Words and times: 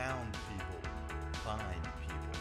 found 0.00 0.32
people 0.32 0.90
find 1.44 1.60
people. 2.00 2.40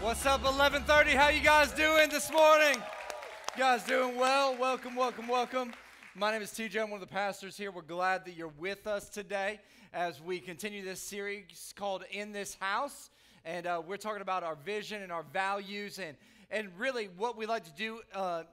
What's 0.00 0.24
up, 0.24 0.42
1130? 0.42 1.10
How 1.10 1.28
you 1.28 1.42
guys 1.42 1.70
doing 1.72 2.08
this 2.08 2.32
morning? 2.32 2.76
You 2.76 3.58
guys 3.58 3.82
doing 3.84 4.16
well? 4.16 4.56
Welcome, 4.56 4.96
welcome, 4.96 5.28
welcome. 5.28 5.74
My 6.14 6.32
name 6.32 6.40
is 6.40 6.50
TJ. 6.50 6.82
I'm 6.82 6.90
one 6.90 7.02
of 7.02 7.06
the 7.06 7.12
pastors 7.12 7.58
here. 7.58 7.70
We're 7.70 7.82
glad 7.82 8.24
that 8.24 8.34
you're 8.34 8.48
with 8.58 8.86
us 8.86 9.10
today 9.10 9.60
as 9.92 10.18
we 10.18 10.40
continue 10.40 10.82
this 10.82 11.02
series 11.02 11.74
called 11.76 12.04
In 12.10 12.32
This 12.32 12.54
House. 12.54 13.10
And 13.44 13.66
uh, 13.66 13.82
we're 13.86 13.98
talking 13.98 14.22
about 14.22 14.44
our 14.44 14.56
vision 14.64 15.02
and 15.02 15.12
our 15.12 15.24
values 15.30 15.98
and, 15.98 16.16
and 16.50 16.70
really 16.78 17.10
what 17.18 17.36
we 17.36 17.44
like 17.44 17.64
to 17.64 17.72
do 17.72 18.00
uh, 18.14 18.44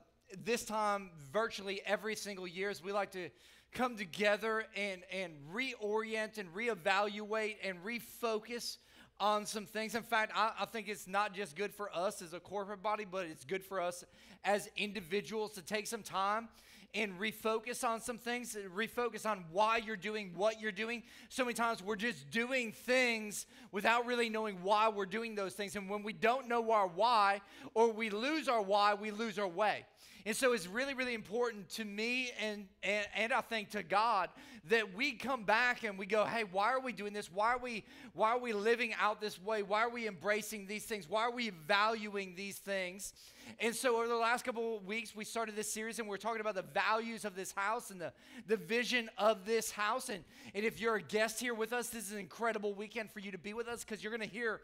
this 0.43 0.63
time 0.65 1.09
virtually 1.31 1.81
every 1.85 2.15
single 2.15 2.47
year 2.47 2.69
is 2.69 2.83
we 2.83 2.91
like 2.91 3.11
to 3.11 3.29
come 3.71 3.95
together 3.95 4.65
and, 4.75 5.01
and 5.11 5.33
reorient 5.53 6.37
and 6.37 6.53
reevaluate 6.53 7.57
and 7.63 7.77
refocus 7.83 8.77
on 9.19 9.45
some 9.45 9.65
things. 9.65 9.95
In 9.95 10.03
fact, 10.03 10.31
I, 10.35 10.51
I, 10.61 10.65
think 10.65 10.87
it's 10.87 11.07
not 11.07 11.33
just 11.33 11.55
good 11.55 11.73
for 11.73 11.93
us 11.95 12.21
as 12.21 12.33
a 12.33 12.39
corporate 12.39 12.81
body, 12.81 13.05
but 13.09 13.25
it's 13.25 13.43
good 13.43 13.63
for 13.63 13.81
us 13.81 14.03
as 14.43 14.69
individuals 14.77 15.51
to 15.53 15.61
take 15.61 15.87
some 15.87 16.03
time 16.03 16.47
and 16.95 17.19
refocus 17.19 17.83
on 17.83 18.01
some 18.01 18.17
things, 18.17 18.57
refocus 18.75 19.25
on 19.25 19.43
why 19.51 19.77
you're 19.77 19.95
doing 19.95 20.31
what 20.35 20.59
you're 20.59 20.71
doing. 20.71 21.03
So 21.27 21.43
many 21.43 21.53
times 21.53 21.83
we're 21.83 21.95
just 21.95 22.31
doing 22.31 22.71
things 22.71 23.45
without 23.71 24.05
really 24.05 24.29
knowing 24.29 24.63
why 24.63 24.89
we're 24.89 25.05
doing 25.05 25.35
those 25.35 25.53
things. 25.53 25.75
And 25.75 25.89
when 25.89 26.01
we 26.01 26.13
don't 26.13 26.47
know 26.47 26.71
our 26.71 26.87
why, 26.87 27.41
or 27.75 27.91
we 27.91 28.09
lose 28.09 28.47
our 28.47 28.61
why, 28.61 28.95
we 28.95 29.11
lose 29.11 29.37
our 29.37 29.47
way. 29.47 29.85
And 30.25 30.35
so 30.35 30.53
it's 30.53 30.67
really, 30.67 30.93
really 30.93 31.13
important 31.13 31.69
to 31.71 31.85
me 31.85 32.31
and, 32.41 32.65
and, 32.83 33.07
and 33.15 33.33
I 33.33 33.41
think 33.41 33.69
to 33.71 33.83
God 33.83 34.29
that 34.69 34.93
we 34.93 35.13
come 35.13 35.43
back 35.43 35.83
and 35.83 35.97
we 35.97 36.05
go, 36.05 36.25
hey, 36.25 36.43
why 36.43 36.71
are 36.71 36.79
we 36.79 36.91
doing 36.91 37.13
this? 37.13 37.31
Why 37.31 37.53
are 37.53 37.57
we, 37.57 37.85
why 38.13 38.31
are 38.31 38.39
we 38.39 38.53
living 38.53 38.93
out 38.99 39.21
this 39.21 39.41
way? 39.41 39.63
Why 39.63 39.81
are 39.81 39.89
we 39.89 40.07
embracing 40.07 40.67
these 40.67 40.83
things? 40.83 41.09
Why 41.09 41.21
are 41.21 41.31
we 41.31 41.49
valuing 41.49 42.35
these 42.35 42.57
things? 42.57 43.13
And 43.59 43.73
so 43.73 43.97
over 43.97 44.07
the 44.07 44.15
last 44.15 44.43
couple 44.43 44.77
of 44.77 44.85
weeks, 44.85 45.15
we 45.15 45.23
started 45.23 45.55
this 45.55 45.71
series 45.71 45.99
and 45.99 46.07
we're 46.07 46.17
talking 46.17 46.41
about 46.41 46.55
the 46.55 46.61
values 46.61 47.25
of 47.25 47.35
this 47.35 47.51
house 47.53 47.89
and 47.89 47.99
the, 47.99 48.13
the 48.47 48.57
vision 48.57 49.09
of 49.17 49.45
this 49.45 49.71
house. 49.71 50.09
And, 50.09 50.23
and 50.53 50.65
if 50.65 50.79
you're 50.79 50.95
a 50.95 51.01
guest 51.01 51.39
here 51.39 51.53
with 51.53 51.73
us, 51.73 51.89
this 51.89 52.05
is 52.05 52.11
an 52.11 52.19
incredible 52.19 52.73
weekend 52.73 53.09
for 53.11 53.19
you 53.19 53.31
to 53.31 53.37
be 53.37 53.53
with 53.53 53.67
us 53.67 53.83
because 53.83 54.03
you're 54.03 54.15
going 54.15 54.27
to 54.27 54.35
hear 54.35 54.61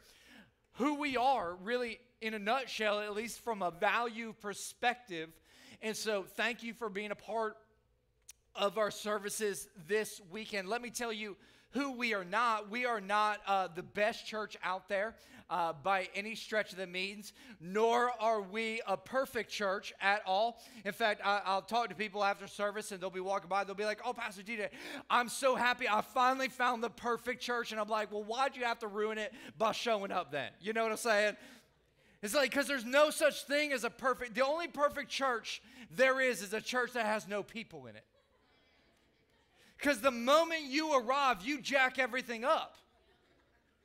who 0.73 0.95
we 0.95 1.15
are 1.15 1.55
really 1.63 1.99
in 2.21 2.33
a 2.33 2.39
nutshell, 2.39 2.99
at 2.99 3.13
least 3.15 3.39
from 3.39 3.61
a 3.61 3.71
value 3.71 4.33
perspective 4.41 5.29
and 5.85 5.95
so, 5.95 6.25
thank 6.35 6.63
you 6.63 6.73
for 6.73 6.89
being 6.89 7.11
a 7.11 7.15
part 7.15 7.57
of 8.55 8.79
our 8.79 8.89
services 8.89 9.67
this 9.87 10.19
weekend. 10.31 10.67
Let 10.67 10.81
me 10.81 10.89
tell 10.89 11.13
you 11.13 11.37
who 11.73 11.91
we 11.91 12.15
are 12.15 12.25
not. 12.25 12.71
We 12.71 12.87
are 12.87 12.99
not 12.99 13.37
uh, 13.45 13.67
the 13.67 13.83
best 13.83 14.25
church 14.25 14.57
out 14.63 14.89
there 14.89 15.13
uh, 15.47 15.73
by 15.83 16.09
any 16.15 16.33
stretch 16.33 16.71
of 16.71 16.79
the 16.79 16.87
means, 16.87 17.33
nor 17.61 18.09
are 18.19 18.41
we 18.41 18.81
a 18.87 18.97
perfect 18.97 19.51
church 19.51 19.93
at 20.01 20.23
all. 20.25 20.59
In 20.85 20.91
fact, 20.91 21.21
I, 21.23 21.53
will 21.53 21.61
talk 21.61 21.89
to 21.89 21.95
people 21.95 22.23
after 22.23 22.47
service 22.47 22.91
and 22.91 22.99
they'll 22.99 23.11
be 23.11 23.19
walking 23.19 23.47
by, 23.47 23.63
they'll 23.63 23.75
be 23.75 23.85
like, 23.85 24.01
Oh, 24.03 24.13
Pastor 24.13 24.41
TJ, 24.41 24.69
I'm 25.07 25.29
so 25.29 25.55
happy 25.55 25.87
I 25.87 26.01
finally 26.01 26.49
found 26.49 26.83
the 26.83 26.89
perfect 26.89 27.43
church. 27.43 27.71
And 27.71 27.79
I'm 27.79 27.89
like, 27.89 28.11
Well, 28.11 28.23
why'd 28.23 28.55
you 28.57 28.63
have 28.63 28.79
to 28.79 28.87
ruin 28.87 29.19
it 29.19 29.31
by 29.59 29.71
showing 29.71 30.11
up 30.11 30.31
then? 30.31 30.49
You 30.61 30.73
know 30.73 30.81
what 30.81 30.93
I'm 30.93 30.97
saying? 30.97 31.35
It's 32.25 32.33
like, 32.33 32.49
because 32.49 32.65
there's 32.65 32.85
no 32.85 33.11
such 33.11 33.43
thing 33.43 33.71
as 33.71 33.83
a 33.83 33.89
perfect, 33.91 34.33
the 34.33 34.43
only 34.43 34.67
perfect 34.67 35.11
church 35.11 35.61
there 35.91 36.21
is 36.21 36.41
is 36.41 36.53
a 36.53 36.61
church 36.61 36.93
that 36.93 37.05
has 37.05 37.27
no 37.27 37.43
people 37.43 37.87
in 37.87 37.95
it. 37.95 38.05
Because 39.77 40.01
the 40.01 40.11
moment 40.11 40.63
you 40.63 40.97
arrive, 40.97 41.41
you 41.43 41.61
jack 41.61 41.99
everything 41.99 42.45
up. 42.45 42.77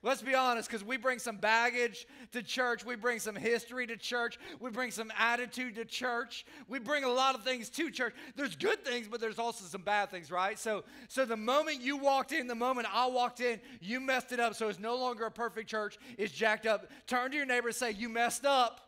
Let's 0.02 0.22
be 0.22 0.34
honest, 0.34 0.66
because 0.66 0.82
we 0.82 0.96
bring 0.96 1.18
some 1.18 1.36
baggage 1.36 2.06
to 2.32 2.42
church. 2.42 2.86
We 2.86 2.96
bring 2.96 3.18
some 3.18 3.36
history 3.36 3.86
to 3.86 3.98
church. 3.98 4.38
We 4.58 4.70
bring 4.70 4.90
some 4.90 5.12
attitude 5.18 5.74
to 5.74 5.84
church. 5.84 6.46
We 6.68 6.78
bring 6.78 7.04
a 7.04 7.08
lot 7.08 7.34
of 7.34 7.44
things 7.44 7.68
to 7.70 7.90
church. 7.90 8.14
There's 8.34 8.56
good 8.56 8.82
things, 8.82 9.08
but 9.08 9.20
there's 9.20 9.38
also 9.38 9.66
some 9.66 9.82
bad 9.82 10.10
things, 10.10 10.30
right? 10.30 10.58
So, 10.58 10.84
so 11.08 11.26
the 11.26 11.36
moment 11.36 11.82
you 11.82 11.98
walked 11.98 12.32
in, 12.32 12.46
the 12.46 12.54
moment 12.54 12.88
I 12.90 13.08
walked 13.08 13.40
in, 13.40 13.60
you 13.82 14.00
messed 14.00 14.32
it 14.32 14.40
up. 14.40 14.54
So 14.54 14.68
it's 14.70 14.78
no 14.78 14.96
longer 14.96 15.26
a 15.26 15.30
perfect 15.30 15.68
church. 15.68 15.98
It's 16.16 16.32
jacked 16.32 16.64
up. 16.64 16.86
Turn 17.06 17.30
to 17.32 17.36
your 17.36 17.44
neighbor 17.44 17.68
and 17.68 17.76
say, 17.76 17.90
You 17.90 18.08
messed 18.08 18.46
up. 18.46 18.80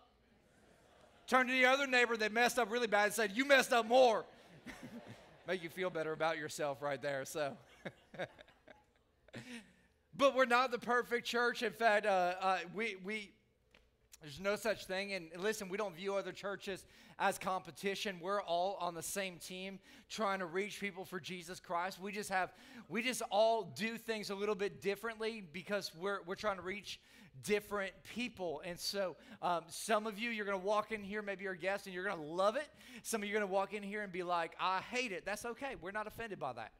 Turn 1.26 1.46
to 1.46 1.52
the 1.52 1.66
other 1.66 1.86
neighbor 1.86 2.16
that 2.16 2.32
messed 2.32 2.58
up 2.58 2.70
really 2.70 2.86
bad 2.86 3.06
and 3.06 3.14
said, 3.14 3.32
You 3.34 3.44
messed 3.44 3.72
up 3.72 3.86
more. 3.86 4.24
Make 5.48 5.62
you 5.62 5.68
feel 5.68 5.90
better 5.90 6.12
about 6.12 6.38
yourself 6.38 6.82
right 6.82 7.00
there. 7.00 7.24
So. 7.24 7.56
But 10.16 10.36
we're 10.36 10.44
not 10.44 10.70
the 10.70 10.78
perfect 10.78 11.26
church. 11.26 11.62
In 11.62 11.72
fact, 11.72 12.04
uh, 12.04 12.34
uh, 12.40 12.58
we, 12.74 12.96
we, 13.02 13.32
there's 14.20 14.38
no 14.38 14.56
such 14.56 14.84
thing. 14.84 15.14
And 15.14 15.30
listen, 15.38 15.68
we 15.68 15.78
don't 15.78 15.96
view 15.96 16.14
other 16.16 16.32
churches 16.32 16.84
as 17.18 17.38
competition. 17.38 18.18
We're 18.20 18.42
all 18.42 18.76
on 18.78 18.94
the 18.94 19.02
same 19.02 19.38
team 19.38 19.78
trying 20.10 20.40
to 20.40 20.46
reach 20.46 20.80
people 20.80 21.04
for 21.04 21.18
Jesus 21.18 21.60
Christ. 21.60 21.98
We 21.98 22.12
just 22.12 22.28
have, 22.28 22.52
we 22.90 23.02
just 23.02 23.22
all 23.30 23.72
do 23.74 23.96
things 23.96 24.28
a 24.28 24.34
little 24.34 24.54
bit 24.54 24.82
differently 24.82 25.42
because 25.52 25.90
we're, 25.98 26.18
we're 26.26 26.34
trying 26.34 26.56
to 26.56 26.62
reach 26.62 27.00
different 27.42 27.92
people. 28.14 28.62
And 28.64 28.78
so, 28.78 29.16
um, 29.40 29.62
some 29.68 30.06
of 30.06 30.18
you, 30.18 30.30
you're 30.30 30.46
going 30.46 30.60
to 30.60 30.66
walk 30.66 30.92
in 30.92 31.02
here, 31.02 31.22
maybe 31.22 31.44
you're 31.44 31.54
a 31.54 31.58
guest, 31.58 31.86
and 31.86 31.94
you're 31.94 32.04
going 32.04 32.16
to 32.16 32.22
love 32.22 32.56
it. 32.56 32.68
Some 33.02 33.22
of 33.22 33.28
you 33.28 33.34
are 33.34 33.38
going 33.38 33.48
to 33.48 33.52
walk 33.52 33.74
in 33.74 33.82
here 33.82 34.02
and 34.02 34.12
be 34.12 34.22
like, 34.22 34.52
I 34.60 34.80
hate 34.80 35.12
it. 35.12 35.24
That's 35.24 35.44
okay. 35.44 35.74
We're 35.80 35.92
not 35.92 36.06
offended 36.06 36.38
by 36.38 36.52
that 36.54 36.72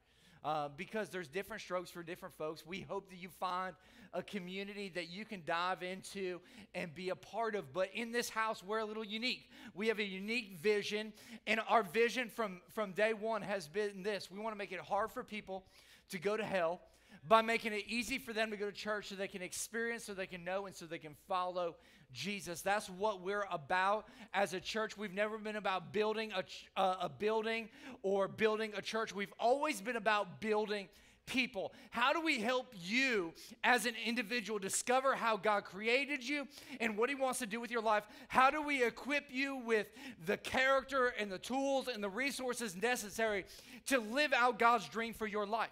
uh, 0.44 0.68
because 0.76 1.08
there's 1.08 1.28
different 1.28 1.62
strokes 1.62 1.90
for 1.90 2.02
different 2.02 2.34
folks. 2.36 2.66
We 2.66 2.80
hope 2.80 3.10
that 3.10 3.16
you 3.16 3.28
find 3.28 3.74
a 4.14 4.22
community 4.22 4.90
that 4.94 5.10
you 5.10 5.24
can 5.24 5.42
dive 5.46 5.82
into 5.82 6.40
and 6.74 6.94
be 6.94 7.08
a 7.08 7.16
part 7.16 7.54
of. 7.54 7.72
But 7.72 7.90
in 7.94 8.12
this 8.12 8.28
house, 8.28 8.62
we're 8.62 8.80
a 8.80 8.84
little 8.84 9.04
unique. 9.04 9.48
We 9.74 9.88
have 9.88 9.98
a 9.98 10.04
unique 10.04 10.58
vision, 10.60 11.12
and 11.46 11.60
our 11.68 11.82
vision 11.82 12.28
from, 12.28 12.60
from 12.74 12.92
day 12.92 13.14
one 13.14 13.42
has 13.42 13.68
been 13.68 14.02
this 14.02 14.30
we 14.30 14.38
want 14.38 14.54
to 14.54 14.58
make 14.58 14.72
it 14.72 14.80
hard 14.80 15.10
for 15.10 15.22
people 15.22 15.64
to 16.10 16.18
go 16.18 16.36
to 16.36 16.44
hell 16.44 16.80
by 17.26 17.40
making 17.42 17.72
it 17.72 17.84
easy 17.86 18.18
for 18.18 18.32
them 18.32 18.50
to 18.50 18.56
go 18.56 18.66
to 18.66 18.72
church 18.72 19.08
so 19.08 19.14
they 19.14 19.28
can 19.28 19.42
experience, 19.42 20.04
so 20.04 20.14
they 20.14 20.26
can 20.26 20.44
know, 20.44 20.66
and 20.66 20.74
so 20.74 20.86
they 20.86 20.98
can 20.98 21.14
follow 21.28 21.76
Jesus. 22.12 22.62
That's 22.62 22.90
what 22.90 23.22
we're 23.22 23.46
about 23.50 24.06
as 24.34 24.54
a 24.54 24.60
church. 24.60 24.96
We've 24.96 25.14
never 25.14 25.38
been 25.38 25.56
about 25.56 25.92
building 25.92 26.32
a, 26.32 26.44
uh, 26.80 26.96
a 27.02 27.08
building 27.08 27.68
or 28.02 28.28
building 28.28 28.72
a 28.76 28.82
church. 28.82 29.14
We've 29.14 29.32
always 29.38 29.80
been 29.80 29.96
about 29.96 30.40
building 30.40 30.88
people. 31.26 31.72
How 31.90 32.12
do 32.12 32.20
we 32.20 32.40
help 32.40 32.74
you 32.74 33.32
as 33.62 33.86
an 33.86 33.94
individual 34.04 34.58
discover 34.58 35.14
how 35.14 35.36
God 35.36 35.64
created 35.64 36.28
you 36.28 36.46
and 36.80 36.96
what 36.96 37.08
He 37.08 37.14
wants 37.14 37.38
to 37.38 37.46
do 37.46 37.60
with 37.60 37.70
your 37.70 37.82
life? 37.82 38.04
How 38.28 38.50
do 38.50 38.60
we 38.60 38.84
equip 38.84 39.26
you 39.30 39.56
with 39.56 39.86
the 40.26 40.36
character 40.36 41.14
and 41.18 41.30
the 41.30 41.38
tools 41.38 41.88
and 41.88 42.02
the 42.02 42.10
resources 42.10 42.74
necessary 42.74 43.44
to 43.86 44.00
live 44.00 44.32
out 44.32 44.58
God's 44.58 44.88
dream 44.88 45.14
for 45.14 45.26
your 45.26 45.46
life? 45.46 45.70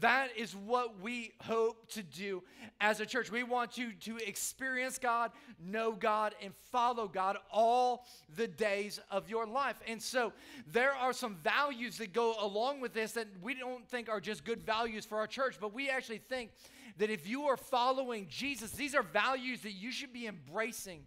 That 0.00 0.28
is 0.36 0.54
what 0.54 1.00
we 1.00 1.32
hope 1.40 1.88
to 1.92 2.02
do 2.02 2.42
as 2.80 3.00
a 3.00 3.06
church. 3.06 3.32
We 3.32 3.42
want 3.42 3.76
you 3.76 3.92
to 3.92 4.16
experience 4.18 4.98
God, 4.98 5.32
know 5.58 5.92
God, 5.92 6.34
and 6.42 6.54
follow 6.70 7.08
God 7.08 7.36
all 7.50 8.06
the 8.36 8.46
days 8.46 9.00
of 9.10 9.28
your 9.28 9.46
life. 9.46 9.80
And 9.86 10.00
so 10.00 10.32
there 10.70 10.92
are 10.92 11.12
some 11.12 11.36
values 11.36 11.98
that 11.98 12.12
go 12.12 12.36
along 12.40 12.80
with 12.80 12.94
this 12.94 13.12
that 13.12 13.26
we 13.42 13.54
don't 13.54 13.88
think 13.88 14.08
are 14.08 14.20
just 14.20 14.44
good 14.44 14.62
values 14.62 15.04
for 15.04 15.18
our 15.18 15.26
church, 15.26 15.56
but 15.60 15.74
we 15.74 15.88
actually 15.90 16.18
think 16.18 16.50
that 16.98 17.10
if 17.10 17.26
you 17.26 17.44
are 17.44 17.56
following 17.56 18.26
Jesus, 18.28 18.70
these 18.72 18.94
are 18.94 19.02
values 19.02 19.62
that 19.62 19.72
you 19.72 19.90
should 19.90 20.12
be 20.12 20.26
embracing 20.26 21.00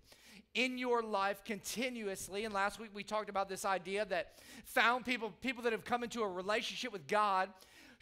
in 0.53 0.77
your 0.77 1.01
life 1.01 1.43
continuously. 1.45 2.45
And 2.45 2.53
last 2.53 2.79
week 2.79 2.89
we 2.93 3.03
talked 3.03 3.29
about 3.29 3.47
this 3.47 3.63
idea 3.63 4.05
that 4.05 4.33
found 4.65 5.05
people, 5.05 5.31
people 5.41 5.63
that 5.63 5.71
have 5.71 5.85
come 5.85 6.03
into 6.03 6.21
a 6.21 6.27
relationship 6.27 6.91
with 6.91 7.07
God, 7.07 7.49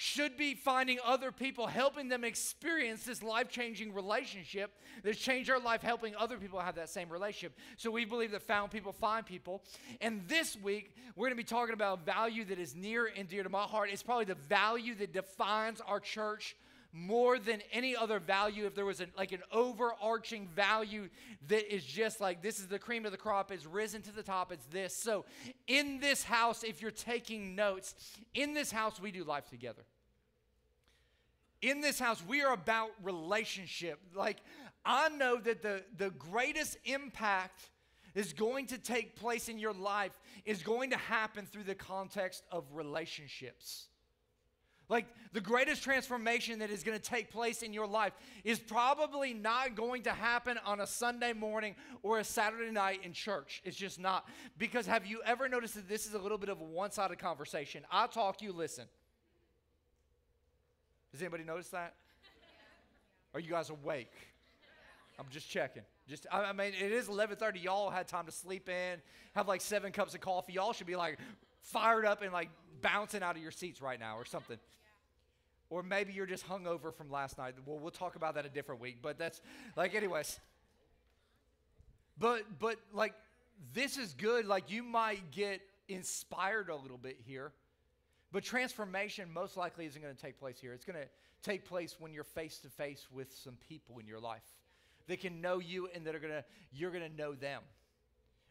should 0.02 0.38
be 0.38 0.56
finding 0.56 0.98
other 1.04 1.30
people, 1.30 1.68
helping 1.68 2.08
them 2.08 2.24
experience 2.24 3.04
this 3.04 3.22
life 3.22 3.50
changing 3.50 3.94
relationship 3.94 4.72
that's 5.04 5.20
changed 5.20 5.50
our 5.50 5.60
life, 5.60 5.82
helping 5.82 6.16
other 6.16 6.38
people 6.38 6.58
have 6.58 6.76
that 6.76 6.88
same 6.88 7.10
relationship. 7.10 7.60
So 7.76 7.92
we 7.92 8.06
believe 8.06 8.32
that 8.32 8.42
found 8.42 8.72
people 8.72 8.94
find 8.94 9.26
people. 9.26 9.62
And 10.00 10.26
this 10.26 10.56
week, 10.56 10.96
we're 11.18 11.28
going 11.28 11.38
to 11.38 11.44
be 11.44 11.44
talking 11.44 11.74
about 11.74 12.06
value 12.06 12.46
that 12.46 12.60
is 12.60 12.76
near 12.76 13.12
and 13.14 13.28
dear 13.28 13.44
to 13.44 13.50
my 13.50 13.64
heart. 13.64 13.90
It's 13.92 14.02
probably 14.02 14.24
the 14.24 14.36
value 14.36 14.96
that 14.96 15.12
defines 15.12 15.82
our 15.82 16.00
church 16.00 16.56
more 16.92 17.38
than 17.38 17.62
any 17.72 17.96
other 17.96 18.20
value. 18.20 18.66
If 18.66 18.76
there 18.76 18.86
was 18.86 19.00
an, 19.00 19.12
like 19.18 19.32
an 19.32 19.42
overarching 19.52 20.48
value 20.56 21.10
that 21.48 21.74
is 21.74 21.84
just 21.84 22.20
like 22.20 22.42
this 22.42 22.60
is 22.60 22.68
the 22.68 22.80
cream 22.80 23.06
of 23.06 23.12
the 23.12 23.18
crop 23.18 23.52
is 23.52 23.68
risen 23.68 24.02
to 24.04 24.12
the 24.12 24.24
top 24.24 24.52
it's 24.52 24.66
this. 24.68 24.96
So 24.96 25.26
in 25.68 26.00
this 26.00 26.24
house 26.24 26.64
if 26.64 26.82
you're 26.82 26.92
taking 26.92 27.56
notes 27.56 27.96
in 28.34 28.54
this 28.54 28.72
house 28.72 29.00
we 29.00 29.12
do 29.12 29.24
life 29.24 29.48
together. 29.50 29.84
In 31.62 31.82
this 31.82 32.00
house 32.00 32.24
we 32.28 32.42
are 32.42 32.54
about 32.54 32.90
relationship. 33.04 34.00
Like 34.16 34.38
i 34.86 35.10
know 35.10 35.38
that 35.38 35.62
the 35.62 35.84
the 35.98 36.10
greatest 36.12 36.78
impact 36.86 37.70
is 38.16 38.34
going 38.34 38.66
to 38.68 38.78
take 38.78 39.16
place 39.16 39.50
in 39.50 39.60
your 39.60 39.74
life 39.74 40.12
is 40.46 40.64
going 40.64 40.90
to 40.90 40.98
happen 40.98 41.46
through 41.46 41.64
the 41.64 41.76
context 41.76 42.44
of 42.52 42.64
relationships. 42.74 43.89
Like 44.90 45.06
the 45.34 45.42
greatest 45.42 45.84
transformation 45.84 46.60
that 46.60 46.72
is 46.72 46.84
going 46.84 46.98
to 46.98 47.04
take 47.04 47.30
place 47.30 47.62
in 47.62 47.74
your 47.74 47.86
life 47.86 48.14
is 48.44 48.58
probably 48.58 49.36
not 49.36 49.76
going 49.76 50.04
to 50.04 50.12
happen 50.12 50.58
on 50.66 50.82
a 50.82 50.88
Sunday 50.88 51.32
morning 51.32 51.76
or 52.02 52.18
a 52.18 52.24
Saturday 52.24 52.72
night 52.72 53.02
in 53.04 53.14
church. 53.14 53.62
It's 53.64 53.78
just 53.78 54.00
not. 54.00 54.28
Because 54.58 54.88
have 54.88 55.06
you 55.06 55.22
ever 55.26 55.48
noticed 55.48 55.76
that 55.76 55.88
this 55.88 56.08
is 56.08 56.16
a 56.16 56.20
little 56.20 56.40
bit 56.40 56.50
of 56.50 56.60
a 56.60 56.64
one 56.64 56.92
sided 56.92 57.20
conversation? 57.20 57.84
I 57.92 58.08
talk, 58.08 58.42
you 58.42 58.52
listen. 58.52 58.86
Does 61.12 61.22
anybody 61.22 61.44
notice 61.44 61.70
that? 61.70 61.94
Are 63.36 63.40
you 63.40 63.52
guys 63.52 63.70
awake? 63.70 64.14
I'm 65.20 65.28
just 65.30 65.50
checking. 65.50 65.84
Just 66.08 66.26
I 66.32 66.52
mean, 66.54 66.74
it 66.74 66.92
is 66.92 67.08
11:30. 67.08 67.62
Y'all 67.62 67.92
had 67.92 68.08
time 68.08 68.26
to 68.26 68.32
sleep 68.32 68.70
in, 68.70 69.00
have 69.36 69.48
like 69.48 69.62
seven 69.62 69.92
cups 69.92 70.16
of 70.16 70.22
coffee. 70.22 70.54
Y'all 70.54 70.74
should 70.74 70.88
be 70.88 70.96
like 70.96 71.20
fired 71.62 72.06
up 72.06 72.24
and 72.24 72.34
like 72.34 72.50
bouncing 72.82 73.22
out 73.22 73.36
of 73.36 73.42
your 73.42 73.52
seats 73.52 73.82
right 73.82 74.00
now 74.00 74.18
or 74.18 74.26
something. 74.26 74.58
Or 75.70 75.84
maybe 75.84 76.14
you're 76.14 76.26
just 76.26 76.48
hungover 76.48 76.94
from 76.94 77.12
last 77.12 77.38
night. 77.38 77.54
Well, 77.66 77.78
we'll 77.78 77.92
talk 77.92 78.16
about 78.16 78.36
that 78.36 78.46
a 78.46 78.50
different 78.50 78.82
week. 78.82 78.98
But 79.02 79.18
that's 79.18 79.42
like, 79.76 79.94
anyways. 79.94 80.40
But 82.18 82.44
but 82.60 82.78
like 82.94 83.14
this 83.74 83.98
is 83.98 84.14
good. 84.14 84.46
Like 84.46 84.72
you 84.72 84.84
might 84.84 85.32
get 85.32 85.62
inspired 85.88 86.70
a 86.70 86.76
little 86.76 86.98
bit 86.98 87.18
here. 87.26 87.52
But 88.32 88.44
transformation 88.44 89.32
most 89.34 89.58
likely 89.58 89.86
isn't 89.86 90.02
going 90.02 90.16
to 90.16 90.22
take 90.22 90.40
place 90.40 90.60
here. 90.60 90.74
It's 90.74 90.86
going 90.86 91.00
to 91.00 91.08
take 91.42 91.66
place 91.66 91.96
when 92.00 92.14
you're 92.14 92.24
face 92.24 92.60
to 92.60 92.70
face 92.70 93.08
with 93.12 93.36
some 93.36 93.58
people 93.68 93.98
in 94.00 94.08
your 94.08 94.20
life 94.20 94.44
that 95.08 95.20
can 95.22 95.42
know 95.42 95.60
you 95.60 95.90
and 95.96 96.06
that 96.06 96.16
are 96.16 96.20
going 96.20 96.34
to 96.34 96.44
you're 96.72 96.92
going 96.92 97.10
to 97.10 97.18
know 97.18 97.34
them. 97.34 97.62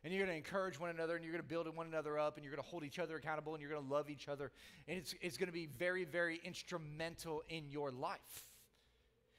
And 0.04 0.12
you're 0.12 0.24
going 0.24 0.32
to 0.32 0.36
encourage 0.36 0.78
one 0.78 0.90
another 0.90 1.16
and 1.16 1.24
you're 1.24 1.32
going 1.32 1.42
to 1.42 1.48
build 1.48 1.74
one 1.76 1.86
another 1.86 2.18
up 2.18 2.36
and 2.36 2.44
you're 2.44 2.54
going 2.54 2.62
to 2.62 2.68
hold 2.68 2.84
each 2.84 2.98
other 2.98 3.16
accountable 3.16 3.54
and 3.54 3.60
you're 3.60 3.70
going 3.70 3.84
to 3.84 3.92
love 3.92 4.10
each 4.10 4.28
other. 4.28 4.52
And 4.86 4.96
it's, 4.96 5.14
it's 5.20 5.36
going 5.36 5.48
to 5.48 5.52
be 5.52 5.66
very, 5.66 6.04
very 6.04 6.40
instrumental 6.44 7.42
in 7.48 7.68
your 7.68 7.90
life. 7.90 8.44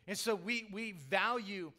And 0.08 0.18
so 0.18 0.36
we, 0.36 0.68
we 0.72 0.94
value 1.10 1.72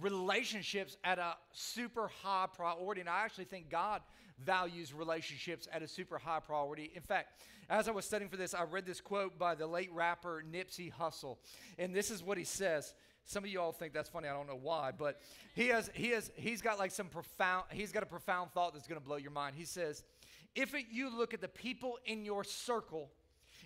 relationships 0.00 0.96
at 1.04 1.18
a 1.18 1.34
super 1.52 2.10
high 2.22 2.46
priority. 2.52 3.00
And 3.00 3.10
I 3.10 3.24
actually 3.24 3.44
think 3.44 3.68
God 3.68 4.00
values 4.42 4.92
relationships 4.92 5.68
at 5.72 5.82
a 5.82 5.88
super 5.88 6.18
high 6.18 6.40
priority. 6.40 6.90
In 6.94 7.02
fact, 7.02 7.40
as 7.70 7.88
I 7.88 7.92
was 7.92 8.04
studying 8.04 8.30
for 8.30 8.36
this, 8.36 8.54
I 8.54 8.64
read 8.64 8.86
this 8.86 9.00
quote 9.00 9.38
by 9.38 9.54
the 9.54 9.66
late 9.66 9.92
rapper 9.92 10.42
Nipsey 10.50 10.92
Hussle. 10.92 11.36
And 11.78 11.94
this 11.94 12.10
is 12.10 12.22
what 12.22 12.38
he 12.38 12.44
says. 12.44 12.94
Some 13.26 13.44
of 13.44 13.50
you 13.50 13.60
all 13.60 13.72
think 13.72 13.94
that's 13.94 14.08
funny. 14.08 14.28
I 14.28 14.32
don't 14.32 14.46
know 14.46 14.58
why, 14.60 14.90
but 14.96 15.20
he 15.54 15.68
has 15.68 15.90
he 15.94 16.10
has 16.10 16.30
he's 16.36 16.60
got 16.60 16.78
like 16.78 16.90
some 16.90 17.08
profound 17.08 17.64
he's 17.70 17.90
got 17.90 18.02
a 18.02 18.06
profound 18.06 18.52
thought 18.52 18.74
that's 18.74 18.86
going 18.86 19.00
to 19.00 19.04
blow 19.04 19.16
your 19.16 19.30
mind. 19.30 19.56
He 19.56 19.64
says, 19.64 20.04
"If 20.54 20.74
it, 20.74 20.86
you 20.90 21.14
look 21.16 21.32
at 21.32 21.40
the 21.40 21.48
people 21.48 21.98
in 22.04 22.24
your 22.24 22.44
circle 22.44 23.10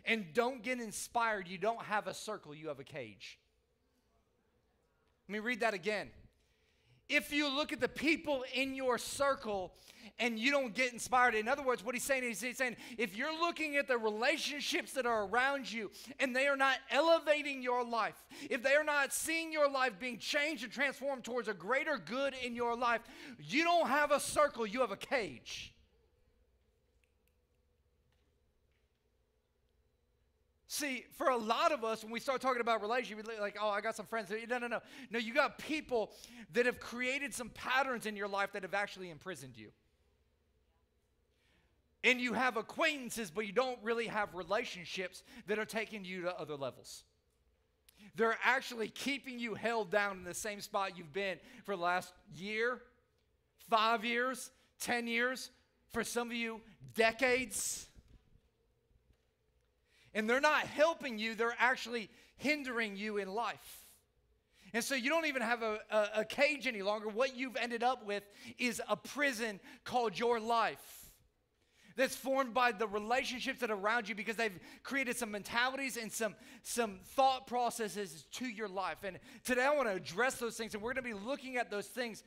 and 0.05 0.27
don't 0.33 0.63
get 0.63 0.81
inspired, 0.81 1.49
you 1.49 1.59
don't 1.59 1.83
have 1.83 2.07
a 2.07 2.15
circle, 2.15 2.55
you 2.55 2.69
have 2.69 2.79
a 2.79 2.85
cage." 2.85 3.39
Let 5.29 5.33
me 5.33 5.39
read 5.41 5.61
that 5.61 5.75
again. 5.75 6.11
If 7.09 7.33
you 7.33 7.49
look 7.49 7.73
at 7.73 7.81
the 7.81 7.89
people 7.89 8.45
in 8.55 8.75
your 8.75 8.99
circle 8.99 9.73
and 10.19 10.39
you 10.39 10.51
don't 10.51 10.75
get 10.75 10.93
inspired. 10.93 11.35
In 11.35 11.49
other 11.49 11.63
words, 11.63 11.85
what 11.85 11.95
he's 11.95 12.05
saying 12.05 12.25
is 12.25 12.41
he's 12.41 12.57
saying 12.57 12.77
if 12.97 13.17
you're 13.17 13.39
looking 13.39 13.77
at 13.77 13.87
the 13.87 13.97
relationships 13.97 14.93
that 14.93 15.07
are 15.07 15.27
around 15.27 15.71
you 15.71 15.91
and 16.19 16.35
they 16.35 16.47
are 16.47 16.57
not 16.57 16.79
elevating 16.91 17.63
your 17.63 17.85
life, 17.85 18.17
if 18.51 18.63
they 18.63 18.75
are 18.75 18.85
not 18.85 19.13
seeing 19.13 19.53
your 19.53 19.71
life 19.71 19.93
being 19.99 20.19
changed 20.19 20.65
and 20.65 20.73
transformed 20.73 21.25
towards 21.25 21.49
a 21.49 21.55
greater 21.55 21.99
good 21.99 22.35
in 22.45 22.55
your 22.55 22.77
life, 22.77 23.01
you 23.39 23.65
don't 23.65 23.89
have 23.89 24.11
a 24.11 24.21
circle, 24.21 24.67
you 24.67 24.81
have 24.81 24.91
a 24.91 24.97
cage. 24.97 25.73
See, 30.71 31.05
for 31.17 31.31
a 31.31 31.37
lot 31.37 31.73
of 31.73 31.83
us, 31.83 32.05
when 32.05 32.13
we 32.13 32.21
start 32.21 32.41
talking 32.43 32.61
about 32.61 32.83
relationships, 32.83 33.29
like, 33.41 33.57
oh, 33.61 33.71
I 33.71 33.81
got 33.81 33.97
some 33.97 34.07
friends. 34.07 34.31
No, 34.49 34.59
no, 34.59 34.67
no. 34.67 34.81
No, 35.11 35.19
you 35.19 35.33
got 35.33 35.59
people 35.59 36.13
that 36.53 36.67
have 36.67 36.79
created 36.79 37.35
some 37.35 37.49
patterns 37.49 38.05
in 38.05 38.17
your 38.17 38.29
life 38.29 38.53
that 38.53 38.63
have 38.63 38.75
actually 38.75 39.11
imprisoned 39.11 39.57
you 39.57 39.71
and 42.05 42.21
you 42.21 42.33
have 42.33 42.57
acquaintances, 42.57 43.31
but 43.31 43.47
you 43.47 43.53
don't 43.53 43.79
really 43.83 44.07
have 44.07 44.35
relationships 44.35 45.23
that 45.47 45.59
are 45.59 45.65
taking 45.65 46.05
you 46.05 46.23
to 46.23 46.39
other 46.39 46.55
levels. 46.55 47.05
They're 48.15 48.39
actually 48.45 48.89
keeping 48.89 49.39
you 49.39 49.55
held 49.55 49.91
down 49.91 50.19
in 50.19 50.25
the 50.25 50.35
same 50.35 50.61
spot 50.61 50.97
you've 50.97 51.13
been 51.13 51.39
for 51.65 51.77
the 51.77 51.83
last 51.83 52.13
year, 52.35 52.81
five 53.69 54.05
years, 54.05 54.51
10 54.81 55.07
years, 55.07 55.51
for 55.93 56.05
some 56.05 56.31
of 56.31 56.37
you, 56.37 56.61
decades. 56.95 57.88
And 60.15 60.29
they're 60.29 60.41
not 60.41 60.67
helping 60.67 61.19
you, 61.19 61.35
they're 61.35 61.57
actually 61.59 62.11
hindering 62.37 62.97
you 62.97 63.19
in 63.19 63.29
life. 63.29 63.89
And 64.75 64.85
so 64.85 64.95
you 64.95 65.09
don't 65.09 65.27
even 65.27 65.43
have 65.43 65.63
a, 65.63 65.79
a, 65.91 66.09
a 66.17 66.25
cage 66.25 66.67
any 66.67 66.83
longer. 66.83 67.09
What 67.09 67.37
you've 67.37 67.57
ended 67.57 67.83
up 67.83 68.07
with 68.07 68.23
is 68.59 68.83
a 68.89 68.97
prison 68.97 69.61
called 69.85 70.19
your 70.19 70.39
life 70.41 70.99
that's 71.99 72.15
formed 72.15 72.55
by 72.55 72.71
the 72.71 72.87
relationships 72.87 73.59
that 73.59 73.73
are 73.73 73.77
around 73.77 74.09
you 74.09 74.15
because 74.15 74.37
they've 74.37 74.57
created 74.85 75.17
some 75.17 75.33
mentalities 75.33 75.97
and 75.97 76.13
some, 76.13 76.37
some 76.63 77.01
thought 77.17 77.49
processes 77.49 78.25
to 78.31 78.47
your 78.47 78.69
life. 78.69 78.99
And 79.03 79.19
today 79.45 79.65
I 79.65 79.75
want 79.75 79.89
to 79.89 79.95
address 79.95 80.35
those 80.35 80.57
things, 80.57 80.75
and 80.75 80.83
we're 80.83 80.95
going 80.95 81.05
to 81.05 81.15
be 81.15 81.27
looking 81.27 81.57
at 81.57 81.73
those 81.73 81.87
things 81.87 82.23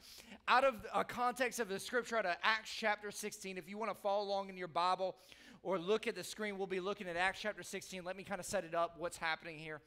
out 0.50 0.66
of 0.66 0.76
a 0.94 1.06
context 1.06 1.62
of 1.62 1.70
the 1.70 1.80
scripture 1.80 2.18
out 2.18 2.26
of 2.26 2.36
Acts 2.44 2.70
chapter 2.70 3.12
16. 3.12 3.58
If 3.58 3.70
you 3.70 3.78
want 3.78 3.96
to 3.96 3.98
follow 3.98 4.26
along 4.26 4.50
in 4.50 4.58
your 4.58 4.68
Bible 4.68 5.16
or 5.64 5.78
look 5.78 6.08
at 6.08 6.16
the 6.16 6.24
screen, 6.24 6.58
we'll 6.58 6.68
be 6.68 6.80
looking 6.80 7.08
at 7.08 7.16
Acts 7.16 7.40
chapter 7.42 7.64
16. 7.64 8.04
Let 8.04 8.18
me 8.18 8.24
kind 8.24 8.40
of 8.40 8.46
set 8.46 8.64
it 8.64 8.76
up, 8.76 8.96
what's 8.98 9.18
happening 9.18 9.58
here 9.58 9.82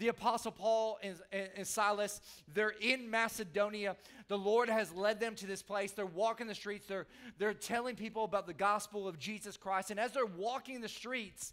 the 0.00 0.08
Apostle 0.08 0.50
Paul 0.50 0.98
and, 1.02 1.16
and, 1.30 1.48
and, 1.56 1.66
Silas, 1.66 2.20
they're 2.52 2.74
in 2.80 3.10
Macedonia. 3.10 3.96
The 4.28 4.38
Lord 4.38 4.70
has 4.70 4.92
led 4.92 5.20
them 5.20 5.34
to 5.36 5.46
this 5.46 5.62
place. 5.62 5.92
They're 5.92 6.06
walking 6.06 6.46
the 6.46 6.54
streets. 6.54 6.86
They're, 6.86 7.06
they're 7.38 7.54
telling 7.54 7.96
people 7.96 8.24
about 8.24 8.46
the 8.46 8.54
gospel 8.54 9.06
of 9.06 9.18
Jesus 9.18 9.58
Christ. 9.58 9.90
And 9.90 10.00
as 10.00 10.12
they're 10.12 10.24
walking 10.24 10.80
the 10.80 10.88
streets, 10.88 11.52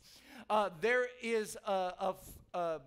uh, 0.50 0.70
there 0.80 1.08
is 1.22 1.58
a, 1.66 1.72
a, 1.72 2.16
a 2.54 2.80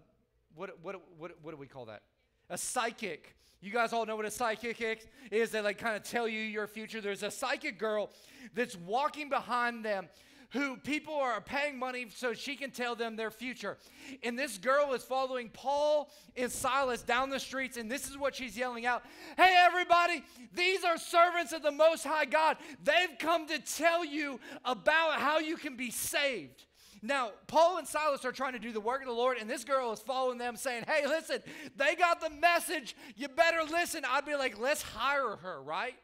what, 0.54 0.70
what, 0.82 0.96
what, 1.18 1.32
what 1.42 1.50
do 1.50 1.56
we 1.58 1.66
call 1.66 1.84
that? 1.86 2.02
A 2.48 2.56
psychic. 2.56 3.36
You 3.60 3.70
guys 3.70 3.92
all 3.92 4.06
know 4.06 4.16
what 4.16 4.24
a 4.24 4.30
psychic 4.30 5.06
is? 5.30 5.50
They 5.50 5.60
like 5.60 5.76
kind 5.76 5.94
of 5.94 6.02
tell 6.02 6.26
you 6.26 6.40
your 6.40 6.66
future. 6.66 7.02
There's 7.02 7.22
a 7.22 7.30
psychic 7.30 7.78
girl 7.78 8.10
that's 8.54 8.76
walking 8.76 9.28
behind 9.28 9.84
them 9.84 10.08
who 10.50 10.76
people 10.76 11.14
are 11.14 11.40
paying 11.40 11.78
money 11.78 12.06
so 12.14 12.32
she 12.32 12.56
can 12.56 12.70
tell 12.70 12.94
them 12.94 13.16
their 13.16 13.30
future. 13.30 13.78
And 14.22 14.38
this 14.38 14.58
girl 14.58 14.92
is 14.92 15.02
following 15.02 15.48
Paul 15.48 16.10
and 16.36 16.50
Silas 16.50 17.02
down 17.02 17.30
the 17.30 17.40
streets, 17.40 17.76
and 17.76 17.90
this 17.90 18.08
is 18.08 18.18
what 18.18 18.34
she's 18.34 18.56
yelling 18.56 18.86
out 18.86 19.04
Hey, 19.36 19.54
everybody, 19.58 20.24
these 20.54 20.84
are 20.84 20.98
servants 20.98 21.52
of 21.52 21.62
the 21.62 21.70
Most 21.70 22.04
High 22.04 22.24
God. 22.24 22.56
They've 22.82 23.18
come 23.18 23.46
to 23.48 23.58
tell 23.58 24.04
you 24.04 24.40
about 24.64 25.20
how 25.20 25.38
you 25.38 25.56
can 25.56 25.76
be 25.76 25.90
saved. 25.90 26.66
Now, 27.02 27.30
Paul 27.46 27.78
and 27.78 27.88
Silas 27.88 28.24
are 28.24 28.32
trying 28.32 28.52
to 28.52 28.58
do 28.58 28.72
the 28.72 28.80
work 28.80 29.00
of 29.00 29.06
the 29.06 29.14
Lord, 29.14 29.38
and 29.38 29.48
this 29.48 29.64
girl 29.64 29.92
is 29.92 30.00
following 30.00 30.36
them 30.36 30.56
saying, 30.56 30.84
Hey, 30.86 31.06
listen, 31.06 31.38
they 31.76 31.94
got 31.94 32.20
the 32.20 32.30
message. 32.30 32.94
You 33.16 33.28
better 33.28 33.62
listen. 33.70 34.04
I'd 34.06 34.26
be 34.26 34.34
like, 34.34 34.58
Let's 34.58 34.82
hire 34.82 35.36
her, 35.36 35.62
right? 35.62 35.94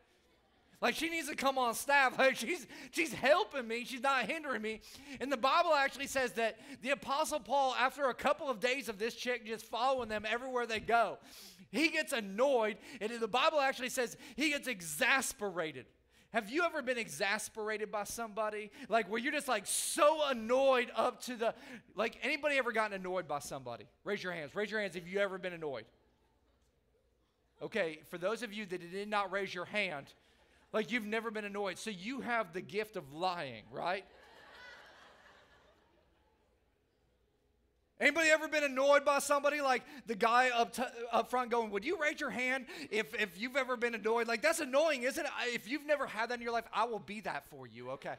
Like 0.81 0.95
she 0.95 1.09
needs 1.09 1.29
to 1.29 1.35
come 1.35 1.59
on 1.59 1.75
staff. 1.75 2.19
Like 2.27 2.37
she's 2.37 2.67
she's 2.91 3.13
helping 3.13 3.67
me. 3.67 3.85
She's 3.85 4.03
not 4.03 4.25
hindering 4.25 4.63
me. 4.63 4.81
And 5.21 5.31
the 5.31 5.37
Bible 5.37 5.75
actually 5.75 6.07
says 6.07 6.33
that 6.33 6.59
the 6.83 6.91
apostle 6.91 7.41
Paul, 7.41 7.75
after 7.79 8.05
a 8.09 8.15
couple 8.15 8.49
of 8.49 8.61
days 8.61 8.89
of 8.89 8.99
this 8.99 9.15
chick 9.15 9.47
just 9.47 9.67
following 9.67 10.09
them 10.09 10.25
everywhere 10.29 10.67
they 10.67 10.81
go, 10.81 11.19
he 11.71 11.89
gets 11.89 12.13
annoyed. 12.13 12.77
And 13.01 13.11
the 13.21 13.29
Bible 13.29 13.61
actually 13.61 13.91
says 13.91 14.17
he 14.35 14.51
gets 14.51 14.69
exasperated. 14.69 15.87
Have 16.33 16.51
you 16.51 16.65
ever 16.65 16.83
been 16.83 16.99
exasperated 16.99 17.91
by 17.91 18.05
somebody? 18.05 18.71
Like 18.89 19.11
where 19.11 19.21
you're 19.21 19.33
just 19.33 19.49
like 19.49 19.67
so 19.67 20.19
annoyed 20.29 20.91
up 20.95 21.23
to 21.23 21.37
the 21.37 21.55
like 21.95 22.19
anybody 22.23 22.59
ever 22.59 22.73
gotten 22.73 22.95
annoyed 22.95 23.27
by 23.29 23.39
somebody? 23.39 23.87
Raise 24.05 24.23
your 24.23 24.33
hands. 24.33 24.55
Raise 24.55 24.71
your 24.71 24.81
hands 24.81 24.97
if 24.97 25.09
you 25.09 25.19
ever 25.21 25.39
been 25.39 25.53
annoyed. 25.53 25.85
Okay, 27.63 28.01
for 28.11 28.19
those 28.19 28.43
of 28.43 28.53
you 28.53 28.67
that 28.67 28.93
did 28.93 29.09
not 29.09 29.33
raise 29.33 29.55
your 29.55 29.65
hand, 29.65 30.13
like 30.73 30.91
you've 30.91 31.07
never 31.07 31.31
been 31.31 31.45
annoyed. 31.45 31.79
So 31.79 31.91
you 31.91 32.21
have 32.21 32.53
the 32.53 32.61
gift 32.61 32.97
of 32.97 33.13
lying, 33.13 33.65
right? 33.71 34.05
Anybody 37.99 38.29
ever 38.29 38.47
been 38.47 38.65
annoyed 38.65 39.07
by 39.07 39.21
somebody 39.21 39.63
like 39.63 39.83
the 40.07 40.15
guy 40.15 40.51
up, 40.51 40.75
t- 40.75 40.83
up 41.11 41.31
front 41.31 41.51
going, 41.51 41.71
Would 41.71 41.85
you 41.85 41.99
raise 41.99 42.21
your 42.21 42.29
hand 42.29 42.67
if, 42.91 43.15
if 43.15 43.41
you've 43.41 43.57
ever 43.57 43.75
been 43.77 43.95
annoyed? 43.95 44.29
Like, 44.29 44.43
that's 44.43 44.61
annoying, 44.61 45.05
isn't 45.05 45.25
it? 45.25 45.33
If 45.47 45.67
you've 45.67 45.87
never 45.87 46.07
had 46.07 46.29
that 46.29 46.35
in 46.35 46.43
your 46.43 46.53
life, 46.53 46.67
I 46.75 46.85
will 46.85 46.99
be 46.99 47.21
that 47.21 47.47
for 47.49 47.67
you, 47.67 47.91
okay? 47.93 48.17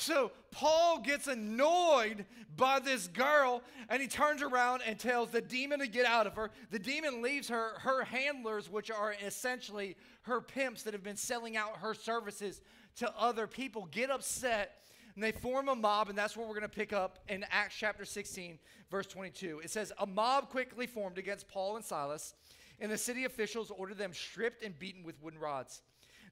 So 0.00 0.32
Paul 0.50 1.00
gets 1.00 1.26
annoyed 1.26 2.24
by 2.56 2.78
this 2.80 3.06
girl 3.06 3.62
and 3.90 4.00
he 4.00 4.08
turns 4.08 4.40
around 4.40 4.82
and 4.86 4.98
tells 4.98 5.28
the 5.28 5.42
demon 5.42 5.80
to 5.80 5.86
get 5.86 6.06
out 6.06 6.26
of 6.26 6.34
her. 6.36 6.50
The 6.70 6.78
demon 6.78 7.20
leaves 7.20 7.48
her, 7.48 7.72
her 7.80 8.04
handlers, 8.04 8.70
which 8.70 8.90
are 8.90 9.14
essentially 9.24 9.96
her 10.22 10.40
pimps 10.40 10.84
that 10.84 10.94
have 10.94 11.02
been 11.02 11.16
selling 11.16 11.56
out 11.56 11.76
her 11.78 11.92
services 11.92 12.62
to 12.96 13.12
other 13.18 13.46
people, 13.46 13.88
get 13.90 14.10
upset 14.10 14.76
and 15.14 15.22
they 15.22 15.32
form 15.32 15.68
a 15.68 15.74
mob, 15.74 16.08
and 16.08 16.16
that's 16.16 16.36
what 16.36 16.46
we're 16.46 16.54
going 16.54 16.62
to 16.62 16.68
pick 16.68 16.92
up 16.92 17.18
in 17.28 17.44
Acts 17.50 17.74
chapter 17.76 18.04
16, 18.04 18.58
verse 18.90 19.06
22. 19.06 19.60
It 19.62 19.70
says, 19.70 19.92
A 19.98 20.06
mob 20.06 20.48
quickly 20.48 20.86
formed 20.86 21.18
against 21.18 21.48
Paul 21.48 21.76
and 21.76 21.84
Silas, 21.84 22.34
and 22.78 22.90
the 22.90 22.96
city 22.96 23.24
officials 23.24 23.70
ordered 23.70 23.98
them 23.98 24.14
stripped 24.14 24.62
and 24.62 24.78
beaten 24.78 25.02
with 25.02 25.20
wooden 25.20 25.40
rods. 25.40 25.82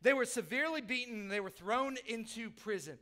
They 0.00 0.12
were 0.12 0.24
severely 0.24 0.80
beaten 0.80 1.14
and 1.14 1.30
they 1.30 1.40
were 1.40 1.50
thrown 1.50 1.96
into 2.06 2.50
prison. 2.50 2.98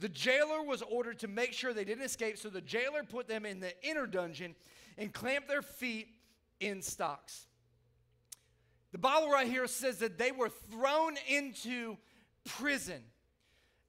The 0.00 0.08
jailer 0.08 0.62
was 0.62 0.82
ordered 0.82 1.18
to 1.20 1.28
make 1.28 1.52
sure 1.52 1.74
they 1.74 1.84
didn't 1.84 2.04
escape, 2.04 2.38
so 2.38 2.48
the 2.48 2.62
jailer 2.62 3.04
put 3.04 3.28
them 3.28 3.44
in 3.44 3.60
the 3.60 3.72
inner 3.86 4.06
dungeon 4.06 4.54
and 4.96 5.12
clamped 5.12 5.46
their 5.46 5.62
feet 5.62 6.08
in 6.58 6.80
stocks. 6.80 7.46
The 8.92 8.98
Bible 8.98 9.30
right 9.30 9.46
here 9.46 9.66
says 9.66 9.98
that 9.98 10.18
they 10.18 10.32
were 10.32 10.48
thrown 10.48 11.16
into 11.28 11.98
prison. 12.44 13.02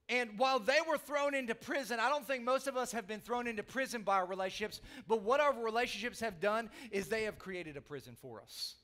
And 0.09 0.37
while 0.37 0.59
they 0.59 0.79
were 0.87 0.97
thrown 0.97 1.33
into 1.33 1.55
prison, 1.55 1.97
I 2.01 2.09
don't 2.09 2.27
think 2.27 2.43
most 2.43 2.67
of 2.67 2.75
us 2.75 2.91
have 2.91 3.07
been 3.07 3.21
thrown 3.21 3.47
into 3.47 3.63
prison 3.63 4.01
by 4.01 4.15
our 4.15 4.25
relationships, 4.25 4.81
but 5.07 5.23
what 5.23 5.39
our 5.39 5.53
relationships 5.53 6.19
have 6.19 6.41
done 6.41 6.69
is 6.91 7.07
they 7.07 7.23
have 7.23 7.39
created 7.39 7.77
a 7.77 7.81
prison 7.81 8.17
for 8.21 8.41
us 8.41 8.75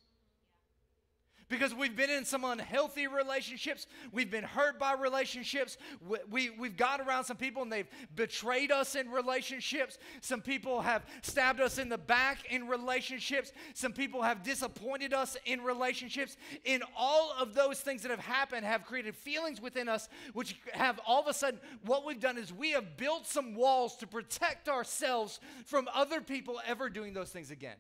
because 1.50 1.74
we've 1.74 1.96
been 1.96 2.10
in 2.10 2.26
some 2.26 2.44
unhealthy 2.44 3.08
relationships. 3.08 3.88
We've 4.12 4.30
been 4.30 4.44
hurt 4.44 4.80
by 4.80 4.94
relationships. 4.94 5.78
We, 6.06 6.18
we, 6.30 6.50
we've 6.52 6.78
got 6.78 7.00
around 7.00 7.24
some 7.24 7.38
people 7.38 7.62
and 7.62 7.72
they've 7.72 7.88
betrayed 8.16 8.72
us 8.72 8.96
in 8.96 9.10
relationships. 9.10 9.98
Some 10.22 10.42
people 10.42 10.82
have 10.82 11.06
stabbed 11.22 11.62
us 11.62 11.78
in 11.78 11.90
the 11.90 11.98
back 11.98 12.40
in 12.50 12.68
relationships. 12.68 13.52
Some 13.74 13.94
people 13.94 14.22
have 14.22 14.44
disappointed 14.44 15.14
us 15.14 15.38
in 15.46 15.62
relationships. 15.62 16.38
In 16.66 16.82
all 16.96 17.34
of 17.40 17.54
those 17.54 17.80
things 17.80 18.02
that 18.02 18.12
have 18.12 18.20
happened, 18.20 18.66
have 18.66 18.86
created 18.86 19.16
feelings 19.16 19.62
within 19.62 19.88
us, 19.88 20.10
which 20.34 20.60
have 20.74 21.00
all 21.06 21.22
of 21.22 21.28
a 21.28 21.34
sudden, 21.34 21.60
what 21.86 22.06
we've 22.06 22.20
done 22.20 22.38
is 22.38 22.54
we 22.54 22.72
have 22.72 22.98
built 22.98 23.26
some 23.26 23.56
walls 23.56 23.96
to 23.98 24.08
protect 24.08 24.68
ourselves 24.68 25.40
from 25.66 25.88
other 25.94 26.22
people 26.22 26.60
ever 26.66 26.90
doing 26.90 27.14
those 27.14 27.30
things 27.30 27.52
again. 27.52 27.78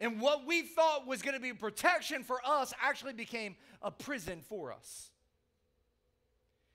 And 0.00 0.20
what 0.20 0.46
we 0.46 0.62
thought 0.62 1.06
was 1.06 1.22
going 1.22 1.34
to 1.34 1.40
be 1.40 1.52
protection 1.52 2.22
for 2.22 2.40
us 2.44 2.72
actually 2.80 3.14
became 3.14 3.56
a 3.82 3.90
prison 3.90 4.40
for 4.48 4.72
us. 4.72 5.10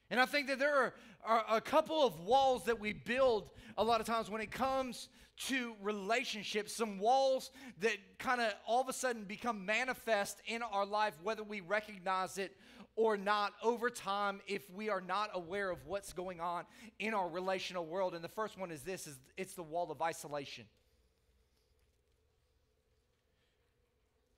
And 0.10 0.20
I 0.20 0.26
think 0.26 0.48
that 0.48 0.60
there 0.60 0.76
are, 0.76 0.94
are, 1.26 1.46
a 1.58 1.62
couple 1.62 2.06
of 2.06 2.20
walls 2.20 2.66
that 2.66 2.80
we 2.80 2.94
build 2.94 3.50
a 3.78 3.84
lot 3.84 4.02
of 4.02 4.06
times 4.06 4.30
when 4.30 4.42
it 4.42 4.52
comes 4.52 5.10
to 5.48 5.74
relationships, 5.82 6.76
some 6.76 7.00
walls 7.00 7.50
that 7.80 7.98
kind 8.20 8.40
of 8.40 8.54
all 8.68 8.82
of 8.82 8.90
a 8.90 8.94
sudden 8.94 9.24
become 9.24 9.66
manifest 9.66 10.42
in 10.46 10.62
our 10.62 10.86
life, 10.86 11.16
whether 11.24 11.44
we 11.44 11.62
recognize 11.62 12.38
it 12.38 12.56
or 12.96 13.18
not 13.18 13.54
over 13.64 13.90
time 13.90 14.40
if 14.46 14.70
we 14.70 14.90
are 14.90 15.02
not 15.02 15.32
aware 15.34 15.72
of 15.72 15.80
what's 15.88 16.14
going 16.14 16.40
on 16.40 16.66
in 17.00 17.14
our 17.14 17.28
relational 17.28 17.86
world. 17.86 18.14
And 18.14 18.24
the 18.24 18.30
first 18.30 18.58
one 18.60 18.70
is 18.70 18.82
this 18.82 19.08
is 19.08 19.18
it's 19.36 19.56
the 19.56 19.64
wall 19.64 19.92
of 19.92 20.02
isolation. 20.02 20.66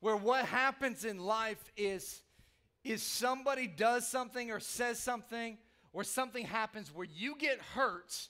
Where 0.05 0.15
what 0.15 0.45
happens 0.45 1.03
in 1.03 1.17
life 1.17 1.71
is 1.75 2.21
is 2.83 3.01
somebody 3.01 3.65
does 3.65 4.07
something 4.07 4.51
or 4.51 4.59
says 4.59 4.99
something 4.99 5.57
or 5.93 6.03
something 6.03 6.45
happens 6.45 6.93
where 6.93 7.07
you 7.11 7.35
get 7.39 7.59
hurt. 7.73 8.29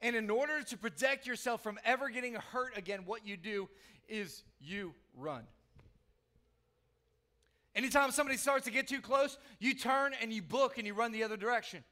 And 0.00 0.16
in 0.16 0.30
order 0.30 0.62
to 0.62 0.78
protect 0.78 1.26
yourself 1.26 1.62
from 1.62 1.78
ever 1.84 2.08
getting 2.08 2.36
hurt 2.36 2.74
again 2.74 3.00
what 3.04 3.26
you 3.26 3.36
do 3.36 3.68
is 4.08 4.44
you 4.58 4.94
run. 5.14 5.42
Anytime 7.76 8.10
somebody 8.10 8.38
starts 8.38 8.64
to 8.64 8.70
get 8.70 8.88
too 8.88 9.02
close 9.02 9.36
you 9.58 9.74
turn 9.74 10.14
and 10.22 10.32
you 10.32 10.40
book 10.40 10.78
and 10.78 10.86
you 10.86 10.94
run 10.94 11.12
the 11.12 11.22
other 11.22 11.36
direction. 11.36 11.84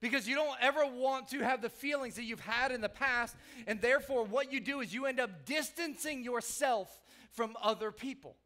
Because 0.00 0.26
you 0.26 0.34
don't 0.34 0.58
ever 0.60 0.84
want 0.84 1.28
to 1.28 1.44
have 1.44 1.62
the 1.62 1.70
feelings 1.70 2.16
that 2.16 2.24
you've 2.24 2.40
had 2.40 2.72
in 2.72 2.80
the 2.80 2.88
past 2.88 3.36
and 3.68 3.80
therefore 3.80 4.24
what 4.24 4.52
you 4.52 4.58
do 4.58 4.80
is 4.80 4.92
you 4.92 5.06
end 5.06 5.20
up 5.20 5.46
distancing 5.46 6.24
yourself 6.24 7.00
from 7.32 7.56
other 7.62 7.90
people. 7.90 8.36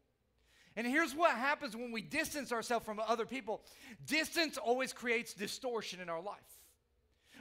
And 0.75 0.87
here's 0.87 1.13
what 1.13 1.35
happens 1.35 1.75
when 1.75 1.91
we 1.91 2.01
distance 2.01 2.51
ourselves 2.51 2.85
from 2.85 2.99
other 2.99 3.25
people 3.25 3.61
distance 4.05 4.57
always 4.57 4.93
creates 4.93 5.33
distortion 5.33 5.99
in 5.99 6.09
our 6.09 6.21
life. 6.21 6.37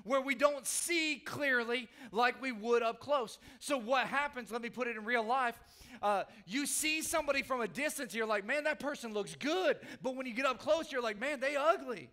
Where 0.04 0.20
we 0.20 0.35
don't 0.35 0.66
see 0.66 1.20
clearly 1.25 1.88
like 2.11 2.40
we 2.40 2.52
would 2.52 2.82
up 2.82 3.00
close. 3.00 3.38
So, 3.59 3.76
what 3.76 4.06
happens? 4.06 4.50
Let 4.50 4.62
me 4.62 4.70
put 4.70 4.88
it 4.88 4.97
in 4.97 5.04
real 5.04 5.25
life. 5.25 5.61
Uh, 6.00 6.25
you 6.47 6.64
see 6.64 7.02
somebody 7.02 7.42
from 7.42 7.61
a 7.61 7.68
distance, 7.68 8.14
you're 8.14 8.26
like, 8.26 8.47
man, 8.47 8.64
that 8.64 8.80
person 8.80 9.12
looks 9.12 9.35
good. 9.37 9.76
But 10.02 10.16
when 10.16 10.25
you 10.26 10.32
get 10.32 10.47
up 10.47 10.59
close, 10.59 10.90
you're 10.90 11.02
like, 11.02 11.20
man, 11.20 11.40
they 11.40 11.54
ugly. 11.56 12.09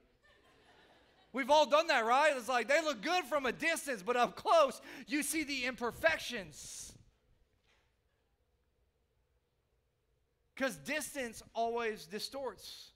We've 1.34 1.50
all 1.50 1.66
done 1.66 1.88
that, 1.88 2.06
right? 2.06 2.34
It's 2.36 2.50
like 2.50 2.68
they 2.68 2.82
look 2.82 3.02
good 3.02 3.24
from 3.26 3.46
a 3.46 3.52
distance, 3.52 4.02
but 4.02 4.16
up 4.16 4.36
close, 4.36 4.82
you 5.08 5.24
see 5.24 5.44
the 5.44 5.66
imperfections. 5.66 6.87
Because 10.58 10.76
distance 10.78 11.44
always 11.54 12.06
distorts. 12.08 12.90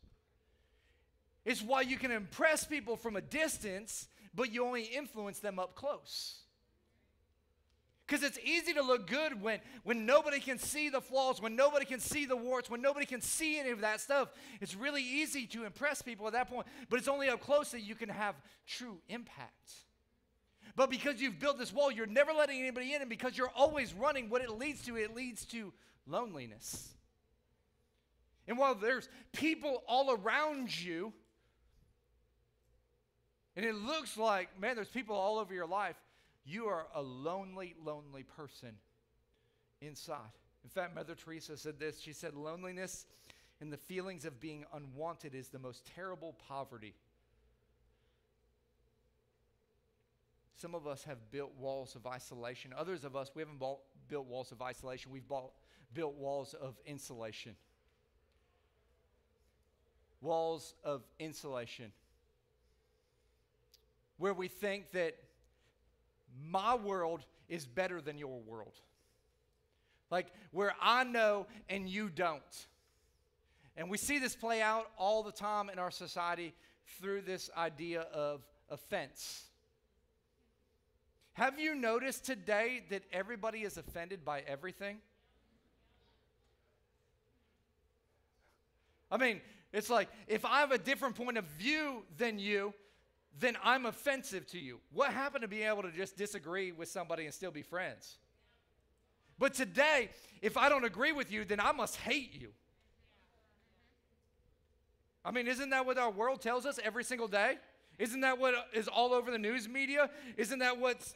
It's 1.46 1.62
why 1.62 1.82
you 1.82 1.98
can 1.98 2.12
impress 2.12 2.66
people 2.66 2.96
from 2.96 3.16
a 3.16 3.22
distance, 3.22 4.08
but 4.34 4.52
you 4.52 4.66
only 4.66 4.84
influence 4.84 5.40
them 5.40 5.60
up 5.60 5.76
close. 5.76 6.40
Because 8.08 8.24
it's 8.24 8.40
easy 8.44 8.74
to 8.74 8.82
look 8.82 9.08
good 9.08 9.42
when, 9.42 9.60
when 9.84 10.08
nobody 10.08 10.40
can 10.40 10.58
see 10.58 10.90
the 10.90 11.02
flaws, 11.02 11.40
when 11.40 11.56
nobody 11.56 11.86
can 11.86 12.00
see 12.00 12.26
the 12.26 12.36
warts, 12.36 12.70
when 12.70 12.82
nobody 12.82 13.06
can 13.06 13.22
see 13.22 13.60
any 13.60 13.70
of 13.70 13.82
that 13.82 14.02
stuff. 14.02 14.30
It's 14.60 14.76
really 14.76 15.04
easy 15.04 15.46
to 15.48 15.64
impress 15.64 16.02
people 16.02 16.26
at 16.26 16.34
that 16.34 16.50
point, 16.50 16.66
but 16.90 16.98
it's 16.98 17.08
only 17.08 17.30
up 17.30 17.42
close 17.42 17.72
that 17.72 17.82
you 17.82 17.94
can 17.94 18.10
have 18.10 18.36
true 18.66 18.98
impact. 19.08 19.72
But 20.76 20.90
because 20.90 21.22
you've 21.22 21.40
built 21.40 21.60
this 21.60 21.72
wall, 21.72 21.92
you're 21.92 22.08
never 22.08 22.34
letting 22.34 22.60
anybody 22.60 22.94
in, 22.94 23.02
and 23.02 23.10
because 23.10 23.38
you're 23.38 23.52
always 23.56 23.94
running, 23.94 24.30
what 24.30 24.42
it 24.42 24.50
leads 24.50 24.84
to, 24.86 24.98
it 24.98 25.16
leads 25.16 25.46
to 25.46 25.72
loneliness. 26.08 26.96
And 28.52 28.60
while 28.60 28.76
there's 28.76 29.08
people 29.32 29.82
all 29.88 30.12
around 30.12 30.78
you, 30.78 31.14
and 33.56 33.66
it 33.66 33.76
looks 33.76 34.18
like, 34.18 34.60
man, 34.60 34.76
there's 34.76 34.90
people 34.90 35.16
all 35.16 35.40
over 35.40 35.54
your 35.54 35.66
life, 35.66 35.96
you 36.44 36.66
are 36.66 36.86
a 36.94 37.02
lonely, 37.02 37.76
lonely 37.82 38.24
person 38.24 38.72
inside. 39.80 40.34
In 40.66 40.70
fact, 40.70 40.94
Mother 40.94 41.16
Teresa 41.16 41.56
said 41.56 41.80
this. 41.80 42.02
She 42.02 42.12
said, 42.12 42.36
Loneliness 42.36 43.06
and 43.62 43.72
the 43.72 43.78
feelings 43.78 44.26
of 44.26 44.42
being 44.42 44.66
unwanted 44.74 45.34
is 45.34 45.48
the 45.48 45.58
most 45.58 45.86
terrible 45.96 46.36
poverty. 46.50 46.94
Some 50.58 50.76
of 50.76 50.88
us 50.88 51.06
have 51.06 51.32
built 51.32 51.54
walls 51.58 51.96
of 51.96 52.06
isolation. 52.06 52.74
Others 52.78 53.06
of 53.06 53.16
us, 53.16 53.32
we 53.34 53.44
haven't 53.44 53.62
built 54.10 54.28
walls 54.28 54.52
of 54.52 54.62
isolation, 54.62 55.10
we've 55.10 55.30
built 55.94 56.16
walls 56.16 56.54
of 56.54 56.78
insulation 56.86 57.56
walls 60.22 60.76
of 60.84 61.02
insulation 61.20 61.92
where 64.18 64.34
we 64.34 64.48
think 64.48 64.92
that 64.92 65.16
my 66.48 66.76
world 66.76 67.26
is 67.50 67.66
better 67.66 68.00
than 68.00 68.18
your 68.18 68.40
world. 68.42 68.80
Like 70.12 70.28
where 70.52 70.74
I 70.80 71.04
know 71.04 71.48
and 71.70 71.90
you 71.90 72.10
don't. 72.10 72.68
And 73.76 73.90
we 73.90 73.98
see 73.98 74.20
this 74.20 74.36
play 74.36 74.62
out 74.62 74.92
all 74.98 75.24
the 75.24 75.32
time 75.32 75.70
in 75.70 75.80
our 75.80 75.90
society 75.90 76.54
through 77.00 77.22
this 77.22 77.50
idea 77.58 78.02
of 78.14 78.46
offense. 78.70 79.46
Have 81.34 81.60
you 81.60 81.74
noticed 81.74 82.26
today 82.26 82.84
that 82.90 83.04
everybody 83.12 83.60
is 83.60 83.78
offended 83.78 84.24
by 84.24 84.42
everything? 84.42 84.98
I 89.10 89.18
mean, 89.18 89.42
it's 89.74 89.90
like 89.90 90.10
if 90.28 90.46
I 90.46 90.60
have 90.60 90.72
a 90.72 90.78
different 90.78 91.16
point 91.16 91.38
of 91.38 91.46
view 91.46 92.04
than 92.18 92.40
you, 92.40 92.74
then 93.40 93.58
I'm 93.64 93.86
offensive 93.86 94.46
to 94.48 94.60
you. 94.60 94.80
What 94.92 95.14
happened 95.14 95.44
to 95.44 95.48
be 95.48 95.64
able 95.64 95.84
to 95.84 95.92
just 95.92 96.18
disagree 96.18 96.72
with 96.72 96.90
somebody 96.90 97.26
and 97.26 97.34
still 97.34 97.52
be 97.52 97.62
friends? 97.62 98.18
But 99.40 99.54
today, 99.54 100.10
if 100.42 100.58
I 100.58 100.70
don't 100.70 100.84
agree 100.84 101.14
with 101.14 101.32
you, 101.32 101.46
then 101.46 101.60
I 101.60 101.72
must 101.72 101.96
hate 101.96 102.40
you. 102.40 102.50
I 105.24 105.32
mean, 105.32 105.48
isn't 105.48 105.70
that 105.70 105.86
what 105.86 105.98
our 105.98 106.12
world 106.12 106.42
tells 106.42 106.66
us 106.66 106.80
every 106.84 107.04
single 107.04 107.28
day? 107.28 107.58
Isn't 108.00 108.22
that 108.22 108.40
what 108.40 108.56
is 108.74 108.88
all 108.88 109.14
over 109.14 109.30
the 109.30 109.38
news 109.38 109.70
media? 109.70 110.10
Isn't 110.36 110.60
that 110.60 110.80
what's 110.80 111.14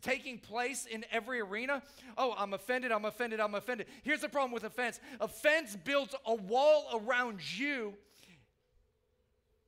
taking 0.00 0.38
place 0.38 0.86
in 0.86 1.04
every 1.10 1.40
arena? 1.40 1.82
Oh, 2.16 2.34
I'm 2.38 2.54
offended, 2.54 2.92
I'm 2.92 3.04
offended, 3.04 3.40
I'm 3.40 3.54
offended. 3.54 3.86
Here's 4.02 4.20
the 4.20 4.28
problem 4.28 4.52
with 4.52 4.64
offense 4.64 5.00
offense 5.20 5.76
builds 5.76 6.14
a 6.26 6.34
wall 6.34 7.02
around 7.04 7.40
you 7.58 7.94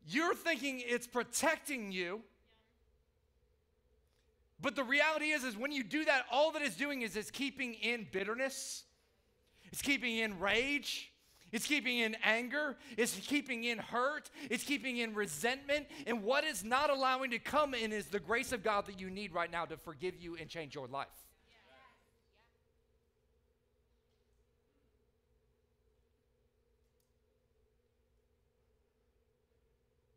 You're 0.07 0.35
thinking 0.35 0.83
it's 0.85 1.07
protecting 1.07 1.93
you. 1.93 2.23
But 4.61 4.77
the 4.77 4.85
reality 4.85 5.27
is, 5.27 5.43
is 5.43 5.57
when 5.57 5.73
you 5.73 5.83
do 5.83 6.05
that, 6.05 6.25
all 6.31 6.53
that 6.53 6.63
it's 6.63 6.77
doing 6.77 7.03
is 7.03 7.17
it's 7.17 7.33
keeping 7.33 7.75
in 7.75 8.07
bitterness, 8.13 8.85
it's 9.73 9.83
keeping 9.83 10.19
in 10.19 10.39
rage, 10.39 11.12
it's 11.53 11.67
keeping 11.67 11.99
in 11.99 12.17
anger, 12.25 12.77
it's 12.97 13.15
keeping 13.15 13.65
in 13.65 13.79
hurt, 13.79 14.31
it's 14.51 14.65
keeping 14.65 14.97
in 14.97 15.15
resentment. 15.15 15.87
And 16.07 16.23
what 16.23 16.45
is 16.45 16.65
not 16.65 16.91
allowing 16.91 17.31
to 17.31 17.39
come 17.39 17.75
in 17.75 17.93
is 17.93 18.07
the 18.07 18.21
grace 18.21 18.53
of 18.53 18.63
God 18.63 18.87
that 18.87 18.99
you 18.99 19.11
need 19.11 19.33
right 19.33 19.51
now 19.53 19.67
to 19.67 19.77
forgive 19.77 20.17
you 20.19 20.37
and 20.37 20.49
change 20.49 20.75
your 20.75 20.89
life. 20.89 21.09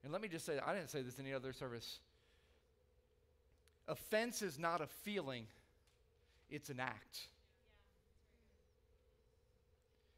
And 0.04 0.14
let 0.14 0.22
me 0.22 0.28
just 0.28 0.46
say, 0.46 0.60
I 0.64 0.74
didn't 0.74 0.92
say 0.92 1.02
this 1.02 1.18
in 1.18 1.26
any 1.26 1.34
other 1.34 1.52
service. 1.52 2.00
Offense 3.88 4.44
is 4.44 4.60
not 4.60 4.80
a 4.80 4.88
feeling, 4.88 5.48
it's 6.50 6.70
an 6.70 6.80
act. 6.80 7.28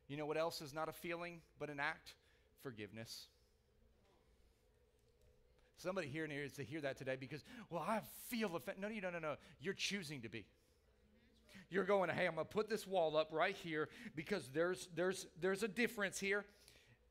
You 0.08 0.18
know 0.18 0.26
what 0.26 0.38
else 0.38 0.62
is 0.62 0.74
not 0.74 0.90
a 0.90 0.94
feeling 0.94 1.42
but 1.60 1.70
an 1.70 1.80
act? 1.80 2.14
Forgiveness. 2.64 3.28
Somebody 5.78 6.08
here 6.08 6.26
needs 6.26 6.54
to 6.54 6.64
hear 6.64 6.82
that 6.82 6.98
today 6.98 7.18
because, 7.20 7.44
well, 7.70 7.86
I 7.88 8.02
feel 8.30 8.56
offended. 8.56 8.82
No, 8.82 8.88
no, 8.90 9.00
no, 9.00 9.10
no, 9.12 9.20
no. 9.20 9.36
You're 9.62 9.76
choosing 9.76 10.22
to 10.22 10.30
be. 10.30 10.46
You're 11.70 11.84
going, 11.84 12.10
hey, 12.10 12.26
I'm 12.26 12.36
going 12.36 12.48
to 12.48 12.54
put 12.54 12.70
this 12.70 12.88
wall 12.88 13.16
up 13.18 13.30
right 13.32 13.56
here 13.56 13.90
because 14.16 14.48
there's, 14.54 14.88
there's, 14.96 15.28
there's 15.40 15.64
a 15.64 15.68
difference 15.68 16.18
here. 16.18 16.46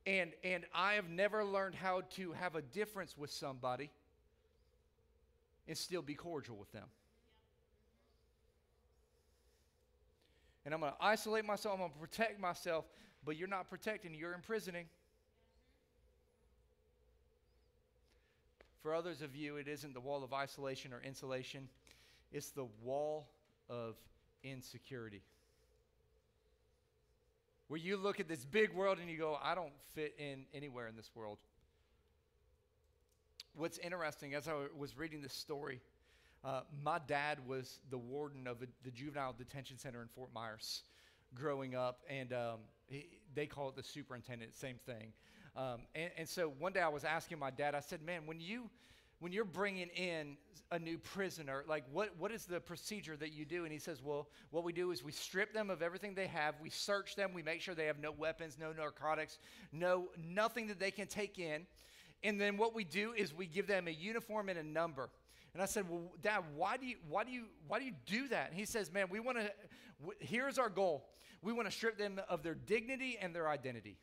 And, 0.06 0.32
and 0.42 0.64
I 0.74 0.94
have 0.94 1.08
never 1.08 1.44
learned 1.44 1.74
how 1.74 2.02
to 2.16 2.32
have 2.32 2.54
a 2.54 2.62
difference 2.62 3.16
with 3.16 3.30
somebody 3.30 3.90
and 5.68 5.76
still 5.76 6.02
be 6.02 6.14
cordial 6.14 6.56
with 6.56 6.72
them. 6.72 6.86
And 10.66 10.74
I'm 10.74 10.80
going 10.80 10.92
to 10.92 10.98
isolate 11.00 11.46
myself, 11.46 11.74
I'm 11.74 11.80
going 11.80 11.92
to 11.92 11.98
protect 11.98 12.38
myself, 12.38 12.84
but 13.24 13.38
you're 13.38 13.48
not 13.48 13.70
protecting, 13.70 14.14
you're 14.14 14.34
imprisoning. 14.34 14.84
For 18.82 18.94
others 18.94 19.22
of 19.22 19.34
you, 19.34 19.56
it 19.56 19.66
isn't 19.66 19.94
the 19.94 20.00
wall 20.00 20.22
of 20.22 20.34
isolation 20.34 20.92
or 20.92 21.00
insulation, 21.00 21.68
it's 22.30 22.50
the 22.50 22.66
wall 22.82 23.28
of 23.70 23.96
insecurity. 24.42 25.22
Where 27.68 27.80
you 27.80 27.96
look 27.96 28.20
at 28.20 28.28
this 28.28 28.44
big 28.44 28.74
world 28.74 28.98
and 29.00 29.08
you 29.08 29.16
go, 29.16 29.38
I 29.42 29.54
don't 29.54 29.72
fit 29.94 30.14
in 30.18 30.44
anywhere 30.52 30.86
in 30.88 30.96
this 30.96 31.10
world 31.14 31.38
what's 33.56 33.78
interesting, 33.78 34.34
as 34.34 34.48
I 34.48 34.54
was 34.76 34.96
reading 34.96 35.22
this 35.22 35.32
story, 35.32 35.80
uh, 36.44 36.60
my 36.82 36.98
dad 37.06 37.38
was 37.46 37.80
the 37.90 37.98
warden 37.98 38.46
of 38.46 38.62
a, 38.62 38.66
the 38.84 38.90
juvenile 38.90 39.34
detention 39.36 39.78
center 39.78 40.02
in 40.02 40.08
Fort 40.08 40.32
Myers 40.32 40.82
growing 41.34 41.74
up, 41.74 42.00
and 42.08 42.32
um, 42.32 42.58
he, 42.86 43.08
they 43.34 43.46
call 43.46 43.68
it 43.68 43.76
the 43.76 43.82
superintendent, 43.82 44.54
same 44.54 44.78
thing. 44.86 45.12
Um, 45.56 45.80
and, 45.94 46.10
and, 46.18 46.28
so 46.28 46.52
one 46.58 46.72
day 46.72 46.80
I 46.80 46.88
was 46.88 47.04
asking 47.04 47.38
my 47.38 47.50
dad, 47.50 47.74
I 47.74 47.80
said, 47.80 48.02
man, 48.02 48.26
when 48.26 48.40
you 48.40 48.68
when 49.18 49.32
you're 49.32 49.44
bringing 49.44 49.88
in 49.88 50.36
a 50.70 50.78
new 50.78 50.98
prisoner, 50.98 51.64
like 51.68 51.84
what, 51.92 52.10
what 52.18 52.30
is 52.30 52.44
the 52.44 52.60
procedure 52.60 53.16
that 53.16 53.32
you 53.32 53.44
do? 53.44 53.64
And 53.64 53.72
he 53.72 53.78
says, 53.78 54.02
well, 54.02 54.28
what 54.50 54.64
we 54.64 54.72
do 54.72 54.90
is 54.90 55.02
we 55.02 55.12
strip 55.12 55.54
them 55.54 55.70
of 55.70 55.80
everything 55.80 56.14
they 56.14 56.26
have. 56.26 56.56
We 56.60 56.70
search 56.70 57.16
them. 57.16 57.32
We 57.32 57.42
make 57.42 57.60
sure 57.60 57.74
they 57.74 57.86
have 57.86 57.98
no 57.98 58.12
weapons, 58.12 58.58
no 58.60 58.72
narcotics, 58.72 59.38
no 59.72 60.08
nothing 60.18 60.66
that 60.66 60.78
they 60.78 60.90
can 60.90 61.06
take 61.06 61.38
in. 61.38 61.66
And 62.24 62.40
then 62.40 62.56
what 62.56 62.74
we 62.74 62.84
do 62.84 63.12
is 63.16 63.32
we 63.32 63.46
give 63.46 63.66
them 63.66 63.88
a 63.88 63.92
uniform 63.92 64.48
and 64.48 64.58
a 64.58 64.62
number. 64.62 65.08
And 65.56 65.62
I 65.62 65.64
said, 65.64 65.88
"Well, 65.88 66.12
Dad, 66.20 66.44
why 66.54 66.76
do 66.76 66.84
you 66.84 66.96
why 67.08 67.24
do 67.24 67.30
you 67.30 67.46
why 67.66 67.78
do 67.78 67.86
you 67.86 67.94
do 68.04 68.28
that?" 68.28 68.50
And 68.50 68.58
he 68.58 68.66
says, 68.66 68.92
"Man, 68.92 69.06
we 69.08 69.20
want 69.20 69.38
to. 69.38 69.50
W- 70.00 70.18
here's 70.20 70.58
our 70.58 70.68
goal. 70.68 71.08
We 71.40 71.54
want 71.54 71.66
to 71.66 71.72
strip 71.72 71.96
them 71.96 72.20
of 72.28 72.42
their 72.42 72.54
dignity 72.54 73.16
and 73.18 73.34
their 73.34 73.48
identity." 73.48 73.96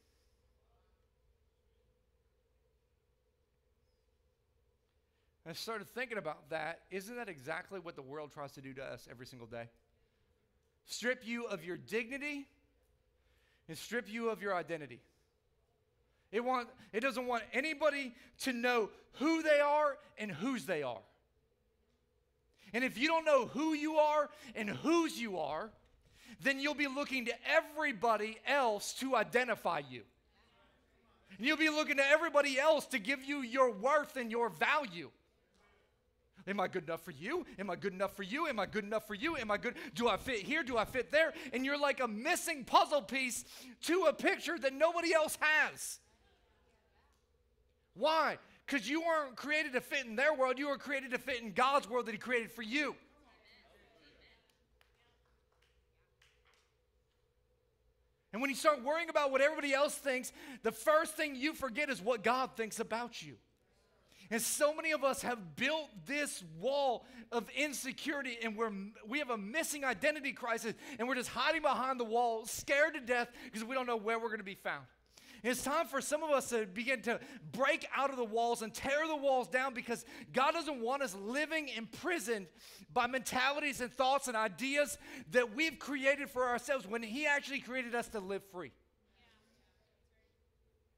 And 5.45 5.51
I 5.51 5.53
started 5.53 5.87
thinking 5.89 6.17
about 6.17 6.49
that. 6.49 6.79
Isn't 6.89 7.17
that 7.17 7.29
exactly 7.29 7.79
what 7.79 7.95
the 7.95 8.01
world 8.01 8.31
tries 8.31 8.53
to 8.53 8.61
do 8.61 8.73
to 8.73 8.83
us 8.83 9.07
every 9.07 9.27
single 9.27 9.45
day? 9.45 9.69
Strip 10.87 11.21
you 11.23 11.45
of 11.45 11.63
your 11.63 11.77
dignity 11.77 12.47
and 13.69 13.77
strip 13.77 14.11
you 14.11 14.29
of 14.29 14.41
your 14.41 14.55
identity. 14.55 15.01
It, 16.31 16.43
want, 16.43 16.69
it 16.91 17.01
doesn't 17.01 17.27
want 17.27 17.43
anybody 17.53 18.15
to 18.39 18.53
know 18.53 18.89
who 19.19 19.43
they 19.43 19.59
are 19.59 19.99
and 20.17 20.31
whose 20.31 20.65
they 20.65 20.81
are. 20.81 21.03
And 22.73 22.83
if 22.83 22.97
you 22.97 23.07
don't 23.07 23.25
know 23.25 23.45
who 23.47 23.73
you 23.73 23.97
are 23.97 24.29
and 24.55 24.69
whose 24.69 25.19
you 25.19 25.37
are, 25.37 25.69
then 26.41 26.59
you'll 26.59 26.73
be 26.73 26.87
looking 26.87 27.25
to 27.25 27.33
everybody 27.47 28.37
else 28.47 28.93
to 28.95 29.15
identify 29.15 29.81
you. 29.89 30.01
And 31.37 31.47
you'll 31.47 31.57
be 31.57 31.69
looking 31.69 31.97
to 31.97 32.05
everybody 32.05 32.59
else 32.59 32.85
to 32.87 32.99
give 32.99 33.23
you 33.23 33.41
your 33.41 33.71
worth 33.71 34.17
and 34.17 34.31
your 34.31 34.49
value. 34.49 35.09
Am 36.45 36.59
I 36.59 36.67
good 36.67 36.83
enough 36.83 37.01
for 37.01 37.11
you? 37.11 37.45
Am 37.57 37.69
I 37.69 37.75
good 37.75 37.93
enough 37.93 38.15
for 38.15 38.23
you? 38.23 38.47
Am 38.47 38.59
I 38.59 38.65
good 38.65 38.83
enough 38.83 39.07
for 39.07 39.13
you? 39.13 39.37
Am 39.37 39.49
I 39.49 39.57
good? 39.57 39.75
Do 39.95 40.09
I 40.09 40.17
fit 40.17 40.39
here? 40.39 40.61
Do 40.61 40.77
I 40.77 40.83
fit 40.83 41.11
there? 41.11 41.33
And 41.53 41.65
you're 41.65 41.79
like 41.79 42.01
a 42.01 42.07
missing 42.07 42.65
puzzle 42.65 43.01
piece 43.01 43.45
to 43.83 44.07
a 44.09 44.13
picture 44.13 44.57
that 44.59 44.73
nobody 44.73 45.13
else 45.13 45.37
has. 45.39 45.99
Why? 47.93 48.37
Because 48.65 48.89
you 48.89 49.01
weren't 49.01 49.35
created 49.35 49.73
to 49.73 49.81
fit 49.81 50.05
in 50.05 50.15
their 50.15 50.33
world, 50.33 50.57
you 50.57 50.67
were 50.67 50.77
created 50.77 51.11
to 51.11 51.17
fit 51.17 51.41
in 51.41 51.51
God's 51.51 51.89
world 51.89 52.05
that 52.05 52.13
He 52.13 52.17
created 52.17 52.51
for 52.51 52.61
you. 52.61 52.95
And 58.31 58.41
when 58.41 58.49
you 58.49 58.55
start 58.55 58.83
worrying 58.83 59.09
about 59.09 59.31
what 59.31 59.41
everybody 59.41 59.73
else 59.73 59.93
thinks, 59.93 60.31
the 60.63 60.71
first 60.71 61.15
thing 61.15 61.35
you 61.35 61.53
forget 61.53 61.89
is 61.89 62.01
what 62.01 62.23
God 62.23 62.49
thinks 62.57 62.79
about 62.79 63.21
you. 63.21 63.35
And 64.31 64.41
so 64.41 64.73
many 64.73 64.91
of 64.91 65.03
us 65.03 65.21
have 65.21 65.55
built 65.55 65.89
this 66.07 66.43
wall 66.59 67.05
of 67.31 67.47
insecurity 67.55 68.37
and 68.41 68.57
we're, 68.57 68.71
we 69.07 69.19
have 69.19 69.29
a 69.29 69.37
missing 69.37 69.85
identity 69.85 70.31
crisis 70.31 70.73
and 70.97 71.07
we're 71.07 71.13
just 71.13 71.29
hiding 71.29 71.61
behind 71.61 71.99
the 71.99 72.05
wall, 72.05 72.45
scared 72.47 72.95
to 72.95 73.01
death 73.01 73.29
because 73.45 73.63
we 73.63 73.75
don't 73.75 73.85
know 73.85 73.97
where 73.97 74.17
we're 74.17 74.29
going 74.29 74.39
to 74.39 74.43
be 74.43 74.55
found. 74.55 74.85
It's 75.43 75.61
time 75.61 75.87
for 75.87 75.99
some 75.99 76.23
of 76.23 76.29
us 76.29 76.49
to 76.49 76.65
begin 76.65 77.01
to 77.01 77.19
break 77.51 77.85
out 77.93 78.09
of 78.09 78.15
the 78.15 78.23
walls 78.23 78.61
and 78.61 78.73
tear 78.73 79.05
the 79.07 79.15
walls 79.15 79.49
down 79.49 79.73
because 79.73 80.05
God 80.31 80.53
doesn't 80.53 80.79
want 80.79 81.03
us 81.03 81.13
living 81.15 81.67
imprisoned 81.67 82.47
by 82.93 83.07
mentalities 83.07 83.81
and 83.81 83.91
thoughts 83.91 84.29
and 84.29 84.37
ideas 84.37 84.97
that 85.31 85.53
we've 85.53 85.77
created 85.79 86.29
for 86.29 86.47
ourselves 86.47 86.87
when 86.87 87.03
He 87.03 87.27
actually 87.27 87.59
created 87.59 87.93
us 87.93 88.07
to 88.09 88.19
live 88.19 88.41
free. 88.53 88.71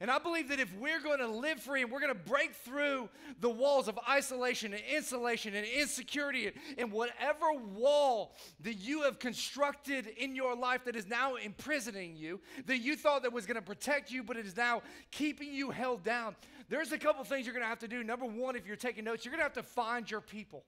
And 0.06 0.12
I 0.12 0.20
believe 0.20 0.50
that 0.50 0.60
if 0.60 0.72
we're 0.76 1.02
going 1.02 1.18
to 1.18 1.28
live 1.28 1.60
free 1.60 1.82
and 1.82 1.92
we're 1.92 2.00
going 2.00 2.14
to 2.14 2.30
break 2.30 2.54
through 2.54 3.10
the 3.40 3.50
walls 3.50 3.88
of 3.88 4.00
isolation 4.08 4.72
and 4.72 4.84
insulation 4.84 5.56
and 5.56 5.66
insecurity 5.66 6.52
and 6.78 6.92
whatever 6.92 7.52
wall 7.74 8.36
that 8.60 8.76
you 8.76 9.02
have 9.02 9.18
constructed 9.18 10.06
in 10.06 10.36
your 10.36 10.56
life 10.56 10.86
that 10.86 10.96
is 10.96 11.08
now 11.08 11.38
imprisoning 11.38 12.16
you, 12.16 12.40
that 12.68 12.78
you 12.78 12.96
thought 12.96 13.24
that 13.24 13.34
was 13.34 13.48
going 13.48 13.56
to 13.56 13.64
protect 13.64 14.12
you, 14.12 14.22
but 14.22 14.38
it 14.38 14.46
is 14.46 14.56
now 14.56 14.84
keeping 15.10 15.52
you 15.52 15.72
held 15.72 16.04
down, 16.04 16.36
there's 16.70 16.92
a 16.92 17.00
couple 17.00 17.24
things 17.24 17.48
you're 17.48 17.56
going 17.56 17.66
to 17.66 17.68
have 17.68 17.80
to 17.80 17.88
do. 17.88 18.04
Number 18.04 18.28
one, 18.28 18.56
if 18.56 18.68
you're 18.68 18.76
taking 18.76 19.06
notes, 19.06 19.26
you're 19.26 19.32
going 19.32 19.40
to 19.40 19.46
have 19.46 19.54
to 19.54 19.64
find 19.64 20.12
your 20.12 20.22
people. 20.22 20.66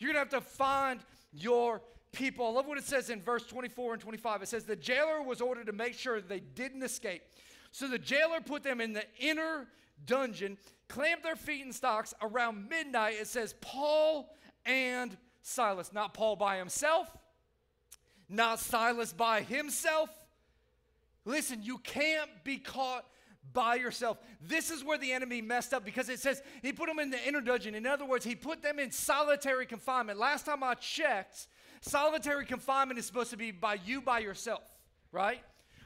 You're 0.00 0.12
going 0.12 0.26
to 0.26 0.34
have 0.34 0.44
to 0.44 0.50
find 0.50 0.98
your 1.32 1.80
people. 2.10 2.44
I 2.44 2.50
love 2.50 2.66
what 2.66 2.76
it 2.76 2.84
says 2.84 3.08
in 3.08 3.22
verse 3.22 3.46
24 3.46 3.92
and 3.92 4.02
25. 4.02 4.42
It 4.42 4.48
says, 4.48 4.64
The 4.64 4.74
jailer 4.74 5.22
was 5.22 5.40
ordered 5.40 5.66
to 5.66 5.72
make 5.72 5.94
sure 5.94 6.20
they 6.20 6.40
didn't 6.40 6.82
escape. 6.82 7.22
So 7.72 7.88
the 7.88 7.98
jailer 7.98 8.40
put 8.40 8.62
them 8.62 8.80
in 8.80 8.92
the 8.92 9.04
inner 9.18 9.68
dungeon, 10.04 10.58
clamped 10.88 11.22
their 11.22 11.36
feet 11.36 11.64
in 11.64 11.72
stocks. 11.72 12.14
Around 12.20 12.68
midnight, 12.68 13.16
it 13.20 13.26
says 13.26 13.54
Paul 13.60 14.34
and 14.66 15.16
Silas. 15.42 15.92
Not 15.92 16.14
Paul 16.14 16.36
by 16.36 16.58
himself, 16.58 17.08
not 18.28 18.58
Silas 18.58 19.12
by 19.12 19.42
himself. 19.42 20.10
Listen, 21.24 21.62
you 21.62 21.78
can't 21.78 22.30
be 22.44 22.58
caught 22.58 23.04
by 23.52 23.76
yourself. 23.76 24.18
This 24.40 24.70
is 24.70 24.84
where 24.84 24.98
the 24.98 25.12
enemy 25.12 25.42
messed 25.42 25.74
up 25.74 25.84
because 25.84 26.08
it 26.08 26.18
says 26.18 26.42
he 26.62 26.72
put 26.72 26.86
them 26.86 26.98
in 26.98 27.10
the 27.10 27.26
inner 27.26 27.40
dungeon. 27.40 27.74
In 27.74 27.86
other 27.86 28.04
words, 28.04 28.24
he 28.24 28.34
put 28.34 28.62
them 28.62 28.78
in 28.78 28.90
solitary 28.90 29.66
confinement. 29.66 30.18
Last 30.18 30.46
time 30.46 30.62
I 30.62 30.74
checked, 30.74 31.48
solitary 31.80 32.46
confinement 32.46 32.98
is 32.98 33.06
supposed 33.06 33.30
to 33.30 33.36
be 33.36 33.50
by 33.50 33.78
you 33.84 34.00
by 34.00 34.20
yourself, 34.20 34.62
right? 35.12 35.40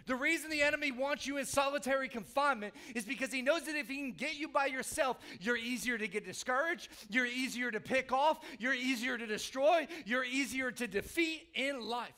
The 0.07 0.15
reason 0.15 0.51
the 0.51 0.63
enemy 0.63 0.93
wants 0.93 1.27
you 1.27 1.39
in 1.39 1.47
solitary 1.47 2.09
confinement 2.09 2.75
is 2.95 3.05
because 3.05 3.33
he 3.33 3.43
knows 3.43 3.63
that 3.63 3.77
if 3.77 3.89
he 3.89 3.97
can 3.97 4.13
get 4.13 4.37
you 4.37 4.49
by 4.49 4.67
yourself, 4.67 5.19
you're 5.41 5.57
easier 5.57 5.97
to 5.97 6.09
get 6.09 6.25
discouraged, 6.25 6.89
you're 7.09 7.27
easier 7.27 7.71
to 7.71 7.81
pick 7.81 8.13
off, 8.13 8.41
you're 8.59 8.75
easier 8.75 9.17
to 9.17 9.27
destroy, 9.27 9.87
you're 10.05 10.25
easier 10.25 10.71
to 10.71 10.87
defeat 10.87 11.49
in 11.55 11.81
life. 11.81 12.13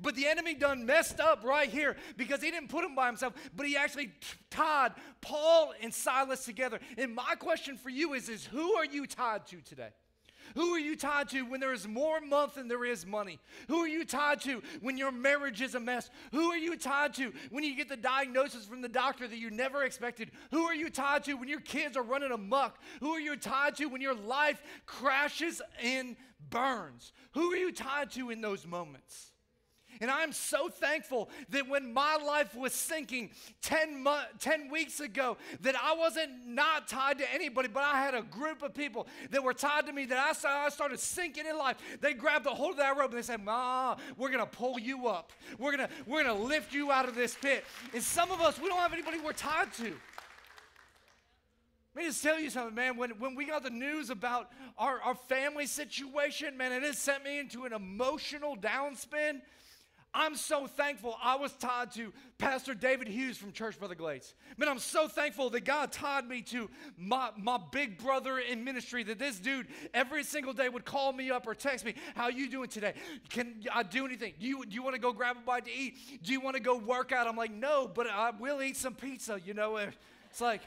But 0.00 0.16
the 0.16 0.26
enemy 0.26 0.54
done 0.54 0.86
messed 0.86 1.20
up 1.20 1.44
right 1.44 1.68
here 1.68 1.96
because 2.16 2.42
he 2.42 2.50
didn't 2.50 2.68
put 2.68 2.84
him 2.84 2.94
by 2.94 3.06
himself, 3.06 3.34
but 3.54 3.66
he 3.66 3.76
actually 3.76 4.12
tied 4.50 4.92
Paul 5.20 5.72
and 5.82 5.92
Silas 5.92 6.44
together. 6.44 6.80
And 6.96 7.14
my 7.14 7.34
question 7.38 7.76
for 7.76 7.90
you 7.90 8.14
is, 8.14 8.28
is 8.28 8.46
who 8.46 8.74
are 8.74 8.84
you 8.86 9.06
tied 9.06 9.46
to 9.48 9.60
today? 9.60 9.90
Who 10.54 10.74
are 10.74 10.78
you 10.78 10.96
tied 10.96 11.28
to 11.30 11.42
when 11.42 11.60
there 11.60 11.72
is 11.72 11.86
more 11.86 12.20
month 12.20 12.54
than 12.54 12.68
there 12.68 12.84
is 12.84 13.06
money? 13.06 13.38
Who 13.68 13.78
are 13.78 13.88
you 13.88 14.04
tied 14.04 14.40
to 14.42 14.62
when 14.80 14.96
your 14.96 15.12
marriage 15.12 15.60
is 15.60 15.74
a 15.74 15.80
mess? 15.80 16.10
Who 16.32 16.50
are 16.50 16.56
you 16.56 16.76
tied 16.76 17.14
to 17.14 17.32
when 17.50 17.64
you 17.64 17.76
get 17.76 17.88
the 17.88 17.96
diagnosis 17.96 18.64
from 18.64 18.82
the 18.82 18.88
doctor 18.88 19.26
that 19.26 19.38
you 19.38 19.50
never 19.50 19.84
expected? 19.84 20.30
Who 20.50 20.64
are 20.64 20.74
you 20.74 20.90
tied 20.90 21.24
to 21.24 21.34
when 21.34 21.48
your 21.48 21.60
kids 21.60 21.96
are 21.96 22.02
running 22.02 22.32
amok? 22.32 22.78
Who 23.00 23.10
are 23.10 23.20
you 23.20 23.36
tied 23.36 23.76
to 23.76 23.86
when 23.86 24.00
your 24.00 24.14
life 24.14 24.62
crashes 24.86 25.60
and 25.82 26.16
burns? 26.50 27.12
Who 27.32 27.52
are 27.52 27.56
you 27.56 27.72
tied 27.72 28.10
to 28.12 28.30
in 28.30 28.40
those 28.40 28.66
moments? 28.66 29.33
And 30.04 30.10
I'm 30.10 30.32
so 30.32 30.68
thankful 30.68 31.30
that 31.48 31.66
when 31.66 31.94
my 31.94 32.16
life 32.16 32.54
was 32.54 32.74
sinking 32.74 33.30
10, 33.62 34.02
mo- 34.02 34.20
10 34.38 34.68
weeks 34.68 35.00
ago, 35.00 35.38
that 35.62 35.74
I 35.82 35.94
wasn't 35.94 36.46
not 36.46 36.88
tied 36.88 37.16
to 37.20 37.32
anybody, 37.32 37.68
but 37.68 37.84
I 37.84 38.02
had 38.02 38.14
a 38.14 38.20
group 38.20 38.62
of 38.62 38.74
people 38.74 39.06
that 39.30 39.42
were 39.42 39.54
tied 39.54 39.86
to 39.86 39.94
me 39.94 40.04
that 40.04 40.18
I, 40.18 40.34
saw, 40.34 40.66
I 40.66 40.68
started 40.68 41.00
sinking 41.00 41.46
in 41.46 41.56
life. 41.56 41.78
They 42.02 42.12
grabbed 42.12 42.44
a 42.44 42.50
hold 42.50 42.72
of 42.72 42.76
that 42.80 42.98
rope 42.98 43.12
and 43.12 43.18
they 43.18 43.22
said, 43.22 43.42
Ma, 43.42 43.96
we're 44.18 44.28
going 44.28 44.40
to 44.40 44.46
pull 44.46 44.78
you 44.78 45.06
up. 45.06 45.32
We're 45.58 45.74
going 45.74 45.88
to 45.88 45.94
we're 46.04 46.22
gonna 46.22 46.38
lift 46.38 46.74
you 46.74 46.92
out 46.92 47.08
of 47.08 47.14
this 47.14 47.34
pit. 47.40 47.64
And 47.94 48.02
some 48.02 48.30
of 48.30 48.42
us, 48.42 48.60
we 48.60 48.68
don't 48.68 48.80
have 48.80 48.92
anybody 48.92 49.20
we're 49.20 49.32
tied 49.32 49.72
to. 49.78 49.84
Let 51.94 52.02
me 52.02 52.04
just 52.10 52.22
tell 52.22 52.38
you 52.38 52.50
something, 52.50 52.74
man. 52.74 52.98
When, 52.98 53.12
when 53.12 53.34
we 53.34 53.46
got 53.46 53.62
the 53.62 53.70
news 53.70 54.10
about 54.10 54.50
our, 54.76 55.00
our 55.00 55.14
family 55.14 55.64
situation, 55.64 56.58
man, 56.58 56.72
it 56.72 56.82
has 56.82 56.98
sent 56.98 57.24
me 57.24 57.38
into 57.38 57.64
an 57.64 57.72
emotional 57.72 58.54
downspin. 58.54 59.40
I'm 60.16 60.36
so 60.36 60.68
thankful 60.68 61.18
I 61.20 61.34
was 61.34 61.52
tied 61.54 61.90
to 61.92 62.12
Pastor 62.38 62.72
David 62.72 63.08
Hughes 63.08 63.36
from 63.36 63.50
Church 63.50 63.80
by 63.80 63.88
the 63.88 63.96
Glades. 63.96 64.34
Man, 64.56 64.68
I'm 64.68 64.78
so 64.78 65.08
thankful 65.08 65.50
that 65.50 65.64
God 65.64 65.90
tied 65.90 66.28
me 66.28 66.40
to 66.42 66.70
my, 66.96 67.30
my 67.36 67.58
big 67.72 67.98
brother 67.98 68.38
in 68.38 68.62
ministry, 68.62 69.02
that 69.02 69.18
this 69.18 69.40
dude 69.40 69.66
every 69.92 70.22
single 70.22 70.52
day 70.52 70.68
would 70.68 70.84
call 70.84 71.12
me 71.12 71.32
up 71.32 71.48
or 71.48 71.54
text 71.54 71.84
me, 71.84 71.94
how 72.14 72.28
you 72.28 72.48
doing 72.48 72.68
today? 72.68 72.94
Can 73.28 73.64
I 73.72 73.82
do 73.82 74.06
anything? 74.06 74.34
Do 74.38 74.46
you, 74.46 74.64
do 74.64 74.74
you 74.74 74.84
want 74.84 74.94
to 74.94 75.00
go 75.00 75.12
grab 75.12 75.36
a 75.36 75.40
bite 75.40 75.64
to 75.64 75.72
eat? 75.72 76.22
Do 76.22 76.30
you 76.32 76.40
want 76.40 76.54
to 76.54 76.62
go 76.62 76.78
work 76.78 77.10
out? 77.10 77.26
I'm 77.26 77.36
like, 77.36 77.52
no, 77.52 77.90
but 77.92 78.06
I 78.08 78.30
will 78.30 78.62
eat 78.62 78.76
some 78.76 78.94
pizza, 78.94 79.40
you 79.44 79.52
know? 79.52 79.76
It's 79.76 80.40
like, 80.40 80.60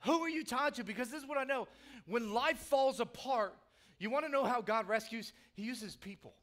who 0.00 0.20
are 0.20 0.28
you 0.28 0.44
tied 0.44 0.74
to? 0.74 0.84
Because 0.84 1.08
this 1.10 1.22
is 1.22 1.28
what 1.28 1.38
I 1.38 1.44
know. 1.44 1.66
When 2.06 2.34
life 2.34 2.58
falls 2.58 3.00
apart, 3.00 3.54
you 3.98 4.10
want 4.10 4.24
to 4.24 4.30
know 4.30 4.44
how 4.44 4.60
God 4.60 4.88
rescues? 4.88 5.32
He 5.54 5.62
uses 5.62 5.96
people. 5.96 6.34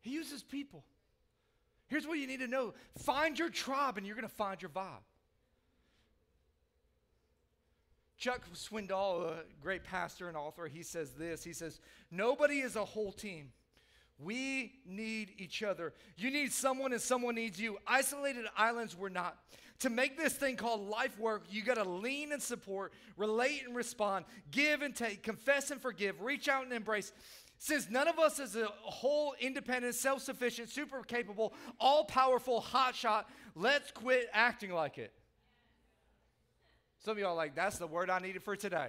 He 0.00 0.10
uses 0.10 0.42
people. 0.42 0.84
Here's 1.88 2.06
what 2.06 2.18
you 2.18 2.26
need 2.26 2.40
to 2.40 2.48
know 2.48 2.74
find 2.98 3.38
your 3.38 3.50
tribe, 3.50 3.96
and 3.96 4.06
you're 4.06 4.16
going 4.16 4.28
to 4.28 4.34
find 4.34 4.60
your 4.60 4.70
vibe. 4.70 5.02
Chuck 8.18 8.42
Swindoll, 8.54 9.30
a 9.30 9.44
great 9.60 9.84
pastor 9.84 10.28
and 10.28 10.36
author, 10.36 10.66
he 10.66 10.82
says 10.82 11.12
this. 11.12 11.44
He 11.44 11.52
says, 11.52 11.80
Nobody 12.10 12.60
is 12.60 12.76
a 12.76 12.84
whole 12.84 13.12
team. 13.12 13.52
We 14.18 14.80
need 14.86 15.34
each 15.36 15.62
other. 15.62 15.92
You 16.16 16.30
need 16.30 16.50
someone, 16.50 16.92
and 16.92 17.02
someone 17.02 17.34
needs 17.34 17.60
you. 17.60 17.76
Isolated 17.86 18.46
islands, 18.56 18.96
we're 18.96 19.10
not. 19.10 19.36
To 19.80 19.90
make 19.90 20.16
this 20.16 20.32
thing 20.32 20.56
called 20.56 20.88
life 20.88 21.18
work, 21.18 21.44
you 21.50 21.62
got 21.62 21.74
to 21.74 21.84
lean 21.88 22.32
and 22.32 22.42
support, 22.42 22.92
relate 23.16 23.62
and 23.66 23.76
respond, 23.76 24.24
give 24.50 24.82
and 24.82 24.94
take, 24.94 25.22
confess 25.22 25.70
and 25.70 25.80
forgive, 25.80 26.22
reach 26.22 26.48
out 26.48 26.64
and 26.64 26.72
embrace. 26.72 27.12
Since 27.58 27.90
none 27.90 28.08
of 28.08 28.18
us 28.18 28.38
is 28.38 28.56
a 28.56 28.66
whole, 28.82 29.34
independent, 29.40 29.94
self 29.94 30.22
sufficient, 30.22 30.70
super 30.70 31.02
capable, 31.02 31.54
all 31.78 32.04
powerful 32.04 32.62
hotshot, 32.62 33.24
let's 33.54 33.90
quit 33.90 34.28
acting 34.32 34.72
like 34.72 34.98
it. 34.98 35.12
Some 37.04 37.12
of 37.12 37.18
y'all 37.18 37.36
like, 37.36 37.54
that's 37.54 37.78
the 37.78 37.86
word 37.86 38.10
I 38.10 38.18
needed 38.18 38.42
for 38.42 38.56
today. 38.56 38.88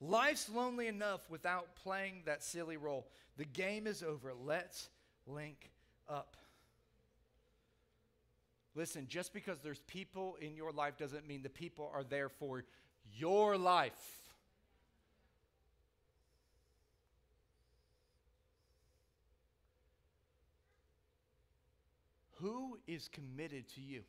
Life's 0.00 0.48
lonely 0.48 0.86
enough 0.86 1.20
without 1.28 1.74
playing 1.82 2.22
that 2.26 2.44
silly 2.44 2.76
role. 2.76 3.08
The 3.36 3.44
game 3.44 3.86
is 3.86 4.02
over. 4.02 4.32
Let's 4.44 4.88
link 5.26 5.70
up. 6.08 6.36
Listen, 8.78 9.06
just 9.08 9.32
because 9.32 9.58
there's 9.58 9.80
people 9.88 10.36
in 10.40 10.54
your 10.54 10.70
life 10.70 10.96
doesn't 10.96 11.26
mean 11.26 11.42
the 11.42 11.48
people 11.48 11.90
are 11.92 12.04
there 12.04 12.28
for 12.28 12.62
your 13.12 13.58
life. 13.58 13.90
Who 22.36 22.78
is 22.86 23.08
committed 23.08 23.68
to 23.74 23.80
you? 23.80 24.02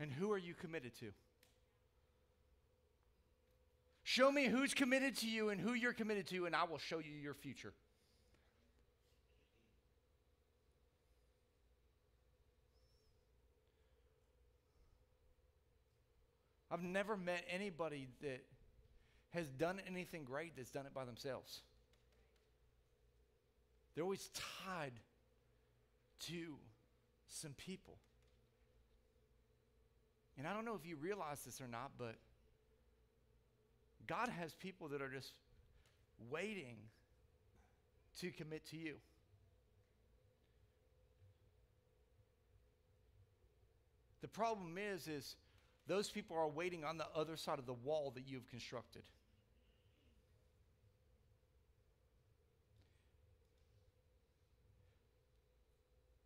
And 0.00 0.10
who 0.10 0.32
are 0.32 0.38
you 0.38 0.54
committed 0.54 0.98
to? 1.00 1.08
Show 4.02 4.32
me 4.32 4.46
who's 4.46 4.72
committed 4.72 5.18
to 5.18 5.28
you 5.28 5.50
and 5.50 5.60
who 5.60 5.74
you're 5.74 5.92
committed 5.92 6.26
to, 6.28 6.46
and 6.46 6.56
I 6.56 6.64
will 6.64 6.78
show 6.78 7.00
you 7.00 7.12
your 7.22 7.34
future. 7.34 7.74
I've 16.72 16.82
never 16.82 17.18
met 17.18 17.44
anybody 17.50 18.08
that 18.22 18.42
has 19.30 19.46
done 19.50 19.80
anything 19.86 20.24
great 20.24 20.56
that's 20.56 20.70
done 20.70 20.86
it 20.86 20.94
by 20.94 21.04
themselves. 21.04 21.60
They're 23.94 24.04
always 24.04 24.30
tied 24.64 24.94
to 26.28 26.54
some 27.28 27.52
people. 27.58 27.98
And 30.38 30.46
I 30.46 30.54
don't 30.54 30.64
know 30.64 30.74
if 30.74 30.86
you 30.86 30.96
realize 30.96 31.42
this 31.44 31.60
or 31.60 31.68
not, 31.68 31.92
but 31.98 32.14
God 34.06 34.30
has 34.30 34.54
people 34.54 34.88
that 34.88 35.02
are 35.02 35.10
just 35.10 35.34
waiting 36.30 36.76
to 38.20 38.30
commit 38.30 38.64
to 38.70 38.76
you. 38.78 38.94
The 44.22 44.28
problem 44.28 44.78
is 44.78 45.06
is 45.06 45.36
those 45.86 46.10
people 46.10 46.36
are 46.36 46.48
waiting 46.48 46.84
on 46.84 46.98
the 46.98 47.06
other 47.14 47.36
side 47.36 47.58
of 47.58 47.66
the 47.66 47.72
wall 47.72 48.12
that 48.14 48.24
you've 48.26 48.48
constructed. 48.48 49.02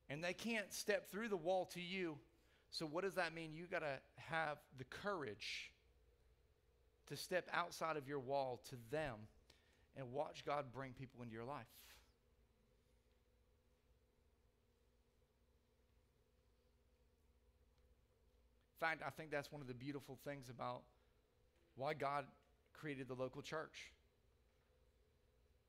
And 0.08 0.22
they 0.22 0.34
can't 0.34 0.72
step 0.72 1.10
through 1.10 1.28
the 1.28 1.36
wall 1.36 1.66
to 1.74 1.80
you. 1.80 2.16
So, 2.70 2.86
what 2.86 3.04
does 3.04 3.14
that 3.14 3.34
mean? 3.34 3.54
You 3.54 3.66
got 3.66 3.80
to 3.80 3.98
have 4.16 4.58
the 4.78 4.84
courage 4.84 5.72
to 7.08 7.16
step 7.16 7.48
outside 7.52 7.96
of 7.96 8.08
your 8.08 8.20
wall 8.20 8.60
to 8.68 8.76
them 8.90 9.14
and 9.96 10.12
watch 10.12 10.44
God 10.44 10.66
bring 10.72 10.92
people 10.92 11.22
into 11.22 11.34
your 11.34 11.44
life. 11.44 11.66
Fact, 18.80 19.02
I 19.06 19.10
think 19.10 19.30
that's 19.30 19.50
one 19.50 19.60
of 19.60 19.68
the 19.68 19.74
beautiful 19.74 20.18
things 20.24 20.48
about 20.50 20.82
why 21.76 21.94
God 21.94 22.24
created 22.72 23.08
the 23.08 23.14
local 23.14 23.42
church. 23.42 23.92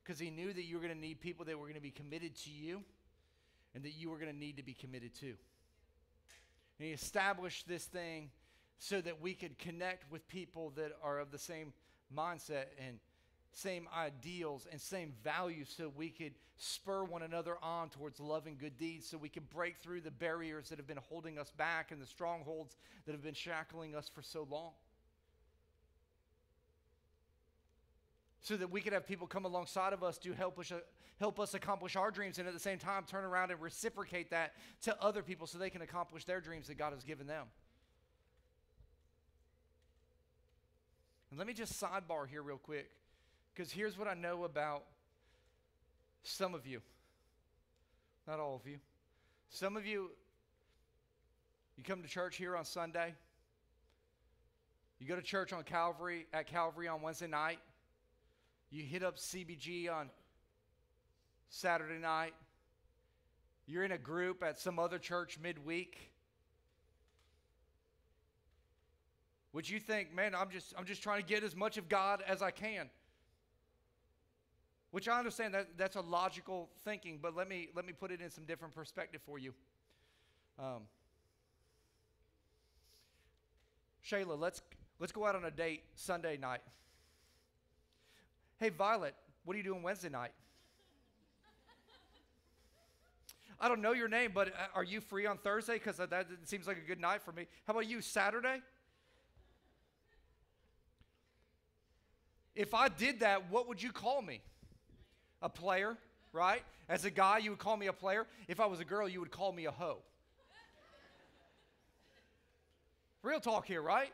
Because 0.03 0.19
He 0.19 0.29
knew 0.29 0.53
that 0.53 0.63
you 0.63 0.75
were 0.75 0.81
going 0.81 0.93
to 0.93 0.99
need 0.99 1.19
people 1.19 1.45
that 1.45 1.57
were 1.57 1.65
going 1.65 1.75
to 1.75 1.81
be 1.81 1.91
committed 1.91 2.35
to 2.43 2.49
you 2.49 2.81
and 3.75 3.83
that 3.83 3.91
you 3.91 4.09
were 4.09 4.17
going 4.17 4.31
to 4.31 4.37
need 4.37 4.57
to 4.57 4.63
be 4.63 4.73
committed 4.73 5.13
to. 5.15 5.27
And 5.27 6.87
He 6.87 6.91
established 6.91 7.67
this 7.67 7.85
thing 7.85 8.29
so 8.79 9.01
that 9.01 9.21
we 9.21 9.33
could 9.33 9.57
connect 9.57 10.09
with 10.11 10.27
people 10.27 10.71
that 10.75 10.91
are 11.03 11.19
of 11.19 11.31
the 11.31 11.39
same 11.39 11.73
mindset 12.15 12.65
and 12.85 12.99
same 13.51 13.87
ideals 13.95 14.67
and 14.71 14.79
same 14.79 15.13
values 15.23 15.73
so 15.75 15.91
we 15.95 16.09
could 16.09 16.33
spur 16.57 17.03
one 17.03 17.21
another 17.21 17.57
on 17.61 17.89
towards 17.89 18.19
love 18.19 18.47
and 18.47 18.57
good 18.57 18.77
deeds 18.77 19.07
so 19.07 19.17
we 19.17 19.29
could 19.29 19.49
break 19.49 19.77
through 19.77 20.01
the 20.01 20.11
barriers 20.11 20.69
that 20.69 20.77
have 20.77 20.87
been 20.87 20.99
holding 21.09 21.37
us 21.37 21.51
back 21.51 21.91
and 21.91 22.01
the 22.01 22.05
strongholds 22.05 22.75
that 23.05 23.11
have 23.11 23.23
been 23.23 23.33
shackling 23.33 23.95
us 23.95 24.09
for 24.09 24.21
so 24.21 24.47
long. 24.49 24.71
So 28.41 28.57
that 28.57 28.71
we 28.71 28.81
could 28.81 28.93
have 28.93 29.05
people 29.05 29.27
come 29.27 29.45
alongside 29.45 29.93
of 29.93 30.03
us 30.03 30.17
to 30.19 30.33
help 30.33 30.57
us, 30.57 30.71
uh, 30.71 30.79
help 31.19 31.39
us 31.39 31.53
accomplish 31.53 31.95
our 31.95 32.11
dreams 32.11 32.39
and 32.39 32.47
at 32.47 32.53
the 32.53 32.59
same 32.59 32.79
time 32.79 33.03
turn 33.05 33.25
around 33.25 33.51
and 33.51 33.61
reciprocate 33.61 34.31
that 34.31 34.53
to 34.83 35.03
other 35.03 35.21
people 35.21 35.47
so 35.47 35.57
they 35.57 35.69
can 35.69 35.81
accomplish 35.81 36.23
their 36.25 36.39
dreams 36.39 36.67
that 36.67 36.77
God 36.77 36.93
has 36.93 37.03
given 37.03 37.27
them. 37.27 37.47
And 41.29 41.37
let 41.37 41.45
me 41.45 41.53
just 41.53 41.81
sidebar 41.81 42.27
here, 42.27 42.41
real 42.41 42.57
quick, 42.57 42.89
because 43.57 43.71
here's 43.71 43.97
what 43.97 44.07
I 44.07 44.13
know 44.13 44.43
about 44.43 44.83
some 46.21 46.53
of 46.53 46.67
you. 46.67 46.79
Not 48.27 48.39
all 48.39 48.55
of 48.55 48.69
you. 48.69 48.77
Some 49.49 49.75
of 49.75 49.83
you, 49.83 50.11
you 51.75 51.83
come 51.83 52.03
to 52.03 52.07
church 52.07 52.35
here 52.35 52.55
on 52.55 52.65
Sunday, 52.65 53.15
You 54.99 55.07
go 55.07 55.15
to 55.15 55.23
church 55.23 55.53
on 55.53 55.63
Calvary 55.63 56.27
at 56.33 56.45
Calvary 56.45 56.87
on 56.87 57.01
Wednesday 57.01 57.25
night. 57.25 57.57
You 58.69 58.83
hit 58.83 59.01
up 59.01 59.17
CBG 59.17 59.91
on 59.91 60.11
Saturday 61.49 61.99
night. 61.99 62.33
You're 63.65 63.85
in 63.85 63.91
a 63.91 63.97
group 63.97 64.43
at 64.43 64.59
some 64.59 64.77
other 64.77 64.99
church 64.99 65.39
midweek. 65.41 66.11
Would 69.53 69.67
you 69.67 69.79
think, 69.79 70.13
man, 70.13 70.35
I'm 70.35 70.51
just 70.51 70.75
I'm 70.77 70.85
just 70.85 71.01
trying 71.01 71.21
to 71.21 71.27
get 71.27 71.43
as 71.43 71.55
much 71.55 71.77
of 71.77 71.89
God 71.89 72.21
as 72.27 72.43
I 72.43 72.51
can? 72.51 72.89
Which 74.97 75.07
I 75.07 75.19
understand 75.19 75.53
that 75.53 75.77
that's 75.77 75.95
a 75.95 76.01
logical 76.01 76.69
thinking, 76.83 77.19
but 77.21 77.35
let 77.35 77.47
me 77.47 77.69
let 77.75 77.85
me 77.85 77.93
put 77.93 78.09
it 78.09 78.19
in 78.19 78.31
some 78.31 78.45
different 78.45 78.73
perspective 78.73 79.21
for 79.23 79.37
you. 79.37 79.53
Um, 80.57 80.87
Shayla, 84.03 84.39
let's 84.39 84.63
let's 84.97 85.11
go 85.11 85.27
out 85.27 85.35
on 85.35 85.45
a 85.45 85.51
date 85.51 85.83
Sunday 85.93 86.35
night. 86.35 86.61
Hey, 88.59 88.69
Violet, 88.69 89.13
what 89.45 89.53
are 89.53 89.57
you 89.57 89.63
doing 89.63 89.83
Wednesday 89.83 90.09
night? 90.09 90.31
I 93.59 93.67
don't 93.67 93.83
know 93.83 93.93
your 93.93 94.07
name, 94.07 94.31
but 94.33 94.47
uh, 94.47 94.51
are 94.73 94.83
you 94.83 94.99
free 94.99 95.27
on 95.27 95.37
Thursday? 95.37 95.73
Because 95.73 95.97
that 95.97 96.25
seems 96.45 96.65
like 96.65 96.77
a 96.77 96.87
good 96.87 96.99
night 96.99 97.21
for 97.21 97.33
me. 97.33 97.45
How 97.67 97.73
about 97.73 97.85
you, 97.87 98.01
Saturday? 98.01 98.63
If 102.55 102.73
I 102.73 102.87
did 102.87 103.19
that, 103.19 103.51
what 103.51 103.67
would 103.67 103.79
you 103.79 103.91
call 103.91 104.23
me? 104.23 104.41
A 105.41 105.49
player, 105.49 105.97
right? 106.33 106.63
As 106.89 107.05
a 107.05 107.11
guy, 107.11 107.39
you 107.39 107.51
would 107.51 107.59
call 107.59 107.77
me 107.77 107.87
a 107.87 107.93
player. 107.93 108.25
If 108.47 108.59
I 108.59 108.65
was 108.65 108.79
a 108.79 108.85
girl, 108.85 109.07
you 109.07 109.19
would 109.19 109.31
call 109.31 109.51
me 109.51 109.65
a 109.65 109.71
hoe. 109.71 109.97
Real 113.23 113.39
talk 113.39 113.67
here, 113.67 113.81
right? 113.81 114.11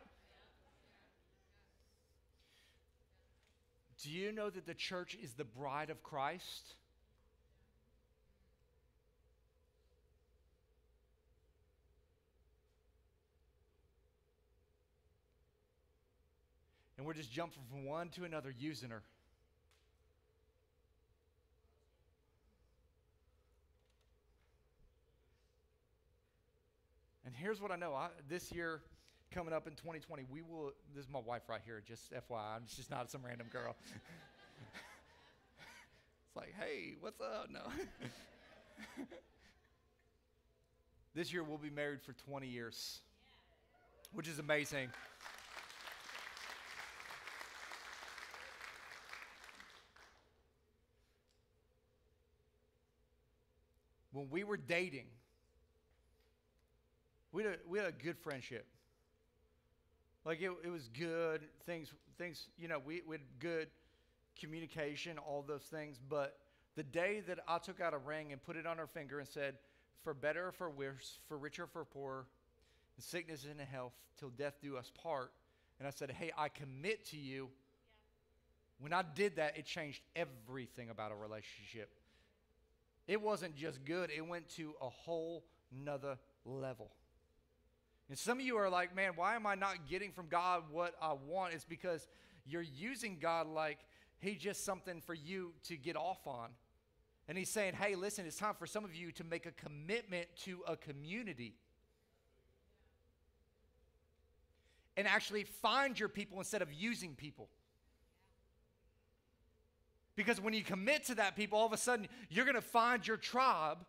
Do 4.02 4.10
you 4.10 4.32
know 4.32 4.50
that 4.50 4.66
the 4.66 4.74
church 4.74 5.18
is 5.22 5.34
the 5.34 5.46
bride 5.46 5.90
of 5.90 6.04
Christ? 6.04 6.74
And 16.98 17.08
we're 17.08 17.14
just 17.14 17.32
jumping 17.32 17.64
from 17.70 17.86
one 17.86 18.10
to 18.10 18.24
another 18.24 18.54
using 18.58 18.90
her. 18.90 19.04
And 27.26 27.36
here's 27.36 27.62
what 27.62 27.72
I 27.72 27.76
know 27.76 27.94
I, 27.94 28.10
this 28.28 28.52
year, 28.52 28.82
coming 29.32 29.54
up 29.54 29.68
in 29.68 29.74
2020, 29.74 30.26
we 30.30 30.42
will. 30.42 30.74
This 30.94 31.06
is 31.06 31.10
my 31.10 31.20
wife 31.20 31.44
right 31.48 31.62
here, 31.64 31.82
just 31.88 32.12
FYI. 32.12 32.56
I'm 32.56 32.64
just 32.76 32.92
not 32.92 33.10
some 33.10 33.22
random 33.26 33.48
girl. 33.52 33.76
it's 36.28 36.36
like, 36.36 36.54
hey, 36.60 36.96
what's 37.00 37.22
up? 37.22 37.50
No. 37.50 37.62
this 41.16 41.32
year, 41.32 41.44
we'll 41.44 41.58
be 41.58 41.70
married 41.70 42.02
for 42.02 42.14
20 42.14 42.48
years, 42.48 43.00
which 44.12 44.28
is 44.28 44.40
amazing. 44.40 44.90
when 54.14 54.30
we 54.30 54.44
were 54.44 54.58
dating, 54.58 55.08
we 57.34 57.44
had 57.44 57.54
a, 57.54 57.58
we 57.68 57.78
had 57.78 57.88
a 57.88 57.92
good 57.92 58.18
friendship. 58.18 58.66
Like 60.24 60.42
it, 60.42 60.52
it 60.64 60.70
was 60.70 60.90
good 60.98 61.42
things 61.66 61.92
things 62.18 62.48
you 62.58 62.70
know 62.70 62.80
we, 62.80 63.02
we 63.06 63.16
had 63.16 63.22
good 63.40 63.68
communication 64.40 65.18
all 65.18 65.44
those 65.46 65.64
things 65.64 66.00
but 66.10 66.38
the 66.76 66.84
day 66.84 67.22
that 67.28 67.40
I 67.46 67.58
took 67.58 67.82
out 67.82 67.94
a 67.94 67.98
ring 67.98 68.32
and 68.32 68.42
put 68.42 68.56
it 68.56 68.66
on 68.66 68.78
her 68.78 68.88
finger 68.88 69.20
and 69.20 69.28
said 69.28 69.56
for 70.02 70.14
better 70.14 70.48
or 70.48 70.52
for 70.54 70.70
worse 70.70 71.20
for 71.28 71.38
richer 71.38 71.64
or 71.64 71.68
for 71.68 71.84
poorer 71.84 72.26
in 72.98 73.04
sickness 73.04 73.44
and 73.44 73.60
in 73.60 73.68
health 73.68 73.92
till 74.18 74.30
death 74.30 74.54
do 74.62 74.78
us 74.78 74.92
part 75.02 75.34
and 75.80 75.88
I 75.88 75.92
said 75.92 76.10
hey 76.12 76.32
I 76.38 76.48
commit 76.48 77.06
to 77.08 77.18
you 77.18 77.44
yeah. 77.44 78.40
when 78.80 78.94
I 78.94 79.04
did 79.14 79.36
that 79.36 79.58
it 79.58 79.66
changed 79.66 80.02
everything 80.16 80.90
about 80.90 81.12
our 81.12 81.18
relationship 81.18 81.90
it 83.08 83.22
wasn't 83.22 83.56
just 83.56 83.84
good, 83.84 84.12
it 84.16 84.26
went 84.26 84.48
to 84.56 84.74
a 84.82 84.90
whole 84.90 85.44
nother 85.72 86.18
level. 86.46 86.92
And 88.10 88.18
some 88.18 88.40
of 88.40 88.46
you 88.46 88.58
are 88.58 88.70
like, 88.70 88.96
man, 88.96 89.14
why 89.16 89.36
am 89.36 89.48
I 89.48 89.56
not 89.56 89.88
getting 89.90 90.12
from 90.12 90.28
God 90.28 90.64
what 90.72 90.94
I 91.02 91.14
want? 91.14 91.54
It's 91.54 91.66
because 91.66 92.08
you're 92.46 92.62
using 92.62 93.18
God 93.20 93.48
like 93.48 93.80
He's 94.20 94.40
just 94.40 94.64
something 94.64 95.02
for 95.02 95.14
you 95.14 95.54
to 95.66 95.76
get 95.76 95.96
off 95.96 96.26
on. 96.26 96.50
And 97.28 97.38
He's 97.38 97.50
saying, 97.50 97.74
hey, 97.74 97.96
listen, 97.96 98.26
it's 98.26 98.38
time 98.38 98.56
for 98.58 98.68
some 98.68 98.84
of 98.84 98.96
you 98.96 99.12
to 99.14 99.24
make 99.24 99.46
a 99.46 99.52
commitment 99.52 100.28
to 100.44 100.60
a 100.68 100.76
community. 100.76 101.56
And 104.96 105.08
actually 105.08 105.44
find 105.44 106.00
your 106.00 106.10
people 106.10 106.38
instead 106.38 106.62
of 106.62 106.72
using 106.72 107.16
people. 107.16 107.50
Because 110.16 110.40
when 110.40 110.54
you 110.54 110.64
commit 110.64 111.06
to 111.06 111.16
that 111.16 111.36
people, 111.36 111.58
all 111.58 111.66
of 111.66 111.74
a 111.74 111.78
sudden 111.78 112.08
you're 112.30 112.46
going 112.46 112.56
to 112.56 112.62
find 112.62 113.08
your 113.08 113.18
tribe 113.18 113.80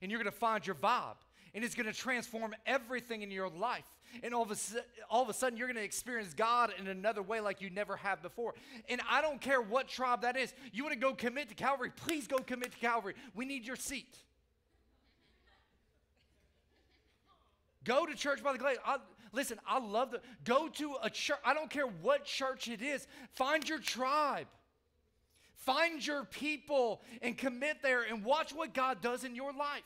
and 0.00 0.10
you're 0.10 0.22
going 0.22 0.32
to 0.32 0.38
find 0.38 0.66
your 0.66 0.76
vibe. 0.76 1.16
And 1.54 1.64
it's 1.64 1.74
going 1.74 1.86
to 1.86 1.92
transform 1.92 2.54
everything 2.66 3.22
in 3.22 3.30
your 3.30 3.48
life. 3.48 3.84
And 4.22 4.34
all 4.34 4.42
of, 4.42 4.50
a, 4.50 4.56
all 5.10 5.22
of 5.22 5.28
a 5.28 5.34
sudden, 5.34 5.58
you're 5.58 5.68
going 5.68 5.76
to 5.76 5.82
experience 5.82 6.34
God 6.34 6.72
in 6.78 6.86
another 6.86 7.22
way 7.22 7.40
like 7.40 7.60
you 7.60 7.70
never 7.70 7.96
have 7.96 8.22
before. 8.22 8.54
And 8.88 9.00
I 9.08 9.22
don't 9.22 9.40
care 9.40 9.60
what 9.60 9.88
tribe 9.88 10.22
that 10.22 10.36
is. 10.36 10.52
You 10.72 10.82
want 10.84 10.94
to 10.94 11.00
go 11.00 11.14
commit 11.14 11.48
to 11.48 11.54
Calvary? 11.54 11.90
Please 11.94 12.26
go 12.26 12.38
commit 12.38 12.72
to 12.72 12.78
Calvary. 12.78 13.14
We 13.34 13.44
need 13.44 13.66
your 13.66 13.76
seat. 13.76 14.16
Go 17.84 18.06
to 18.06 18.14
church 18.14 18.42
by 18.42 18.52
the 18.52 18.58
glade. 18.58 18.76
I, 18.84 18.98
listen, 19.32 19.58
I 19.66 19.78
love 19.78 20.12
the 20.12 20.20
go 20.44 20.68
to 20.68 20.96
a 21.02 21.10
church. 21.10 21.38
I 21.44 21.54
don't 21.54 21.70
care 21.70 21.86
what 21.86 22.24
church 22.24 22.68
it 22.68 22.80
is. 22.80 23.06
Find 23.32 23.68
your 23.68 23.78
tribe. 23.78 24.46
Find 25.56 26.04
your 26.04 26.24
people 26.24 27.02
and 27.22 27.36
commit 27.36 27.82
there 27.82 28.02
and 28.02 28.24
watch 28.24 28.52
what 28.52 28.74
God 28.74 29.00
does 29.00 29.24
in 29.24 29.34
your 29.34 29.52
life. 29.52 29.82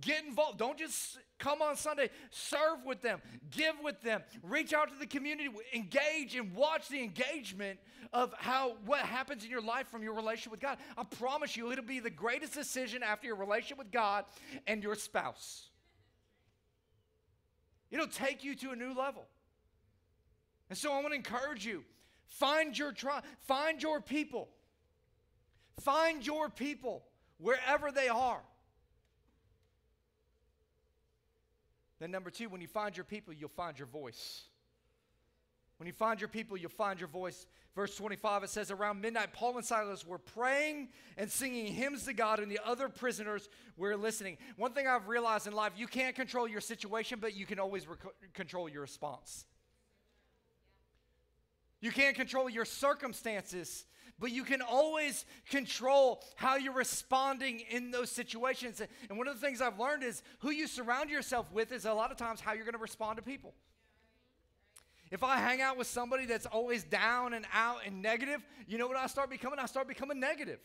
Get 0.00 0.24
involved. 0.24 0.58
Don't 0.58 0.78
just 0.78 1.18
come 1.38 1.62
on 1.62 1.76
Sunday. 1.76 2.10
Serve 2.30 2.84
with 2.86 3.02
them. 3.02 3.20
Give 3.50 3.74
with 3.82 4.00
them. 4.02 4.22
Reach 4.42 4.72
out 4.72 4.88
to 4.88 4.98
the 4.98 5.06
community. 5.06 5.50
Engage 5.74 6.36
and 6.36 6.54
watch 6.54 6.88
the 6.88 7.02
engagement 7.02 7.78
of 8.12 8.32
how 8.38 8.76
what 8.86 9.00
happens 9.00 9.44
in 9.44 9.50
your 9.50 9.60
life 9.60 9.88
from 9.88 10.02
your 10.02 10.14
relationship 10.14 10.52
with 10.52 10.60
God. 10.60 10.78
I 10.96 11.04
promise 11.04 11.56
you, 11.56 11.70
it'll 11.72 11.84
be 11.84 12.00
the 12.00 12.10
greatest 12.10 12.54
decision 12.54 13.02
after 13.02 13.26
your 13.26 13.36
relationship 13.36 13.78
with 13.78 13.90
God 13.90 14.24
and 14.66 14.82
your 14.82 14.94
spouse. 14.94 15.68
It'll 17.90 18.06
take 18.06 18.44
you 18.44 18.54
to 18.56 18.70
a 18.70 18.76
new 18.76 18.94
level. 18.94 19.26
And 20.68 20.78
so 20.78 20.92
I 20.92 20.96
want 20.96 21.08
to 21.08 21.14
encourage 21.14 21.66
you 21.66 21.84
Find 22.30 22.78
your 22.78 22.92
tribe, 22.92 23.24
find 23.42 23.82
your 23.82 24.00
people. 24.00 24.48
Find 25.80 26.24
your 26.24 26.48
people 26.48 27.04
wherever 27.38 27.90
they 27.90 28.08
are. 28.08 28.40
Then, 32.00 32.10
number 32.10 32.30
two, 32.30 32.48
when 32.48 32.60
you 32.62 32.66
find 32.66 32.96
your 32.96 33.04
people, 33.04 33.32
you'll 33.34 33.50
find 33.50 33.78
your 33.78 33.86
voice. 33.86 34.44
When 35.76 35.86
you 35.86 35.92
find 35.92 36.20
your 36.20 36.28
people, 36.28 36.56
you'll 36.56 36.70
find 36.70 36.98
your 36.98 37.08
voice. 37.08 37.46
Verse 37.74 37.94
25, 37.96 38.44
it 38.44 38.50
says, 38.50 38.70
Around 38.70 39.00
midnight, 39.00 39.32
Paul 39.32 39.56
and 39.56 39.64
Silas 39.64 40.06
were 40.06 40.18
praying 40.18 40.88
and 41.16 41.30
singing 41.30 41.66
hymns 41.66 42.04
to 42.04 42.12
God, 42.12 42.38
and 42.38 42.50
the 42.50 42.60
other 42.66 42.88
prisoners 42.88 43.48
were 43.76 43.96
listening. 43.96 44.38
One 44.56 44.72
thing 44.72 44.86
I've 44.86 45.08
realized 45.08 45.46
in 45.46 45.52
life 45.52 45.72
you 45.76 45.86
can't 45.86 46.16
control 46.16 46.48
your 46.48 46.60
situation, 46.60 47.18
but 47.20 47.34
you 47.34 47.46
can 47.46 47.58
always 47.58 47.86
control 48.34 48.68
your 48.68 48.82
response. 48.82 49.44
You 51.80 51.90
can't 51.90 52.14
control 52.16 52.50
your 52.50 52.66
circumstances, 52.66 53.86
but 54.20 54.30
you 54.30 54.44
can 54.44 54.60
always 54.60 55.24
control 55.48 56.22
how 56.36 56.56
you're 56.56 56.74
responding 56.74 57.60
in 57.70 57.90
those 57.90 58.10
situations. 58.10 58.82
And 59.08 59.18
one 59.18 59.26
of 59.26 59.40
the 59.40 59.44
things 59.44 59.62
I've 59.62 59.80
learned 59.80 60.04
is 60.04 60.22
who 60.40 60.50
you 60.50 60.66
surround 60.66 61.08
yourself 61.08 61.50
with 61.52 61.72
is 61.72 61.86
a 61.86 61.94
lot 61.94 62.12
of 62.12 62.18
times 62.18 62.40
how 62.40 62.52
you're 62.52 62.64
going 62.64 62.74
to 62.74 62.78
respond 62.78 63.16
to 63.16 63.22
people. 63.22 63.54
If 65.10 65.24
I 65.24 65.38
hang 65.38 65.60
out 65.60 65.76
with 65.76 65.86
somebody 65.88 66.26
that's 66.26 66.46
always 66.46 66.84
down 66.84 67.32
and 67.32 67.44
out 67.52 67.78
and 67.84 68.02
negative, 68.02 68.44
you 68.68 68.78
know 68.78 68.86
what 68.86 68.96
I 68.96 69.06
start 69.06 69.30
becoming? 69.30 69.58
I 69.58 69.66
start 69.66 69.88
becoming 69.88 70.20
negative. 70.20 70.60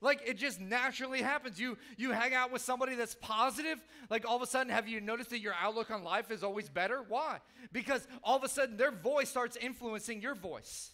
Like 0.00 0.20
it 0.26 0.36
just 0.36 0.60
naturally 0.60 1.22
happens. 1.22 1.58
You 1.58 1.78
you 1.96 2.10
hang 2.10 2.34
out 2.34 2.52
with 2.52 2.60
somebody 2.60 2.94
that's 2.94 3.14
positive, 3.14 3.78
like 4.10 4.28
all 4.28 4.36
of 4.36 4.42
a 4.42 4.46
sudden 4.46 4.70
have 4.70 4.86
you 4.86 5.00
noticed 5.00 5.30
that 5.30 5.38
your 5.38 5.54
outlook 5.54 5.90
on 5.90 6.04
life 6.04 6.30
is 6.30 6.44
always 6.44 6.68
better? 6.68 7.02
Why? 7.08 7.38
Because 7.72 8.06
all 8.22 8.36
of 8.36 8.44
a 8.44 8.48
sudden 8.48 8.76
their 8.76 8.90
voice 8.90 9.30
starts 9.30 9.56
influencing 9.56 10.20
your 10.20 10.34
voice. 10.34 10.93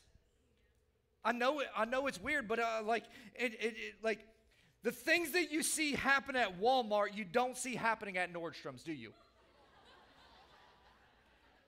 I 1.24 1.32
know 1.32 1.62
I 1.76 1.84
know 1.84 2.06
it's 2.06 2.20
weird, 2.20 2.48
but 2.48 2.58
uh, 2.58 2.82
like 2.84 3.04
it, 3.34 3.54
it, 3.54 3.74
it 3.76 3.94
like 4.02 4.20
the 4.82 4.92
things 4.92 5.32
that 5.32 5.52
you 5.52 5.62
see 5.62 5.92
happen 5.92 6.36
at 6.36 6.60
Walmart, 6.60 7.14
you 7.14 7.24
don't 7.24 7.56
see 7.56 7.74
happening 7.74 8.16
at 8.16 8.32
Nordstrom's, 8.32 8.82
do 8.82 8.92
you? 8.92 9.12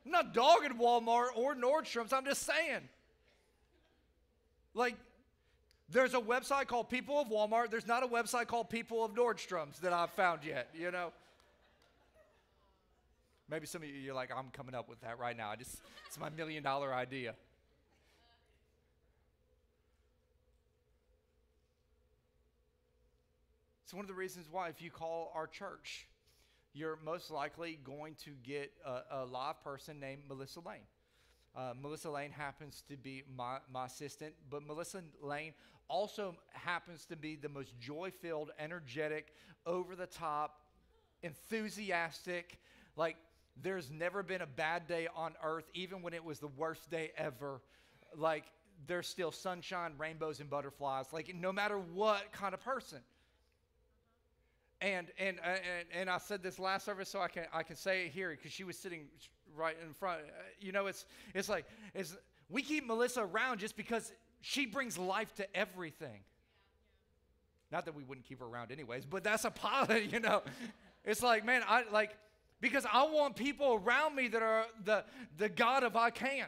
I'm 0.04 0.12
not 0.12 0.34
dogging 0.34 0.78
Walmart 0.78 1.28
or 1.36 1.54
Nordstrom's. 1.54 2.12
I'm 2.12 2.24
just 2.24 2.42
saying. 2.44 2.88
Like, 4.74 4.96
there's 5.90 6.14
a 6.14 6.20
website 6.20 6.66
called 6.66 6.88
People 6.88 7.20
of 7.20 7.28
Walmart. 7.28 7.70
There's 7.70 7.86
not 7.86 8.02
a 8.02 8.06
website 8.06 8.46
called 8.46 8.70
People 8.70 9.04
of 9.04 9.12
Nordstrom's 9.12 9.78
that 9.80 9.92
I've 9.92 10.10
found 10.10 10.44
yet, 10.44 10.70
you 10.74 10.90
know? 10.90 11.12
Maybe 13.50 13.66
some 13.66 13.82
of 13.82 13.88
you, 13.88 13.94
you're 13.94 14.14
like, 14.14 14.30
I'm 14.34 14.48
coming 14.52 14.74
up 14.74 14.88
with 14.88 15.02
that 15.02 15.18
right 15.18 15.36
now. 15.36 15.50
I 15.50 15.56
just, 15.56 15.82
it's 16.06 16.18
my 16.18 16.30
million 16.30 16.62
dollar 16.62 16.94
idea. 16.94 17.34
It's 23.92 23.96
one 23.98 24.04
of 24.06 24.08
the 24.08 24.14
reasons 24.14 24.46
why, 24.50 24.70
if 24.70 24.80
you 24.80 24.90
call 24.90 25.30
our 25.34 25.46
church, 25.46 26.06
you're 26.72 26.98
most 27.04 27.30
likely 27.30 27.78
going 27.84 28.14
to 28.24 28.30
get 28.42 28.72
a, 28.86 29.18
a 29.18 29.24
live 29.26 29.62
person 29.62 30.00
named 30.00 30.22
Melissa 30.26 30.60
Lane. 30.60 30.86
Uh, 31.54 31.74
Melissa 31.78 32.10
Lane 32.10 32.30
happens 32.30 32.82
to 32.88 32.96
be 32.96 33.22
my, 33.36 33.58
my 33.70 33.84
assistant, 33.84 34.32
but 34.48 34.66
Melissa 34.66 35.02
Lane 35.20 35.52
also 35.88 36.34
happens 36.54 37.04
to 37.04 37.16
be 37.16 37.36
the 37.36 37.50
most 37.50 37.78
joy 37.78 38.10
filled, 38.22 38.50
energetic, 38.58 39.34
over 39.66 39.94
the 39.94 40.06
top, 40.06 40.62
enthusiastic. 41.22 42.60
Like, 42.96 43.18
there's 43.62 43.90
never 43.90 44.22
been 44.22 44.40
a 44.40 44.46
bad 44.46 44.86
day 44.86 45.06
on 45.14 45.34
earth, 45.44 45.66
even 45.74 46.00
when 46.00 46.14
it 46.14 46.24
was 46.24 46.38
the 46.38 46.48
worst 46.48 46.90
day 46.90 47.12
ever. 47.18 47.60
Like, 48.16 48.44
there's 48.86 49.06
still 49.06 49.32
sunshine, 49.32 49.92
rainbows, 49.98 50.40
and 50.40 50.48
butterflies. 50.48 51.12
Like, 51.12 51.34
no 51.34 51.52
matter 51.52 51.76
what 51.76 52.32
kind 52.32 52.54
of 52.54 52.60
person. 52.64 53.00
And, 54.82 55.06
and, 55.16 55.38
uh, 55.38 55.48
and, 55.48 55.86
and 55.94 56.10
I 56.10 56.18
said 56.18 56.42
this 56.42 56.58
last 56.58 56.84
service, 56.84 57.08
so 57.08 57.20
I 57.20 57.28
can, 57.28 57.44
I 57.52 57.62
can 57.62 57.76
say 57.76 58.06
it 58.06 58.12
here 58.12 58.30
because 58.30 58.50
she 58.50 58.64
was 58.64 58.76
sitting 58.76 59.06
right 59.56 59.76
in 59.86 59.94
front. 59.94 60.22
Uh, 60.22 60.42
you 60.60 60.72
know, 60.72 60.86
it's, 60.86 61.06
it's 61.34 61.48
like 61.48 61.66
it's, 61.94 62.16
we 62.50 62.62
keep 62.62 62.86
Melissa 62.86 63.22
around 63.22 63.60
just 63.60 63.76
because 63.76 64.12
she 64.40 64.66
brings 64.66 64.98
life 64.98 65.32
to 65.36 65.56
everything. 65.56 66.20
Not 67.70 67.84
that 67.84 67.94
we 67.94 68.02
wouldn't 68.02 68.26
keep 68.26 68.40
her 68.40 68.46
around 68.46 68.72
anyways, 68.72 69.06
but 69.06 69.22
that's 69.22 69.44
a 69.44 69.50
pilot, 69.52 70.04
you 70.12 70.18
know. 70.18 70.42
It's 71.04 71.22
like, 71.22 71.44
man, 71.46 71.62
I 71.66 71.84
like 71.92 72.16
because 72.60 72.84
I 72.92 73.04
want 73.04 73.36
people 73.36 73.80
around 73.84 74.16
me 74.16 74.26
that 74.28 74.42
are 74.42 74.66
the 74.84 75.04
the 75.38 75.48
God 75.48 75.84
of 75.84 75.94
I 75.96 76.10
can. 76.10 76.46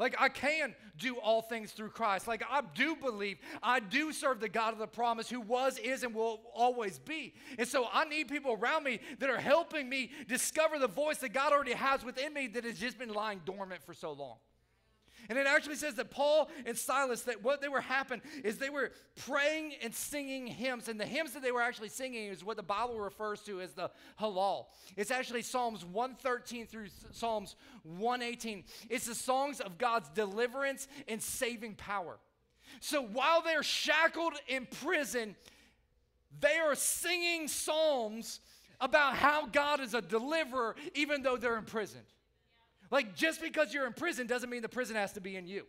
Like, 0.00 0.16
I 0.18 0.30
can 0.30 0.74
do 0.96 1.16
all 1.16 1.42
things 1.42 1.72
through 1.72 1.90
Christ. 1.90 2.26
Like, 2.26 2.42
I 2.50 2.62
do 2.74 2.96
believe, 2.96 3.36
I 3.62 3.80
do 3.80 4.12
serve 4.14 4.40
the 4.40 4.48
God 4.48 4.72
of 4.72 4.78
the 4.78 4.86
promise 4.86 5.28
who 5.28 5.42
was, 5.42 5.76
is, 5.76 6.02
and 6.04 6.14
will 6.14 6.40
always 6.54 6.98
be. 6.98 7.34
And 7.58 7.68
so 7.68 7.86
I 7.92 8.06
need 8.06 8.28
people 8.28 8.56
around 8.58 8.82
me 8.84 9.00
that 9.18 9.28
are 9.28 9.38
helping 9.38 9.90
me 9.90 10.10
discover 10.26 10.78
the 10.78 10.88
voice 10.88 11.18
that 11.18 11.34
God 11.34 11.52
already 11.52 11.74
has 11.74 12.02
within 12.02 12.32
me 12.32 12.46
that 12.46 12.64
has 12.64 12.78
just 12.78 12.98
been 12.98 13.12
lying 13.12 13.42
dormant 13.44 13.82
for 13.84 13.92
so 13.92 14.12
long. 14.12 14.38
And 15.28 15.38
it 15.38 15.46
actually 15.46 15.76
says 15.76 15.94
that 15.94 16.10
Paul 16.10 16.50
and 16.66 16.76
Silas, 16.76 17.22
that 17.22 17.42
what 17.42 17.60
they 17.60 17.68
were 17.68 17.80
happening 17.80 18.22
is 18.42 18.58
they 18.58 18.70
were 18.70 18.92
praying 19.26 19.74
and 19.82 19.94
singing 19.94 20.46
hymns. 20.46 20.88
And 20.88 20.98
the 20.98 21.06
hymns 21.06 21.32
that 21.34 21.42
they 21.42 21.52
were 21.52 21.62
actually 21.62 21.88
singing 21.88 22.28
is 22.28 22.44
what 22.44 22.56
the 22.56 22.62
Bible 22.62 22.98
refers 22.98 23.40
to 23.42 23.60
as 23.60 23.72
the 23.72 23.90
Hallel. 24.20 24.66
It's 24.96 25.10
actually 25.10 25.42
Psalms 25.42 25.84
113 25.84 26.66
through 26.66 26.86
Psalms 27.12 27.56
118. 27.84 28.64
It's 28.88 29.06
the 29.06 29.14
songs 29.14 29.60
of 29.60 29.78
God's 29.78 30.08
deliverance 30.10 30.88
and 31.06 31.22
saving 31.22 31.74
power. 31.74 32.18
So 32.80 33.02
while 33.02 33.42
they're 33.42 33.62
shackled 33.62 34.34
in 34.48 34.66
prison, 34.66 35.36
they 36.38 36.58
are 36.58 36.74
singing 36.74 37.48
psalms 37.48 38.40
about 38.80 39.16
how 39.16 39.46
God 39.46 39.80
is 39.80 39.94
a 39.94 40.00
deliverer, 40.00 40.76
even 40.94 41.22
though 41.22 41.36
they're 41.36 41.56
imprisoned. 41.56 42.06
Like, 42.90 43.14
just 43.14 43.40
because 43.40 43.72
you're 43.72 43.86
in 43.86 43.92
prison 43.92 44.26
doesn't 44.26 44.50
mean 44.50 44.62
the 44.62 44.68
prison 44.68 44.96
has 44.96 45.12
to 45.12 45.20
be 45.20 45.36
in 45.36 45.46
you. 45.46 45.66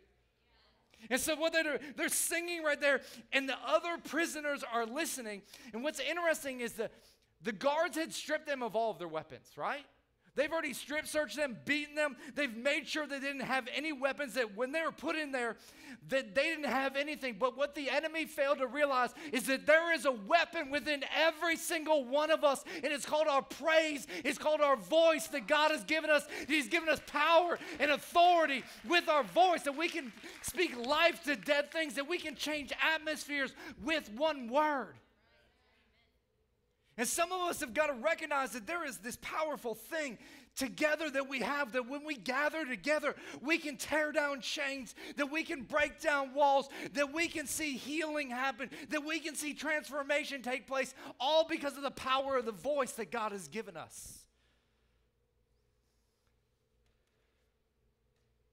And 1.10 1.20
so, 1.20 1.36
what 1.36 1.54
they're 1.54 1.80
they're 1.96 2.10
singing 2.10 2.64
right 2.64 2.80
there, 2.80 3.02
and 3.32 3.50
the 3.50 3.58
other 3.66 3.98
prisoners 3.98 4.64
are 4.72 4.86
listening. 4.86 5.42
And 5.74 5.84
what's 5.84 6.00
interesting 6.00 6.62
is 6.62 6.74
that 6.74 6.92
the 7.42 7.52
guards 7.52 7.98
had 7.98 8.14
stripped 8.14 8.46
them 8.46 8.62
of 8.62 8.76
all 8.76 8.92
of 8.92 9.00
their 9.00 9.08
weapons, 9.08 9.48
right? 9.56 9.86
They've 10.36 10.52
already 10.52 10.74
strip 10.74 11.08
searched 11.08 11.36
them, 11.36 11.58
beaten 11.66 11.96
them. 11.96 12.16
They've 12.36 12.56
made 12.56 12.88
sure 12.88 13.06
they 13.06 13.20
didn't 13.20 13.42
have 13.42 13.68
any 13.76 13.92
weapons 13.92 14.36
that 14.36 14.56
when 14.56 14.72
they 14.72 14.82
were 14.82 14.94
put 14.94 15.18
in 15.18 15.32
there, 15.34 15.58
that 16.08 16.34
they 16.34 16.44
didn't 16.44 16.66
have 16.66 16.96
anything. 16.96 17.36
But 17.38 17.58
what 17.58 17.76
the 17.76 17.90
enemy 17.90 18.26
failed 18.26 18.60
to 18.60 18.68
realize 18.68 19.14
is 19.34 19.46
that 19.48 19.66
there 19.66 19.94
is 19.94 20.06
a 20.06 20.12
weapon 20.12 20.72
within 20.72 21.04
every 21.14 21.58
single 21.58 22.06
one 22.06 22.32
of 22.32 22.46
us, 22.46 22.64
and 22.76 22.94
it's 22.94 23.06
called 23.06 23.28
our 23.28 23.42
praise. 23.42 24.08
It's 24.24 24.38
called 24.38 24.62
our 24.62 24.78
voice 24.78 25.28
that 25.28 25.48
God 25.48 25.72
has 25.72 25.84
given 25.84 26.10
us. 26.10 26.26
He's 26.48 26.70
given 26.70 26.88
us 26.88 27.02
power 27.08 27.60
and 27.80 27.92
authority 27.92 28.64
with 28.88 29.10
our 29.10 29.24
voice 29.24 29.64
that 29.64 29.76
we 29.76 29.90
can 29.90 30.14
speak 30.44 30.78
life 30.78 31.24
to 31.24 31.36
dead 31.36 31.72
things, 31.72 31.96
that 31.96 32.08
we 32.08 32.18
can 32.18 32.36
change 32.36 32.72
atmospheres 32.96 33.54
with 33.84 34.10
one 34.16 34.48
word. 34.48 34.96
And 36.98 37.08
some 37.08 37.32
of 37.32 37.42
us 37.42 37.62
have 37.62 37.74
got 37.74 37.88
to 37.88 37.94
recognize 37.94 38.52
that 38.52 38.68
there 38.68 38.86
is 38.86 38.98
this 38.98 39.18
powerful 39.22 39.76
thing 39.76 40.18
together 40.56 41.10
that 41.10 41.30
we 41.30 41.40
have 41.40 41.72
that 41.72 41.88
when 41.88 42.04
we 42.06 42.16
gather 42.16 42.66
together, 42.66 43.16
we 43.42 43.58
can 43.58 43.78
tear 43.78 44.12
down 44.12 44.42
chains, 44.42 44.94
that 45.16 45.32
we 45.32 45.44
can 45.44 45.64
break 45.64 46.02
down 46.02 46.34
walls, 46.34 46.68
that 46.94 47.14
we 47.14 47.28
can 47.28 47.48
see 47.48 47.78
healing 47.78 48.30
happen, 48.30 48.70
that 48.90 49.06
we 49.06 49.20
can 49.20 49.36
see 49.36 49.54
transformation 49.54 50.42
take 50.42 50.68
place, 50.68 50.94
all 51.20 51.46
because 51.48 51.78
of 51.78 51.84
the 51.84 51.92
power 51.92 52.38
of 52.38 52.46
the 52.46 52.52
voice 52.52 52.92
that 52.94 53.12
God 53.12 53.32
has 53.32 53.48
given 53.48 53.78
us. 53.78 54.21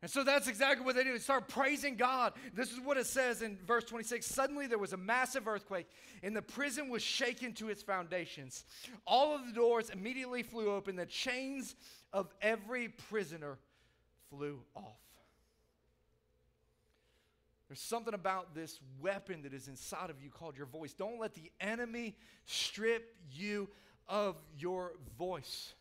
And 0.01 0.11
so 0.11 0.23
that's 0.23 0.47
exactly 0.47 0.87
what 0.87 0.95
they 0.95 1.03
do. 1.03 1.13
They 1.13 1.19
start 1.19 1.49
praising 1.49 1.97
God. 1.97 2.35
This 2.55 2.71
is 2.71 2.79
what 2.81 2.97
it 2.97 3.07
says 3.07 3.43
in 3.43 3.59
verse 3.67 3.85
26. 3.85 4.25
Suddenly 4.25 4.69
there 4.69 4.79
was 4.79 4.93
a 4.93 4.97
massive 4.97 5.49
earthquake, 5.49 5.89
and 6.23 6.37
the 6.37 6.43
prison 6.43 6.89
was 6.89 7.03
shaken 7.03 7.53
to 7.55 7.69
its 7.69 7.83
foundations. 7.83 8.65
All 9.07 9.35
of 9.35 9.45
the 9.47 9.53
doors 9.53 9.91
immediately 9.91 10.45
flew 10.45 10.71
open. 10.71 10.95
The 10.95 11.07
chains 11.07 11.75
of 12.13 12.33
every 12.41 12.89
prisoner 12.89 13.59
flew 14.31 14.61
off. 14.77 14.85
There's 17.69 17.81
something 17.81 18.15
about 18.15 18.55
this 18.55 18.81
weapon 19.01 19.43
that 19.43 19.53
is 19.53 19.69
inside 19.69 20.11
of 20.11 20.23
you 20.23 20.31
called 20.31 20.57
your 20.57 20.67
voice. 20.67 20.95
Don't 20.95 21.21
let 21.21 21.35
the 21.35 21.51
enemy 21.61 22.17
strip 22.47 23.15
you 23.31 23.69
of 24.09 24.37
your 24.57 24.93
voice. 25.19 25.75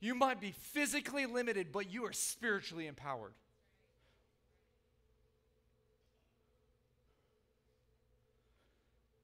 You 0.00 0.14
might 0.14 0.40
be 0.40 0.52
physically 0.52 1.26
limited, 1.26 1.72
but 1.72 1.90
you 1.90 2.06
are 2.06 2.12
spiritually 2.12 2.86
empowered. 2.86 3.34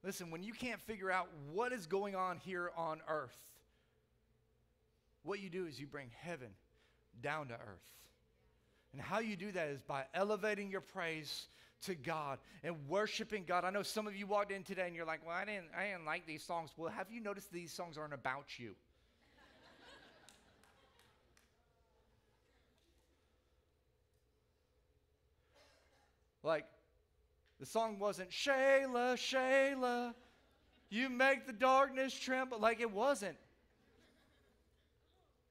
Listen, 0.03 0.29
when 0.31 0.43
you 0.43 0.53
can't 0.53 0.79
figure 0.81 1.11
out 1.11 1.27
what 1.51 1.73
is 1.73 1.87
going 1.87 2.15
on 2.15 2.37
here 2.37 2.71
on 2.77 3.01
earth, 3.09 3.35
what 5.23 5.39
you 5.39 5.49
do 5.49 5.65
is 5.65 5.79
you 5.79 5.87
bring 5.87 6.09
heaven 6.21 6.49
down 7.21 7.47
to 7.47 7.55
earth. 7.55 7.83
And 8.93 9.01
how 9.01 9.19
you 9.19 9.35
do 9.35 9.51
that 9.51 9.67
is 9.67 9.81
by 9.81 10.03
elevating 10.13 10.69
your 10.69 10.81
praise 10.81 11.47
to 11.81 11.95
God 11.95 12.39
and 12.63 12.87
worshiping 12.87 13.43
God. 13.45 13.65
I 13.65 13.69
know 13.69 13.83
some 13.83 14.07
of 14.07 14.15
you 14.15 14.27
walked 14.27 14.51
in 14.51 14.63
today 14.63 14.87
and 14.87 14.95
you're 14.95 15.05
like, 15.05 15.25
well, 15.25 15.35
I 15.35 15.43
didn't, 15.43 15.67
I 15.77 15.87
didn't 15.87 16.05
like 16.05 16.25
these 16.25 16.43
songs. 16.43 16.69
Well, 16.77 16.89
have 16.89 17.11
you 17.11 17.19
noticed 17.19 17.51
these 17.51 17.73
songs 17.73 17.97
aren't 17.97 18.13
about 18.13 18.57
you? 18.57 18.75
Like, 26.47 26.65
the 27.59 27.65
song 27.65 27.99
wasn't 27.99 28.29
Shayla, 28.29 29.15
Shayla, 29.15 30.13
you 30.89 31.09
make 31.09 31.45
the 31.45 31.51
darkness 31.51 32.17
tremble. 32.17 32.57
Like, 32.57 32.79
it 32.79 32.89
wasn't. 32.89 33.35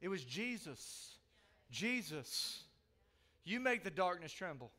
It 0.01 0.09
was 0.09 0.25
Jesus. 0.25 1.13
Jesus, 1.71 2.63
you 3.45 3.61
make 3.61 3.85
the 3.85 3.91
darkness 3.91 4.33
tremble. 4.33 4.71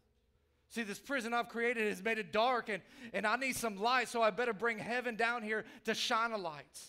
See, 0.69 0.83
this 0.83 0.99
prison 0.99 1.33
I've 1.33 1.49
created 1.49 1.87
has 1.87 2.01
made 2.03 2.17
it 2.17 2.33
dark, 2.33 2.69
and, 2.69 2.81
and 3.13 3.27
I 3.27 3.35
need 3.35 3.55
some 3.55 3.77
light, 3.77 4.07
so 4.07 4.21
I 4.21 4.31
better 4.31 4.53
bring 4.53 4.79
heaven 4.79 5.15
down 5.15 5.43
here 5.43 5.65
to 5.85 5.93
shine 5.93 6.31
a 6.31 6.37
light. 6.37 6.79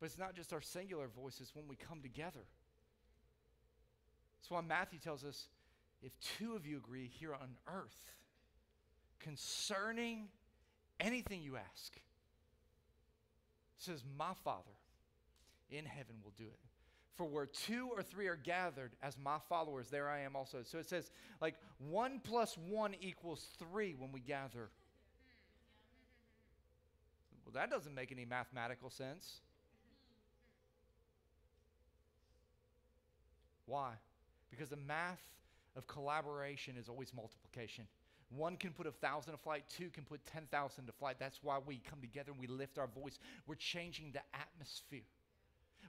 But 0.00 0.06
it's 0.06 0.18
not 0.18 0.34
just 0.34 0.52
our 0.52 0.60
singular 0.60 1.08
voices 1.08 1.50
when 1.54 1.66
we 1.68 1.76
come 1.76 2.00
together. 2.00 2.44
That's 4.38 4.50
why 4.50 4.60
Matthew 4.60 4.98
tells 4.98 5.24
us 5.24 5.48
if 6.02 6.12
two 6.38 6.54
of 6.54 6.66
you 6.66 6.76
agree 6.76 7.10
here 7.18 7.34
on 7.34 7.56
earth 7.66 8.12
concerning 9.18 10.28
anything 11.00 11.42
you 11.42 11.56
ask, 11.56 11.98
says, 13.78 14.04
My 14.16 14.32
Father 14.44 14.70
in 15.70 15.84
heaven 15.84 16.16
will 16.22 16.32
do 16.36 16.44
it. 16.44 16.60
For 17.16 17.24
where 17.24 17.46
two 17.46 17.90
or 17.92 18.00
three 18.00 18.28
are 18.28 18.36
gathered 18.36 18.92
as 19.02 19.18
my 19.18 19.38
followers, 19.48 19.88
there 19.90 20.08
I 20.08 20.20
am 20.20 20.36
also. 20.36 20.58
So 20.62 20.78
it 20.78 20.88
says, 20.88 21.10
like, 21.40 21.56
one 21.78 22.20
plus 22.22 22.56
one 22.56 22.94
equals 23.00 23.48
three 23.58 23.96
when 23.98 24.12
we 24.12 24.20
gather 24.20 24.70
Well, 27.48 27.62
that 27.62 27.70
doesn't 27.70 27.94
make 27.94 28.12
any 28.12 28.26
mathematical 28.26 28.90
sense. 28.90 29.40
Why? 33.68 33.92
Because 34.50 34.70
the 34.70 34.76
math 34.76 35.20
of 35.76 35.86
collaboration 35.86 36.76
is 36.78 36.88
always 36.88 37.12
multiplication. 37.14 37.86
One 38.36 38.56
can 38.56 38.72
put 38.72 38.86
a 38.86 38.90
thousand 38.90 39.32
to 39.32 39.38
flight, 39.38 39.64
two 39.68 39.90
can 39.90 40.04
put 40.04 40.24
10,000 40.26 40.86
to 40.86 40.92
flight. 40.92 41.16
That's 41.18 41.38
why 41.42 41.58
we 41.64 41.80
come 41.88 42.00
together 42.00 42.32
and 42.32 42.40
we 42.40 42.46
lift 42.46 42.78
our 42.78 42.88
voice. 42.88 43.18
We're 43.46 43.54
changing 43.54 44.12
the 44.12 44.20
atmosphere. 44.34 45.06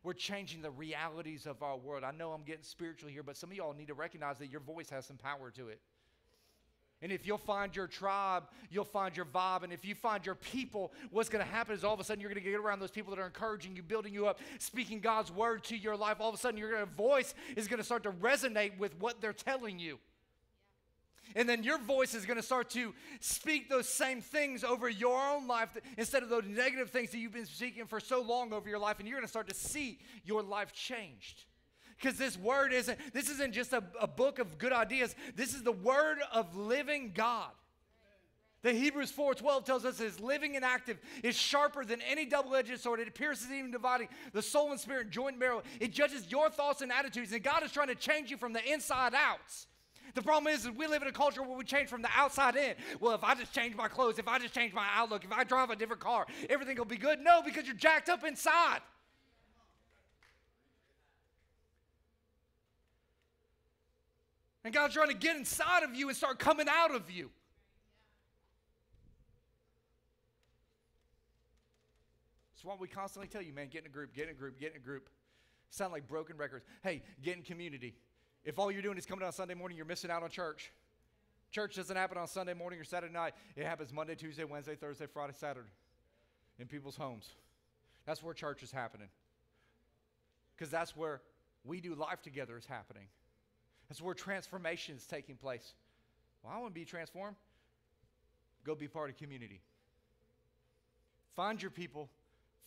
We're 0.04 0.14
changing 0.14 0.62
the 0.62 0.72
realities 0.72 1.46
of 1.46 1.64
our 1.64 1.78
world. 1.78 2.04
I 2.04 2.12
know 2.12 2.32
I'm 2.32 2.44
getting 2.44 2.64
spiritual 2.64 3.10
here, 3.10 3.24
but 3.24 3.36
some 3.36 3.52
of 3.52 3.58
y'all 3.58 3.74
need 3.74 3.88
to 3.88 3.94
recognize 3.94 4.38
that 4.38 4.48
your 4.48 4.62
voice 4.62 4.90
has 4.90 5.06
some 5.06 5.18
power 5.18 5.52
to 5.52 5.70
it. 5.70 5.82
And 7.02 7.12
if 7.14 7.26
you'll 7.26 7.38
find 7.38 7.74
your 7.74 7.88
tribe, 7.88 8.44
you'll 8.70 8.84
find 8.84 9.16
your 9.16 9.26
vibe. 9.26 9.64
And 9.64 9.72
if 9.72 9.86
you 9.86 9.96
find 9.96 10.26
your 10.26 10.36
people, 10.36 10.92
what's 11.12 11.30
going 11.30 11.44
to 11.44 11.50
happen 11.50 11.74
is 11.74 11.86
all 11.86 11.94
of 11.94 12.00
a 12.00 12.04
sudden 12.04 12.20
you're 12.20 12.30
going 12.30 12.44
to 12.44 12.50
get 12.50 12.60
around 12.60 12.80
those 12.80 12.92
people 12.92 13.16
that 13.16 13.22
are 13.22 13.26
encouraging 13.26 13.76
you, 13.76 13.84
building 13.84 14.14
you 14.14 14.28
up, 14.28 14.40
speaking 14.58 15.00
God's 15.00 15.32
word 15.32 15.64
to 15.66 15.78
your 15.78 15.96
life. 15.96 16.18
All 16.20 16.30
of 16.30 16.36
a 16.36 16.38
sudden, 16.38 16.60
your 16.60 16.86
voice 16.86 17.34
is 17.56 17.68
going 17.70 17.78
to 17.78 17.86
start 17.86 18.04
to 18.04 18.12
resonate 18.12 18.78
with 18.78 19.00
what 19.00 19.22
they're 19.22 19.32
telling 19.32 19.80
you. 19.80 19.98
And 21.36 21.48
then 21.48 21.64
your 21.64 21.78
voice 21.78 22.16
is 22.16 22.26
going 22.26 22.38
to 22.38 22.44
start 22.44 22.70
to 22.72 22.94
speak 23.20 23.70
those 23.70 23.88
same 23.88 24.20
things 24.20 24.64
over 24.64 24.90
your 24.90 25.22
own 25.22 25.48
life 25.48 25.70
instead 25.98 26.24
of 26.24 26.30
those 26.30 26.46
negative 26.48 26.90
things 26.90 27.12
that 27.12 27.20
you've 27.20 27.34
been 27.34 27.46
speaking 27.46 27.86
for 27.86 28.00
so 28.00 28.22
long 28.22 28.52
over 28.52 28.68
your 28.68 28.80
life. 28.80 29.00
And 29.00 29.08
you're 29.08 29.18
going 29.18 29.28
to 29.28 29.30
start 29.30 29.48
to 29.48 29.56
see 29.56 30.00
your 30.26 30.42
life 30.42 30.74
changed. 30.74 31.44
Because 32.00 32.18
this 32.18 32.38
word 32.38 32.72
isn't, 32.72 32.98
this 33.14 33.30
isn't 33.30 33.54
just 33.54 33.74
a, 33.74 33.84
a 34.00 34.08
book 34.08 34.40
of 34.40 34.58
good 34.58 34.72
ideas. 34.72 35.16
This 35.36 35.54
is 35.54 35.64
the 35.64 35.72
word 35.72 36.20
of 36.32 36.56
living 36.56 37.12
God. 37.14 37.52
The 38.62 38.74
Hebrews 38.74 39.12
4:12 39.12 39.66
tells 39.66 39.86
us 39.86 40.00
is 40.02 40.20
living 40.20 40.56
and 40.56 40.66
active, 40.66 40.98
is 41.24 41.38
sharper 41.38 41.86
than 41.86 42.02
any 42.02 42.26
double-edged 42.26 42.78
sword. 42.80 43.00
It 43.00 43.14
pierces 43.16 43.52
even 43.52 43.72
dividing 43.72 44.10
the 44.34 44.42
soul 44.42 44.72
and 44.72 44.80
spirit, 44.80 45.12
joint 45.12 45.34
and 45.34 45.40
marrow. 45.40 45.64
It 45.80 45.94
judges 45.94 46.30
your 46.30 46.50
thoughts 46.50 46.82
and 46.82 46.92
attitudes, 46.92 47.32
and 47.32 47.42
God 47.42 47.64
is 47.64 47.72
trying 47.72 47.88
to 47.88 47.96
change 47.96 48.30
you 48.30 48.38
from 48.38 48.52
the 48.52 48.72
inside 48.72 49.14
out. 49.14 49.40
The 50.14 50.22
problem 50.22 50.54
is, 50.54 50.66
is 50.66 50.72
we 50.72 50.88
live 50.88 51.02
in 51.02 51.08
a 51.08 51.14
culture 51.14 51.42
where 51.42 51.58
we 51.58 51.64
change 51.64 51.88
from 51.88 52.02
the 52.02 52.10
outside 52.16 52.56
in. 52.56 52.76
Well, 53.00 53.14
if 53.14 53.24
I 53.24 53.36
just 53.36 53.54
change 53.54 53.76
my 53.76 53.88
clothes, 53.88 54.20
if 54.20 54.28
I 54.28 54.40
just 54.40 54.54
change 54.54 54.74
my 54.74 54.88
outlook, 54.94 55.24
if 55.24 55.32
I 55.32 55.44
drive 55.44 55.70
a 55.70 55.76
different 55.76 56.02
car, 56.02 56.26
everything 56.50 56.78
will 56.78 56.86
be 56.86 56.98
good. 56.98 57.20
No, 57.22 57.42
because 57.42 57.66
you're 57.66 57.76
jacked 57.76 58.10
up 58.10 58.26
inside. 58.26 58.80
And 64.64 64.74
God's 64.74 64.94
trying 64.94 65.10
to 65.10 65.14
get 65.14 65.38
inside 65.38 65.84
of 65.84 65.96
you 65.96 66.10
and 66.10 66.18
start 66.18 66.38
coming 66.40 66.68
out 66.70 66.94
of 66.94 67.10
you. 67.10 67.30
That's 72.54 72.66
why 72.66 72.76
we 72.78 72.90
constantly 72.90 73.30
tell 73.30 73.42
you, 73.42 73.54
man, 73.54 73.70
get 73.70 73.82
in 73.82 73.86
a 73.86 73.90
group, 73.90 74.14
get 74.14 74.26
in 74.26 74.32
a 74.32 74.34
group, 74.34 74.60
get 74.60 74.72
in 74.72 74.78
a 74.78 74.84
group. 74.84 75.10
Sound 75.70 75.94
like 75.94 76.08
broken 76.08 76.36
records. 76.36 76.66
Hey, 76.84 77.04
get 77.24 77.38
in 77.38 77.44
community. 77.44 77.96
If 78.44 78.60
all 78.60 78.70
you're 78.70 78.82
doing 78.82 78.98
is 78.98 79.06
coming 79.06 79.26
on 79.26 79.32
Sunday 79.32 79.54
morning, 79.54 79.78
you're 79.78 79.86
missing 79.86 80.12
out 80.12 80.24
on 80.24 80.30
church. 80.30 80.72
Church 81.52 81.76
doesn't 81.76 81.96
happen 81.96 82.18
on 82.18 82.28
Sunday 82.28 82.54
morning 82.54 82.80
or 82.80 82.84
Saturday 82.84 83.14
night. 83.14 83.34
It 83.56 83.66
happens 83.66 83.94
Monday, 83.94 84.16
Tuesday, 84.16 84.44
Wednesday, 84.44 84.76
Thursday, 84.76 85.06
Friday, 85.06 85.34
Saturday 85.38 85.70
in 86.60 86.68
people's 86.68 86.98
homes. 86.98 87.30
That's 88.06 88.22
where 88.22 88.34
church 88.34 88.62
is 88.62 88.72
happening. 88.72 89.08
Because 90.56 90.70
that's 90.70 90.98
where 90.98 91.22
we 91.64 91.80
do 91.80 91.96
life 91.96 92.22
together 92.22 92.58
is 92.58 92.66
happening. 92.66 93.08
That's 93.90 94.02
where 94.02 94.14
transformation 94.14 94.96
is 94.96 95.06
taking 95.06 95.36
place. 95.36 95.74
Well, 96.44 96.54
I 96.56 96.60
want 96.60 96.74
to 96.74 96.80
be 96.80 96.86
transformed. 96.86 97.36
Go 98.64 98.76
be 98.76 98.88
part 98.88 99.10
of 99.10 99.18
community. 99.18 99.62
Find 101.36 101.62
your 101.62 101.72
people, 101.72 102.10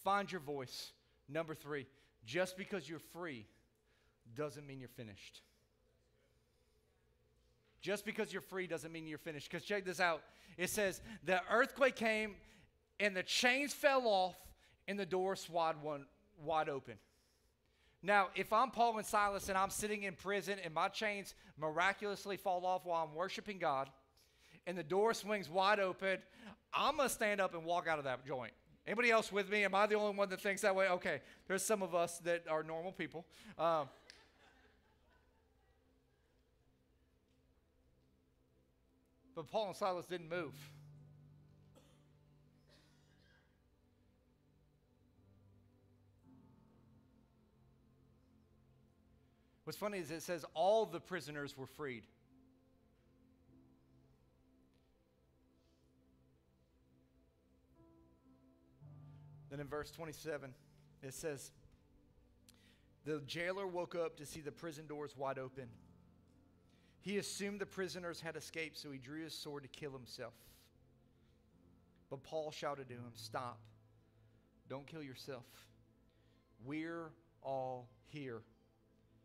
find 0.03 0.31
your 0.31 0.41
voice. 0.41 0.93
Number 1.29 1.55
three, 1.55 1.87
just 2.27 2.57
because 2.57 2.89
you're 2.89 2.99
free 2.99 3.47
doesn't 4.35 4.67
mean 4.67 4.81
you're 4.81 4.89
finished. 4.89 5.43
Just 7.81 8.05
because 8.05 8.33
you're 8.33 8.43
free 8.43 8.67
doesn't 8.67 8.93
mean 8.93 9.07
you're 9.07 9.19
finished. 9.19 9.51
Because 9.51 9.65
check 9.65 9.85
this 9.85 10.01
out 10.01 10.23
it 10.57 10.71
says, 10.71 11.01
the 11.25 11.41
earthquake 11.51 11.97
came 11.97 12.35
and 13.01 13.17
the 13.17 13.23
chains 13.23 13.73
fell 13.73 14.07
off 14.07 14.37
and 14.89 14.99
the 14.99 15.07
doors 15.07 15.41
swad 15.41 15.83
one, 15.83 16.07
wide 16.43 16.69
open. 16.69 16.95
Now, 18.03 18.29
if 18.35 18.53
I'm 18.53 18.71
Paul 18.71 18.99
and 18.99 19.07
Silas 19.07 19.49
and 19.49 19.57
I'm 19.57 19.71
sitting 19.71 20.03
in 20.03 20.15
prison 20.15 20.59
and 20.65 20.75
my 20.75 20.89
chains 20.89 21.35
miraculously 21.57 22.37
fall 22.37 22.67
off 22.67 22.85
while 22.85 23.07
I'm 23.09 23.15
worshiping 23.15 23.59
God 23.59 23.89
and 24.67 24.77
the 24.77 24.83
door 24.83 25.15
swings 25.15 25.49
wide 25.49 25.79
open, 25.79 26.19
I'm 26.75 26.97
going 26.97 27.09
to 27.09 27.15
stand 27.15 27.41
up 27.41 27.55
and 27.55 27.65
walk 27.65 27.87
out 27.87 27.99
of 27.99 28.05
that 28.05 28.27
joint. 28.27 28.53
Anybody 28.87 29.13
else 29.13 29.31
with 29.31 29.49
me? 29.49 29.65
Am 29.65 29.75
I 29.77 29.87
the 29.87 29.95
only 29.95 30.17
one 30.17 30.29
that 30.31 30.41
thinks 30.41 30.63
that 30.63 30.75
way? 30.75 30.89
Okay, 30.89 31.21
there's 31.47 31.63
some 31.63 31.83
of 31.83 31.95
us 31.95 32.19
that 32.25 32.43
are 32.49 32.65
normal 32.65 32.91
people. 32.91 33.25
Um, 33.57 33.89
but 39.37 39.47
Paul 39.47 39.69
and 39.69 39.77
Silas 39.77 40.07
didn't 40.07 40.29
move. 40.29 40.55
What's 49.65 49.79
funny 49.79 49.99
is 49.99 50.11
it 50.11 50.23
says 50.23 50.45
all 50.55 50.87
the 50.87 51.01
prisoners 51.01 51.57
were 51.57 51.67
freed. 51.67 52.05
Then 59.51 59.61
in 59.61 59.69
verse 59.69 59.91
27, 59.91 60.55
it 61.03 61.13
says, 61.13 61.53
The 63.05 63.21
jailer 63.27 63.67
woke 63.67 63.95
up 63.95 64.17
to 64.17 64.27
see 64.27 64.41
the 64.41 64.51
prison 64.51 64.87
doors 64.87 65.15
wide 65.17 65.39
open. 65.39 65.69
He 67.03 67.19
assumed 67.19 67.61
the 67.61 67.67
prisoners 67.67 68.21
had 68.21 68.35
escaped, 68.37 68.79
so 68.79 68.91
he 68.91 68.99
drew 68.99 69.23
his 69.23 69.35
sword 69.35 69.65
to 69.65 69.69
kill 69.69 69.93
himself. 69.93 70.33
But 72.09 72.23
Paul 72.23 72.51
shouted 72.51 72.89
to 72.89 72.95
him, 72.95 73.13
Stop. 73.15 73.59
Don't 74.69 74.87
kill 74.87 75.03
yourself. 75.03 75.45
We're 76.65 77.11
all 77.43 77.89
here. 78.07 78.43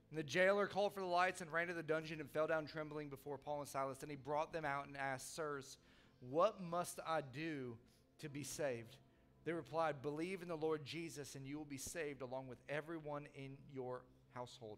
And 0.09 0.17
the 0.17 0.23
jailer 0.23 0.67
called 0.67 0.93
for 0.93 1.01
the 1.01 1.05
lights 1.05 1.41
and 1.41 1.51
ran 1.51 1.67
to 1.67 1.73
the 1.73 1.83
dungeon 1.83 2.21
and 2.21 2.29
fell 2.29 2.47
down 2.47 2.65
trembling 2.65 3.09
before 3.09 3.37
Paul 3.37 3.59
and 3.59 3.67
Silas. 3.67 4.01
And 4.01 4.09
he 4.09 4.15
brought 4.15 4.53
them 4.53 4.63
out 4.63 4.87
and 4.87 4.95
asked, 4.95 5.35
Sirs, 5.35 5.77
what 6.19 6.61
must 6.61 6.99
I 7.05 7.21
do 7.21 7.77
to 8.19 8.29
be 8.29 8.43
saved? 8.43 8.95
They 9.43 9.51
replied, 9.51 10.01
Believe 10.01 10.41
in 10.41 10.47
the 10.47 10.55
Lord 10.55 10.85
Jesus, 10.85 11.35
and 11.35 11.45
you 11.45 11.57
will 11.57 11.65
be 11.65 11.77
saved 11.77 12.21
along 12.21 12.47
with 12.47 12.57
everyone 12.69 13.27
in 13.35 13.57
your 13.73 14.01
household. 14.33 14.77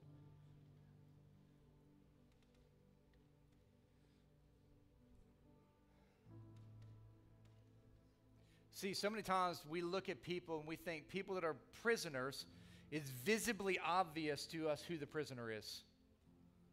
See, 8.71 8.93
so 8.93 9.09
many 9.09 9.23
times 9.23 9.61
we 9.69 9.81
look 9.81 10.07
at 10.07 10.21
people 10.21 10.59
and 10.59 10.65
we 10.65 10.77
think 10.77 11.09
people 11.09 11.35
that 11.35 11.43
are 11.43 11.57
prisoners 11.81 12.45
it's 12.91 13.09
visibly 13.09 13.79
obvious 13.85 14.45
to 14.47 14.69
us 14.69 14.81
who 14.81 14.97
the 14.97 15.05
prisoner 15.05 15.51
is 15.51 15.83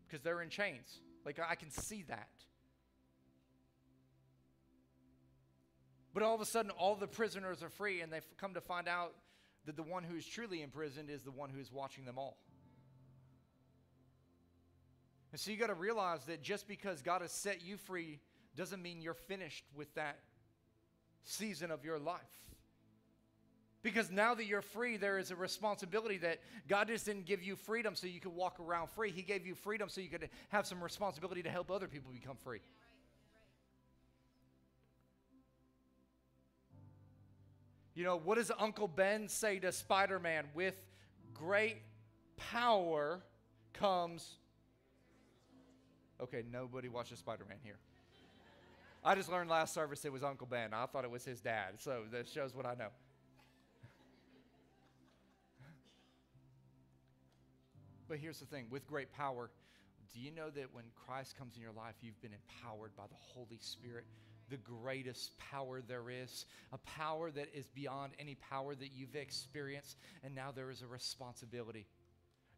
because 0.06 0.22
they're 0.22 0.42
in 0.42 0.48
chains. 0.48 1.00
Like, 1.24 1.38
I 1.38 1.54
can 1.54 1.70
see 1.70 2.04
that. 2.08 2.28
But 6.14 6.22
all 6.22 6.34
of 6.34 6.40
a 6.40 6.46
sudden, 6.46 6.70
all 6.70 6.94
the 6.94 7.06
prisoners 7.06 7.62
are 7.62 7.68
free, 7.68 8.00
and 8.00 8.10
they've 8.10 8.26
come 8.38 8.54
to 8.54 8.60
find 8.60 8.88
out 8.88 9.12
that 9.66 9.76
the 9.76 9.82
one 9.82 10.04
who 10.04 10.16
is 10.16 10.24
truly 10.24 10.62
imprisoned 10.62 11.10
is 11.10 11.22
the 11.22 11.30
one 11.30 11.50
who 11.50 11.60
is 11.60 11.70
watching 11.70 12.04
them 12.04 12.16
all. 12.18 12.38
And 15.32 15.40
so 15.40 15.50
you 15.50 15.58
got 15.58 15.66
to 15.66 15.74
realize 15.74 16.24
that 16.24 16.40
just 16.40 16.66
because 16.66 17.02
God 17.02 17.20
has 17.20 17.32
set 17.32 17.62
you 17.62 17.76
free 17.76 18.20
doesn't 18.56 18.80
mean 18.80 19.02
you're 19.02 19.12
finished 19.12 19.64
with 19.74 19.92
that 19.94 20.20
season 21.24 21.70
of 21.70 21.84
your 21.84 21.98
life. 21.98 22.22
Because 23.86 24.10
now 24.10 24.34
that 24.34 24.46
you're 24.46 24.62
free, 24.62 24.96
there 24.96 25.16
is 25.16 25.30
a 25.30 25.36
responsibility 25.36 26.18
that 26.18 26.40
God 26.66 26.88
just 26.88 27.06
didn't 27.06 27.24
give 27.24 27.40
you 27.40 27.54
freedom 27.54 27.94
so 27.94 28.08
you 28.08 28.18
could 28.18 28.34
walk 28.34 28.58
around 28.58 28.90
free. 28.90 29.12
He 29.12 29.22
gave 29.22 29.46
you 29.46 29.54
freedom 29.54 29.88
so 29.88 30.00
you 30.00 30.08
could 30.08 30.28
have 30.48 30.66
some 30.66 30.82
responsibility 30.82 31.40
to 31.44 31.48
help 31.50 31.70
other 31.70 31.86
people 31.86 32.10
become 32.12 32.34
free. 32.34 32.58
You 37.94 38.02
know, 38.02 38.16
what 38.16 38.38
does 38.38 38.50
Uncle 38.58 38.88
Ben 38.88 39.28
say 39.28 39.60
to 39.60 39.70
Spider 39.70 40.18
Man? 40.18 40.46
With 40.52 40.74
great 41.32 41.76
power 42.36 43.20
comes. 43.72 44.32
Okay, 46.20 46.42
nobody 46.50 46.88
watches 46.88 47.20
Spider 47.20 47.44
Man 47.48 47.58
here. 47.62 47.78
I 49.04 49.14
just 49.14 49.30
learned 49.30 49.48
last 49.48 49.72
service 49.72 50.04
it 50.04 50.12
was 50.12 50.24
Uncle 50.24 50.48
Ben. 50.48 50.74
I 50.74 50.86
thought 50.86 51.04
it 51.04 51.10
was 51.12 51.24
his 51.24 51.40
dad, 51.40 51.74
so 51.78 52.02
that 52.10 52.26
shows 52.26 52.52
what 52.52 52.66
I 52.66 52.74
know. 52.74 52.88
But 58.08 58.18
here's 58.18 58.38
the 58.38 58.46
thing 58.46 58.66
with 58.70 58.86
great 58.86 59.12
power, 59.12 59.50
do 60.14 60.20
you 60.20 60.30
know 60.30 60.50
that 60.50 60.72
when 60.72 60.84
Christ 60.94 61.36
comes 61.36 61.56
in 61.56 61.62
your 61.62 61.72
life, 61.72 61.94
you've 62.00 62.20
been 62.22 62.32
empowered 62.32 62.94
by 62.96 63.04
the 63.08 63.16
Holy 63.18 63.58
Spirit 63.60 64.04
the 64.48 64.56
greatest 64.56 65.36
power 65.38 65.80
there 65.80 66.08
is, 66.10 66.46
a 66.72 66.78
power 66.78 67.30
that 67.30 67.48
is 67.54 67.66
beyond 67.68 68.12
any 68.18 68.36
power 68.36 68.74
that 68.74 68.92
you've 68.94 69.16
experienced, 69.16 69.96
and 70.22 70.34
now 70.34 70.52
there 70.54 70.70
is 70.70 70.82
a 70.82 70.86
responsibility. 70.86 71.86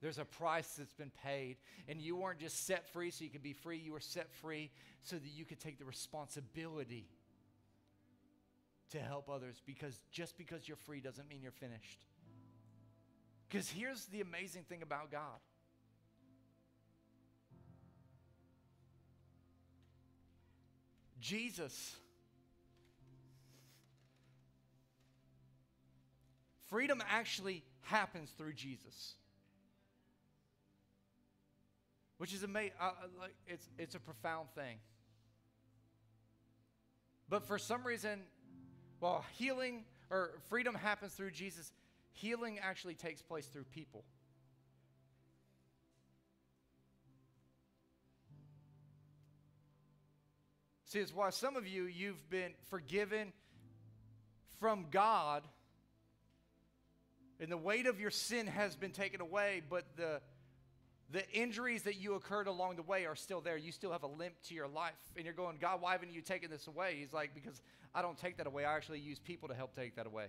There's 0.00 0.18
a 0.18 0.24
price 0.24 0.74
that's 0.74 0.92
been 0.92 1.12
paid, 1.24 1.56
and 1.88 2.00
you 2.00 2.16
weren't 2.16 2.38
just 2.38 2.66
set 2.66 2.86
free 2.92 3.10
so 3.10 3.24
you 3.24 3.30
could 3.30 3.42
be 3.42 3.52
free, 3.52 3.78
you 3.78 3.92
were 3.92 4.00
set 4.00 4.30
free 4.30 4.70
so 5.02 5.16
that 5.16 5.28
you 5.28 5.44
could 5.44 5.60
take 5.60 5.78
the 5.78 5.84
responsibility 5.84 7.08
to 8.92 9.00
help 9.00 9.28
others 9.28 9.60
because 9.66 10.00
just 10.10 10.38
because 10.38 10.66
you're 10.66 10.76
free 10.76 11.00
doesn't 11.00 11.28
mean 11.28 11.42
you're 11.42 11.52
finished. 11.52 12.06
Because 13.48 13.70
here's 13.70 14.06
the 14.06 14.20
amazing 14.20 14.64
thing 14.64 14.82
about 14.82 15.10
God 15.10 15.40
Jesus. 21.20 21.96
Freedom 26.68 27.02
actually 27.10 27.64
happens 27.82 28.30
through 28.36 28.52
Jesus. 28.52 29.14
Which 32.18 32.34
is 32.34 32.42
amazing. 32.42 32.72
Uh, 32.80 32.92
like, 33.18 33.34
it's, 33.46 33.68
it's 33.78 33.94
a 33.94 34.00
profound 34.00 34.48
thing. 34.54 34.78
But 37.28 37.46
for 37.46 37.58
some 37.58 37.86
reason, 37.86 38.20
well, 39.00 39.24
healing 39.32 39.84
or 40.10 40.32
freedom 40.48 40.74
happens 40.74 41.12
through 41.12 41.30
Jesus, 41.30 41.72
healing 42.20 42.58
actually 42.60 42.94
takes 42.94 43.22
place 43.22 43.46
through 43.46 43.64
people. 43.64 44.04
See, 50.86 51.00
it's 51.00 51.14
why 51.14 51.30
some 51.30 51.56
of 51.56 51.66
you, 51.66 51.84
you've 51.84 52.30
been 52.30 52.52
forgiven 52.70 53.32
from 54.58 54.86
God, 54.90 55.42
and 57.40 57.52
the 57.52 57.58
weight 57.58 57.86
of 57.86 58.00
your 58.00 58.10
sin 58.10 58.46
has 58.46 58.74
been 58.74 58.90
taken 58.90 59.20
away, 59.20 59.62
but 59.68 59.84
the, 59.96 60.20
the 61.10 61.30
injuries 61.30 61.82
that 61.82 61.96
you 61.96 62.14
occurred 62.14 62.46
along 62.46 62.76
the 62.76 62.82
way 62.82 63.04
are 63.04 63.14
still 63.14 63.42
there. 63.42 63.56
You 63.56 63.70
still 63.70 63.92
have 63.92 64.02
a 64.02 64.08
limp 64.08 64.34
to 64.48 64.54
your 64.54 64.66
life. 64.66 64.94
And 65.14 65.24
you're 65.24 65.34
going, 65.34 65.58
God, 65.60 65.82
why 65.82 65.92
haven't 65.92 66.12
you 66.12 66.22
taken 66.22 66.50
this 66.50 66.66
away? 66.66 66.96
He's 66.98 67.12
like, 67.12 67.34
because 67.34 67.60
I 67.94 68.02
don't 68.02 68.18
take 68.18 68.38
that 68.38 68.46
away. 68.46 68.64
I 68.64 68.74
actually 68.74 69.00
use 69.00 69.18
people 69.18 69.48
to 69.50 69.54
help 69.54 69.76
take 69.76 69.96
that 69.96 70.06
away 70.06 70.28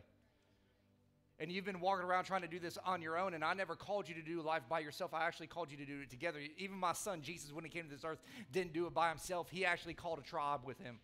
and 1.40 1.52
you've 1.52 1.66
been 1.66 1.80
walking 1.80 2.06
around 2.06 2.26
trying 2.26 2.42
to 2.42 2.48
do 2.48 2.60
this 2.60 2.78
on 2.86 3.02
your 3.02 3.18
own, 3.18 3.34
and 3.34 3.44
I 3.44 3.54
never 3.54 3.76
called 3.76 4.10
you 4.10 4.16
to 4.16 4.22
do 4.22 4.42
life 4.42 4.64
by 4.70 4.80
yourself. 4.80 5.14
I 5.14 5.26
actually 5.26 5.48
called 5.48 5.72
you 5.72 5.78
to 5.78 5.86
do 5.86 6.02
it 6.02 6.10
together. 6.10 6.40
Even 6.58 6.76
my 6.78 6.94
son, 6.94 7.22
Jesus, 7.22 7.54
when 7.54 7.64
he 7.64 7.70
came 7.70 7.86
to 7.86 7.96
this 7.96 8.04
earth, 8.04 8.20
didn't 8.52 8.74
do 8.74 8.88
it 8.88 8.94
by 8.94 9.10
himself. 9.10 9.50
He 9.50 9.66
actually 9.66 9.94
called 9.94 10.20
a 10.20 10.22
tribe 10.22 10.62
with 10.66 10.80
him. 10.80 11.00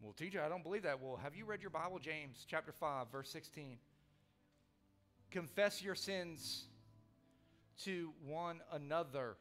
Well, 0.00 0.12
teacher, 0.12 0.42
I 0.42 0.48
don't 0.48 0.62
believe 0.62 0.82
that. 0.82 1.00
Well, 1.00 1.18
have 1.22 1.34
you 1.34 1.44
read 1.44 1.60
your 1.60 1.70
Bible? 1.70 1.98
James 1.98 2.44
chapter 2.48 2.72
5, 2.72 3.10
verse 3.10 3.30
16. 3.30 3.78
Confess 5.30 5.82
your 5.82 5.94
sins 5.94 6.64
to 7.84 8.12
one 8.24 8.60
another 8.72 9.36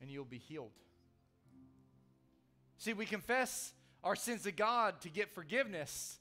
and 0.00 0.10
you'll 0.10 0.24
be 0.24 0.38
healed. 0.38 0.72
See, 2.78 2.92
we 2.92 3.06
confess 3.06 3.72
our 4.04 4.14
sins 4.14 4.42
to 4.44 4.52
God 4.52 5.00
to 5.00 5.08
get 5.08 5.34
forgiveness. 5.34 6.18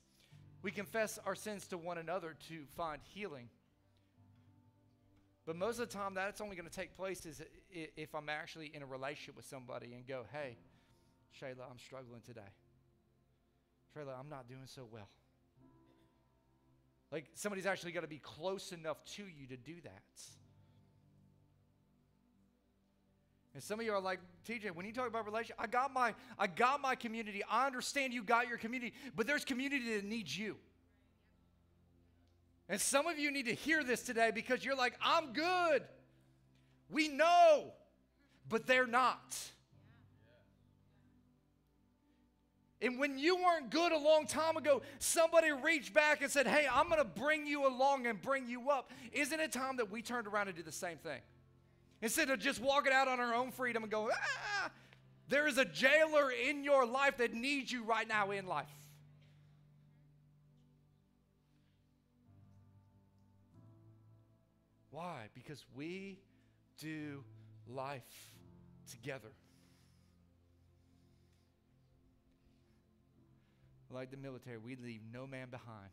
We 0.64 0.72
confess 0.72 1.20
our 1.26 1.36
sins 1.36 1.68
to 1.68 1.78
one 1.78 1.98
another 1.98 2.36
to 2.50 2.64
find 2.76 3.02
healing. 3.14 3.50
But 5.46 5.56
most 5.56 5.80
of 5.80 5.90
the 5.90 5.98
time, 5.98 6.14
that's 6.14 6.42
only 6.42 6.56
going 6.56 6.68
to 6.68 6.76
take 6.76 6.98
place 6.98 7.26
is 7.26 7.42
if 7.70 8.14
I'm 8.14 8.28
actually 8.28 8.72
in 8.74 8.82
a 8.82 8.86
relationship 8.86 9.38
with 9.38 9.46
somebody 9.46 9.94
and 9.94 10.06
go, 10.06 10.26
hey, 10.34 10.58
Shayla, 11.40 11.70
I'm 11.70 11.80
struggling 11.80 12.22
today. 12.26 12.42
Shayla, 13.96 14.20
I'm 14.20 14.28
not 14.28 14.50
doing 14.50 14.66
so 14.66 14.86
well. 14.92 15.08
Like 17.12 17.28
somebody's 17.36 17.66
actually 17.66 17.94
got 17.94 18.02
to 18.02 18.08
be 18.08 18.20
close 18.20 18.74
enough 18.74 18.98
to 19.16 19.24
you 19.24 19.48
to 19.48 19.56
do 19.58 19.76
that. 19.84 20.02
And 23.58 23.64
some 23.64 23.80
of 23.80 23.86
you 23.88 23.92
are 23.92 24.00
like, 24.00 24.20
TJ, 24.48 24.70
when 24.76 24.86
you 24.86 24.94
talk 24.94 25.08
about 25.08 25.26
relationship, 25.26 25.56
I 25.58 25.66
got 25.66 25.92
my 25.92 26.14
I 26.38 26.46
got 26.46 26.80
my 26.80 26.94
community. 26.94 27.42
I 27.50 27.66
understand 27.66 28.14
you 28.14 28.22
got 28.22 28.48
your 28.48 28.60
community, 28.60 28.94
but 29.16 29.26
there's 29.26 29.44
community 29.44 29.96
that 29.96 30.06
needs 30.06 30.38
you. 30.38 30.58
And 32.70 32.80
some 32.80 33.08
of 33.08 33.18
you 33.18 33.32
need 33.32 33.48
to 33.48 33.56
hear 33.56 33.84
this 33.84 34.04
today 34.04 34.30
because 34.32 34.64
you're 34.64 34.76
like, 34.76 34.94
I'm 35.02 35.34
good. 35.34 35.82
We 36.92 37.08
know, 37.08 37.72
but 38.48 38.68
they're 38.68 38.86
not. 38.86 39.36
And 42.80 43.00
when 43.00 43.18
you 43.18 43.38
weren't 43.38 43.72
good 43.72 43.92
a 43.92 43.98
long 43.98 44.28
time 44.28 44.56
ago, 44.56 44.84
somebody 45.00 45.52
reached 45.52 45.96
back 45.96 46.22
and 46.22 46.30
said, 46.30 46.46
Hey, 46.46 46.68
I'm 46.72 46.90
going 46.90 47.00
to 47.00 47.10
bring 47.20 47.48
you 47.48 47.68
along 47.68 48.06
and 48.06 48.22
bring 48.22 48.48
you 48.48 48.70
up. 48.70 48.92
Isn't 49.14 49.40
it 49.40 49.52
time 49.52 49.78
that 49.78 49.90
we 49.90 50.04
turned 50.04 50.28
around 50.28 50.48
and 50.48 50.56
do 50.56 50.62
the 50.62 50.72
same 50.72 50.98
thing? 50.98 51.22
Instead 52.02 52.30
of 52.30 52.40
just 52.40 52.62
walking 52.62 52.94
out 52.94 53.08
on 53.08 53.20
our 53.20 53.34
own 53.34 53.52
freedom 53.52 53.84
and 53.84 53.92
going, 53.92 54.14
ah, 54.14 54.70
there 55.30 55.48
is 55.48 55.58
a 55.58 55.66
jailer 55.66 56.32
in 56.32 56.64
your 56.64 56.86
life 56.86 57.18
that 57.18 57.34
needs 57.34 57.72
you 57.72 57.84
right 57.84 58.08
now 58.08 58.32
in 58.32 58.46
life. 58.46 58.68
Why? 64.92 65.28
Because 65.34 65.64
we 65.76 66.20
do 66.80 67.24
life 67.68 68.02
together. 68.90 69.30
Like 73.90 74.12
the 74.12 74.18
military, 74.18 74.58
we 74.58 74.76
leave 74.76 75.02
no 75.14 75.28
man 75.28 75.50
behind. 75.50 75.92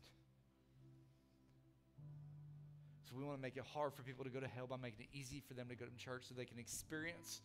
So 3.07 3.15
we 3.15 3.23
want 3.23 3.37
to 3.37 3.41
make 3.41 3.55
it 3.55 3.63
hard 3.73 3.93
for 3.93 4.01
people 4.01 4.23
to 4.23 4.31
go 4.31 4.39
to 4.39 4.47
hell 4.47 4.65
by 4.67 4.77
making 4.77 5.05
it 5.11 5.17
easy 5.17 5.41
for 5.47 5.53
them 5.53 5.67
to 5.69 5.75
go 5.75 5.85
to 5.85 5.95
church 5.95 6.23
so 6.27 6.33
they 6.35 6.45
can 6.45 6.57
experience, 6.57 7.41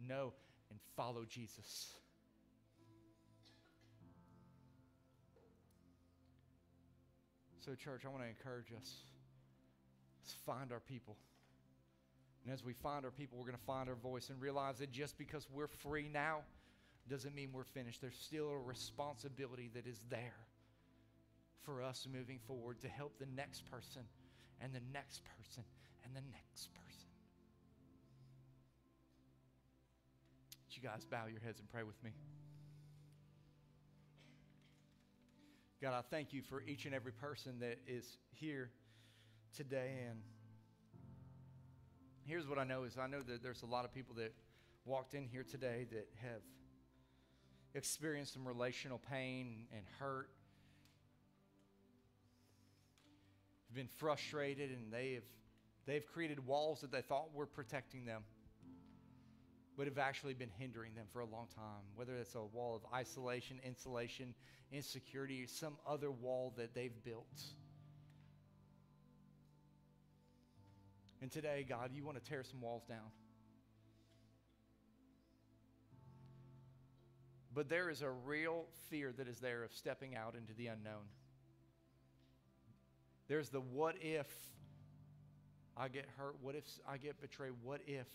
know, 0.00 0.32
and 0.70 0.78
follow 0.96 1.24
Jesus. 1.28 1.94
So, 7.60 7.74
church, 7.74 8.02
I 8.04 8.08
want 8.08 8.22
to 8.22 8.28
encourage 8.28 8.72
us. 8.78 8.96
Let's 10.20 10.34
find 10.44 10.72
our 10.72 10.80
people. 10.80 11.16
And 12.44 12.52
as 12.52 12.64
we 12.64 12.74
find 12.74 13.04
our 13.04 13.10
people, 13.10 13.38
we're 13.38 13.46
going 13.46 13.56
to 13.56 13.64
find 13.64 13.88
our 13.88 13.94
voice 13.94 14.28
and 14.28 14.40
realize 14.40 14.78
that 14.78 14.90
just 14.90 15.16
because 15.16 15.46
we're 15.50 15.68
free 15.68 16.10
now 16.12 16.40
doesn't 17.08 17.34
mean 17.34 17.50
we're 17.52 17.64
finished. 17.64 18.00
There's 18.02 18.18
still 18.18 18.50
a 18.50 18.58
responsibility 18.58 19.70
that 19.74 19.86
is 19.86 20.04
there 20.10 20.34
for 21.62 21.82
us 21.82 22.06
moving 22.12 22.38
forward 22.46 22.80
to 22.82 22.88
help 22.88 23.18
the 23.18 23.26
next 23.34 23.64
person 23.70 24.02
and 24.60 24.72
the 24.72 24.82
next 24.92 25.22
person 25.24 25.64
and 26.04 26.14
the 26.14 26.22
next 26.32 26.68
person. 26.74 27.08
Would 30.66 30.76
you 30.76 30.82
guys 30.82 31.04
bow 31.04 31.26
your 31.30 31.40
heads 31.40 31.60
and 31.60 31.68
pray 31.68 31.82
with 31.82 32.02
me? 32.02 32.10
God, 35.82 35.92
I 35.92 36.02
thank 36.10 36.32
you 36.32 36.42
for 36.42 36.62
each 36.62 36.86
and 36.86 36.94
every 36.94 37.12
person 37.12 37.58
that 37.60 37.78
is 37.86 38.16
here 38.30 38.70
today. 39.54 39.90
And 40.08 40.18
here's 42.24 42.48
what 42.48 42.58
I 42.58 42.64
know 42.64 42.84
is 42.84 42.96
I 42.96 43.06
know 43.06 43.22
that 43.22 43.42
there's 43.42 43.62
a 43.62 43.66
lot 43.66 43.84
of 43.84 43.92
people 43.92 44.14
that 44.16 44.32
walked 44.86 45.14
in 45.14 45.26
here 45.26 45.44
today 45.44 45.86
that 45.90 46.08
have 46.22 46.40
experienced 47.74 48.32
some 48.32 48.46
relational 48.46 49.00
pain 49.10 49.66
and 49.72 49.82
hurt 49.98 50.30
been 53.74 53.88
frustrated 53.88 54.70
and 54.70 54.92
they 54.92 55.14
have, 55.14 55.24
they've 55.86 56.06
created 56.06 56.46
walls 56.46 56.80
that 56.80 56.92
they 56.92 57.02
thought 57.02 57.34
were 57.34 57.46
protecting 57.46 58.04
them, 58.04 58.22
but 59.76 59.86
have 59.86 59.98
actually 59.98 60.34
been 60.34 60.50
hindering 60.58 60.94
them 60.94 61.06
for 61.12 61.20
a 61.20 61.26
long 61.26 61.46
time. 61.54 61.82
Whether 61.96 62.14
it's 62.16 62.34
a 62.34 62.42
wall 62.42 62.76
of 62.76 62.82
isolation, 62.92 63.60
insulation, 63.64 64.34
insecurity, 64.72 65.42
or 65.42 65.46
some 65.46 65.76
other 65.86 66.10
wall 66.10 66.52
that 66.56 66.74
they've 66.74 67.04
built. 67.04 67.42
And 71.20 71.32
today, 71.32 71.64
God, 71.66 71.90
you 71.94 72.04
want 72.04 72.22
to 72.22 72.30
tear 72.30 72.42
some 72.42 72.60
walls 72.60 72.84
down. 72.86 73.10
But 77.54 77.68
there 77.68 77.88
is 77.88 78.02
a 78.02 78.10
real 78.10 78.64
fear 78.90 79.12
that 79.16 79.28
is 79.28 79.38
there 79.38 79.62
of 79.62 79.72
stepping 79.72 80.16
out 80.16 80.34
into 80.34 80.52
the 80.54 80.66
unknown. 80.66 81.04
There's 83.28 83.48
the 83.48 83.60
what 83.60 83.96
if 84.00 84.28
I 85.76 85.88
get 85.88 86.06
hurt? 86.16 86.36
What 86.40 86.54
if 86.54 86.64
I 86.86 86.98
get 86.98 87.20
betrayed? 87.20 87.52
What 87.62 87.80
if? 87.86 88.06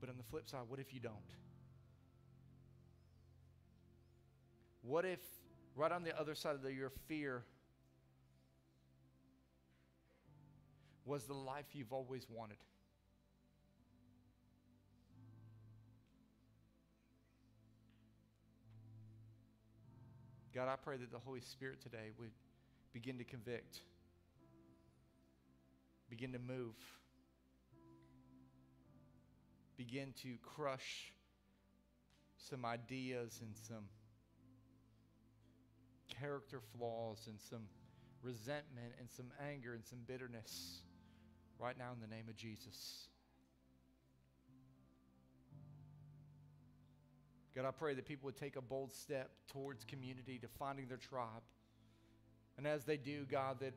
But 0.00 0.10
on 0.10 0.16
the 0.16 0.24
flip 0.24 0.48
side, 0.48 0.62
what 0.68 0.80
if 0.80 0.92
you 0.92 1.00
don't? 1.00 1.14
What 4.82 5.04
if, 5.04 5.20
right 5.76 5.92
on 5.92 6.02
the 6.02 6.18
other 6.18 6.34
side 6.34 6.56
of 6.56 6.62
the, 6.62 6.72
your 6.72 6.90
fear, 7.06 7.44
was 11.04 11.24
the 11.24 11.34
life 11.34 11.66
you've 11.72 11.92
always 11.92 12.26
wanted? 12.28 12.56
God, 20.54 20.68
I 20.68 20.76
pray 20.76 20.98
that 20.98 21.10
the 21.10 21.18
Holy 21.18 21.40
Spirit 21.40 21.80
today 21.80 22.10
would 22.18 22.30
begin 22.92 23.16
to 23.16 23.24
convict, 23.24 23.80
begin 26.10 26.32
to 26.32 26.38
move, 26.38 26.74
begin 29.78 30.12
to 30.22 30.36
crush 30.42 31.12
some 32.36 32.66
ideas 32.66 33.40
and 33.40 33.56
some 33.66 33.84
character 36.20 36.60
flaws 36.76 37.26
and 37.28 37.40
some 37.40 37.62
resentment 38.22 38.92
and 39.00 39.08
some 39.10 39.32
anger 39.50 39.72
and 39.72 39.84
some 39.86 40.00
bitterness 40.06 40.82
right 41.58 41.78
now 41.78 41.92
in 41.94 42.00
the 42.00 42.14
name 42.14 42.28
of 42.28 42.36
Jesus. 42.36 43.08
God, 47.54 47.66
I 47.66 47.70
pray 47.70 47.94
that 47.94 48.06
people 48.06 48.26
would 48.26 48.36
take 48.36 48.56
a 48.56 48.62
bold 48.62 48.94
step 48.94 49.30
towards 49.52 49.84
community, 49.84 50.38
to 50.38 50.48
finding 50.58 50.88
their 50.88 50.96
tribe. 50.96 51.42
And 52.56 52.66
as 52.66 52.84
they 52.84 52.96
do, 52.96 53.24
God, 53.30 53.60
that, 53.60 53.74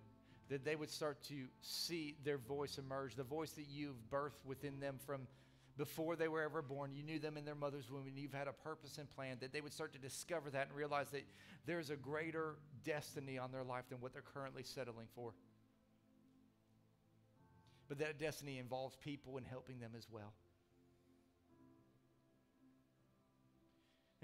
that 0.50 0.64
they 0.64 0.76
would 0.76 0.90
start 0.90 1.22
to 1.24 1.36
see 1.62 2.16
their 2.24 2.38
voice 2.38 2.78
emerge, 2.78 3.16
the 3.16 3.24
voice 3.24 3.52
that 3.52 3.68
you've 3.70 4.10
birthed 4.10 4.46
within 4.46 4.80
them 4.80 4.98
from 5.06 5.28
before 5.78 6.16
they 6.16 6.30
were 6.30 6.42
ever 6.42 6.62
born. 6.62 6.94
You 6.94 7.04
knew 7.04 7.20
them 7.20 7.36
in 7.36 7.44
their 7.44 7.56
mother's 7.56 7.92
womb, 7.92 8.08
and 8.08 8.18
you've 8.18 8.34
had 8.34 8.48
a 8.48 8.54
purpose 8.54 8.98
and 8.98 9.10
plan, 9.10 9.38
that 9.42 9.52
they 9.52 9.60
would 9.60 9.74
start 9.74 9.92
to 9.94 10.00
discover 10.00 10.50
that 10.52 10.68
and 10.68 10.78
realize 10.78 11.10
that 11.10 11.26
there's 11.66 11.90
a 11.90 11.98
greater 11.98 12.56
destiny 12.86 13.38
on 13.38 13.52
their 13.52 13.64
life 13.64 13.84
than 13.90 14.00
what 14.00 14.14
they're 14.14 14.22
currently 14.22 14.64
settling 14.64 15.08
for. 15.16 15.34
But 17.90 18.00
that 18.00 18.20
destiny 18.20 18.58
involves 18.58 18.96
people 18.96 19.38
and 19.38 19.46
helping 19.46 19.80
them 19.80 19.92
as 19.98 20.08
well. 20.10 20.34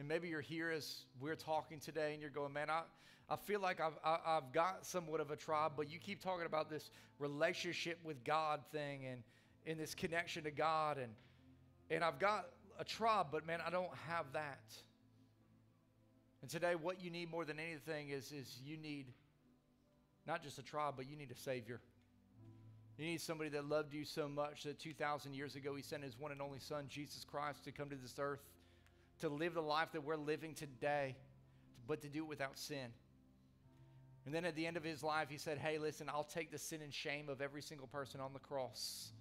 And 0.01 0.07
maybe 0.07 0.29
you're 0.29 0.41
here 0.41 0.71
as 0.71 1.03
we're 1.19 1.35
talking 1.35 1.79
today 1.79 2.13
and 2.13 2.21
you're 2.21 2.31
going, 2.31 2.51
man, 2.51 2.71
I, 2.71 2.81
I 3.29 3.35
feel 3.35 3.61
like 3.61 3.79
I've, 3.79 3.93
I, 4.03 4.17
have 4.33 4.51
got 4.51 4.83
somewhat 4.83 5.21
of 5.21 5.29
a 5.29 5.35
tribe, 5.35 5.73
but 5.77 5.91
you 5.91 5.99
keep 5.99 6.23
talking 6.23 6.47
about 6.47 6.71
this 6.71 6.89
relationship 7.19 7.99
with 8.03 8.23
God 8.23 8.61
thing 8.71 9.05
and, 9.05 9.21
and 9.67 9.79
this 9.79 9.93
connection 9.93 10.45
to 10.45 10.49
God. 10.49 10.97
And, 10.97 11.11
and 11.91 12.03
I've 12.03 12.17
got 12.17 12.47
a 12.79 12.83
tribe, 12.83 13.27
but 13.31 13.45
man, 13.45 13.59
I 13.63 13.69
don't 13.69 13.93
have 14.07 14.25
that. 14.33 14.73
And 16.41 16.49
today, 16.49 16.73
what 16.73 16.99
you 16.99 17.11
need 17.11 17.29
more 17.29 17.45
than 17.45 17.59
anything 17.59 18.09
is, 18.09 18.31
is 18.31 18.59
you 18.65 18.77
need 18.77 19.05
not 20.25 20.41
just 20.41 20.57
a 20.57 20.63
tribe, 20.63 20.95
but 20.97 21.07
you 21.07 21.15
need 21.15 21.29
a 21.29 21.37
Savior. 21.37 21.79
You 22.97 23.05
need 23.05 23.21
somebody 23.21 23.51
that 23.51 23.69
loved 23.69 23.93
you 23.93 24.03
so 24.03 24.27
much 24.27 24.63
that 24.63 24.79
2,000 24.79 25.35
years 25.35 25.55
ago, 25.55 25.75
He 25.75 25.83
sent 25.83 26.03
His 26.03 26.17
one 26.19 26.31
and 26.31 26.41
only 26.41 26.57
Son, 26.57 26.85
Jesus 26.89 27.23
Christ, 27.23 27.65
to 27.65 27.71
come 27.71 27.87
to 27.91 27.95
this 27.95 28.15
earth 28.17 28.41
to 29.21 29.29
live 29.29 29.53
the 29.53 29.61
life 29.61 29.91
that 29.93 30.03
we're 30.03 30.17
living 30.17 30.53
today, 30.53 31.15
but 31.87 32.01
to 32.01 32.09
do 32.09 32.23
it 32.23 32.27
without 32.27 32.57
sin. 32.57 32.87
And 34.25 34.35
then 34.35 34.45
at 34.45 34.55
the 34.55 34.67
end 34.67 34.77
of 34.77 34.83
his 34.83 35.01
life, 35.03 35.29
he 35.29 35.37
said, 35.37 35.57
Hey, 35.57 35.77
listen, 35.77 36.09
I'll 36.09 36.23
take 36.23 36.51
the 36.51 36.57
sin 36.57 36.81
and 36.81 36.93
shame 36.93 37.29
of 37.29 37.41
every 37.41 37.61
single 37.61 37.87
person 37.87 38.19
on 38.21 38.33
the 38.33 38.39
cross 38.39 39.11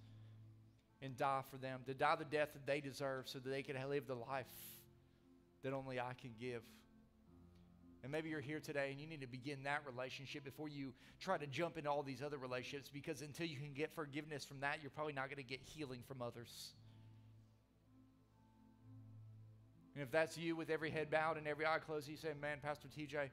and 1.01 1.17
die 1.17 1.41
for 1.49 1.57
them, 1.57 1.81
to 1.87 1.93
die 1.93 2.15
the 2.15 2.25
death 2.25 2.49
that 2.53 2.67
they 2.67 2.79
deserve 2.79 3.27
so 3.27 3.39
that 3.39 3.49
they 3.49 3.63
can 3.63 3.75
live 3.89 4.05
the 4.05 4.15
life 4.15 4.51
that 5.63 5.73
only 5.73 5.99
I 5.99 6.13
can 6.19 6.31
give. 6.39 6.61
And 8.03 8.11
maybe 8.11 8.29
you're 8.29 8.41
here 8.41 8.59
today 8.59 8.89
and 8.91 8.99
you 8.99 9.07
need 9.07 9.21
to 9.21 9.27
begin 9.27 9.63
that 9.63 9.81
relationship 9.85 10.43
before 10.43 10.67
you 10.67 10.93
try 11.19 11.37
to 11.37 11.45
jump 11.45 11.77
into 11.77 11.89
all 11.89 12.01
these 12.01 12.23
other 12.23 12.37
relationships 12.37 12.89
because 12.91 13.21
until 13.21 13.45
you 13.45 13.57
can 13.57 13.73
get 13.73 13.93
forgiveness 13.93 14.43
from 14.43 14.59
that, 14.61 14.79
you're 14.81 14.89
probably 14.91 15.13
not 15.13 15.25
going 15.25 15.37
to 15.37 15.43
get 15.43 15.59
healing 15.61 16.01
from 16.07 16.21
others. 16.21 16.73
And 19.93 20.03
if 20.03 20.11
that's 20.11 20.37
you 20.37 20.55
with 20.55 20.69
every 20.69 20.89
head 20.89 21.09
bowed 21.09 21.37
and 21.37 21.47
every 21.47 21.65
eye 21.65 21.79
closed, 21.79 22.07
you 22.07 22.15
say, 22.15 22.29
Man, 22.39 22.59
Pastor 22.61 22.87
TJ, 22.87 23.29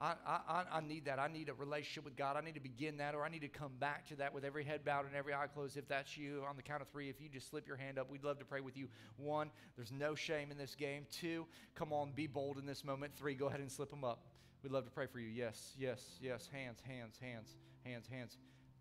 I, 0.00 0.14
I, 0.26 0.64
I 0.72 0.80
need 0.80 1.04
that. 1.04 1.18
I 1.18 1.28
need 1.28 1.48
a 1.48 1.54
relationship 1.54 2.04
with 2.04 2.16
God. 2.16 2.36
I 2.36 2.40
need 2.40 2.54
to 2.54 2.60
begin 2.60 2.96
that, 2.96 3.14
or 3.14 3.24
I 3.24 3.28
need 3.28 3.42
to 3.42 3.48
come 3.48 3.72
back 3.78 4.06
to 4.08 4.16
that 4.16 4.34
with 4.34 4.44
every 4.44 4.64
head 4.64 4.84
bowed 4.84 5.06
and 5.06 5.14
every 5.14 5.32
eye 5.32 5.46
closed. 5.46 5.76
If 5.76 5.86
that's 5.86 6.18
you, 6.18 6.42
on 6.48 6.56
the 6.56 6.62
count 6.62 6.82
of 6.82 6.88
three, 6.88 7.08
if 7.08 7.20
you 7.20 7.28
just 7.28 7.48
slip 7.48 7.66
your 7.66 7.76
hand 7.76 7.98
up, 7.98 8.10
we'd 8.10 8.24
love 8.24 8.38
to 8.40 8.44
pray 8.44 8.60
with 8.60 8.76
you. 8.76 8.88
One, 9.16 9.50
there's 9.76 9.92
no 9.92 10.14
shame 10.14 10.50
in 10.50 10.58
this 10.58 10.74
game. 10.74 11.06
Two, 11.12 11.46
come 11.76 11.92
on, 11.92 12.10
be 12.12 12.26
bold 12.26 12.58
in 12.58 12.66
this 12.66 12.84
moment. 12.84 13.12
Three, 13.16 13.34
go 13.34 13.46
ahead 13.46 13.60
and 13.60 13.70
slip 13.70 13.90
them 13.90 14.04
up. 14.04 14.26
We'd 14.64 14.72
love 14.72 14.84
to 14.84 14.90
pray 14.90 15.06
for 15.06 15.20
you. 15.20 15.28
Yes, 15.28 15.74
yes, 15.78 16.02
yes. 16.20 16.48
Hands, 16.52 16.78
hands, 16.86 17.16
hands, 17.20 17.54
hands, 17.84 18.06
hands. 18.10 18.36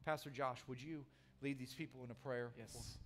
Pastor 0.06 0.32
Josh, 0.32 0.60
would 0.68 0.82
you 0.82 1.06
lead 1.41 1.60
these 1.60 1.74
people 1.74 2.04
in 2.04 2.10
a 2.10 2.16
prayer? 2.16 2.51
Yes. 2.58 2.97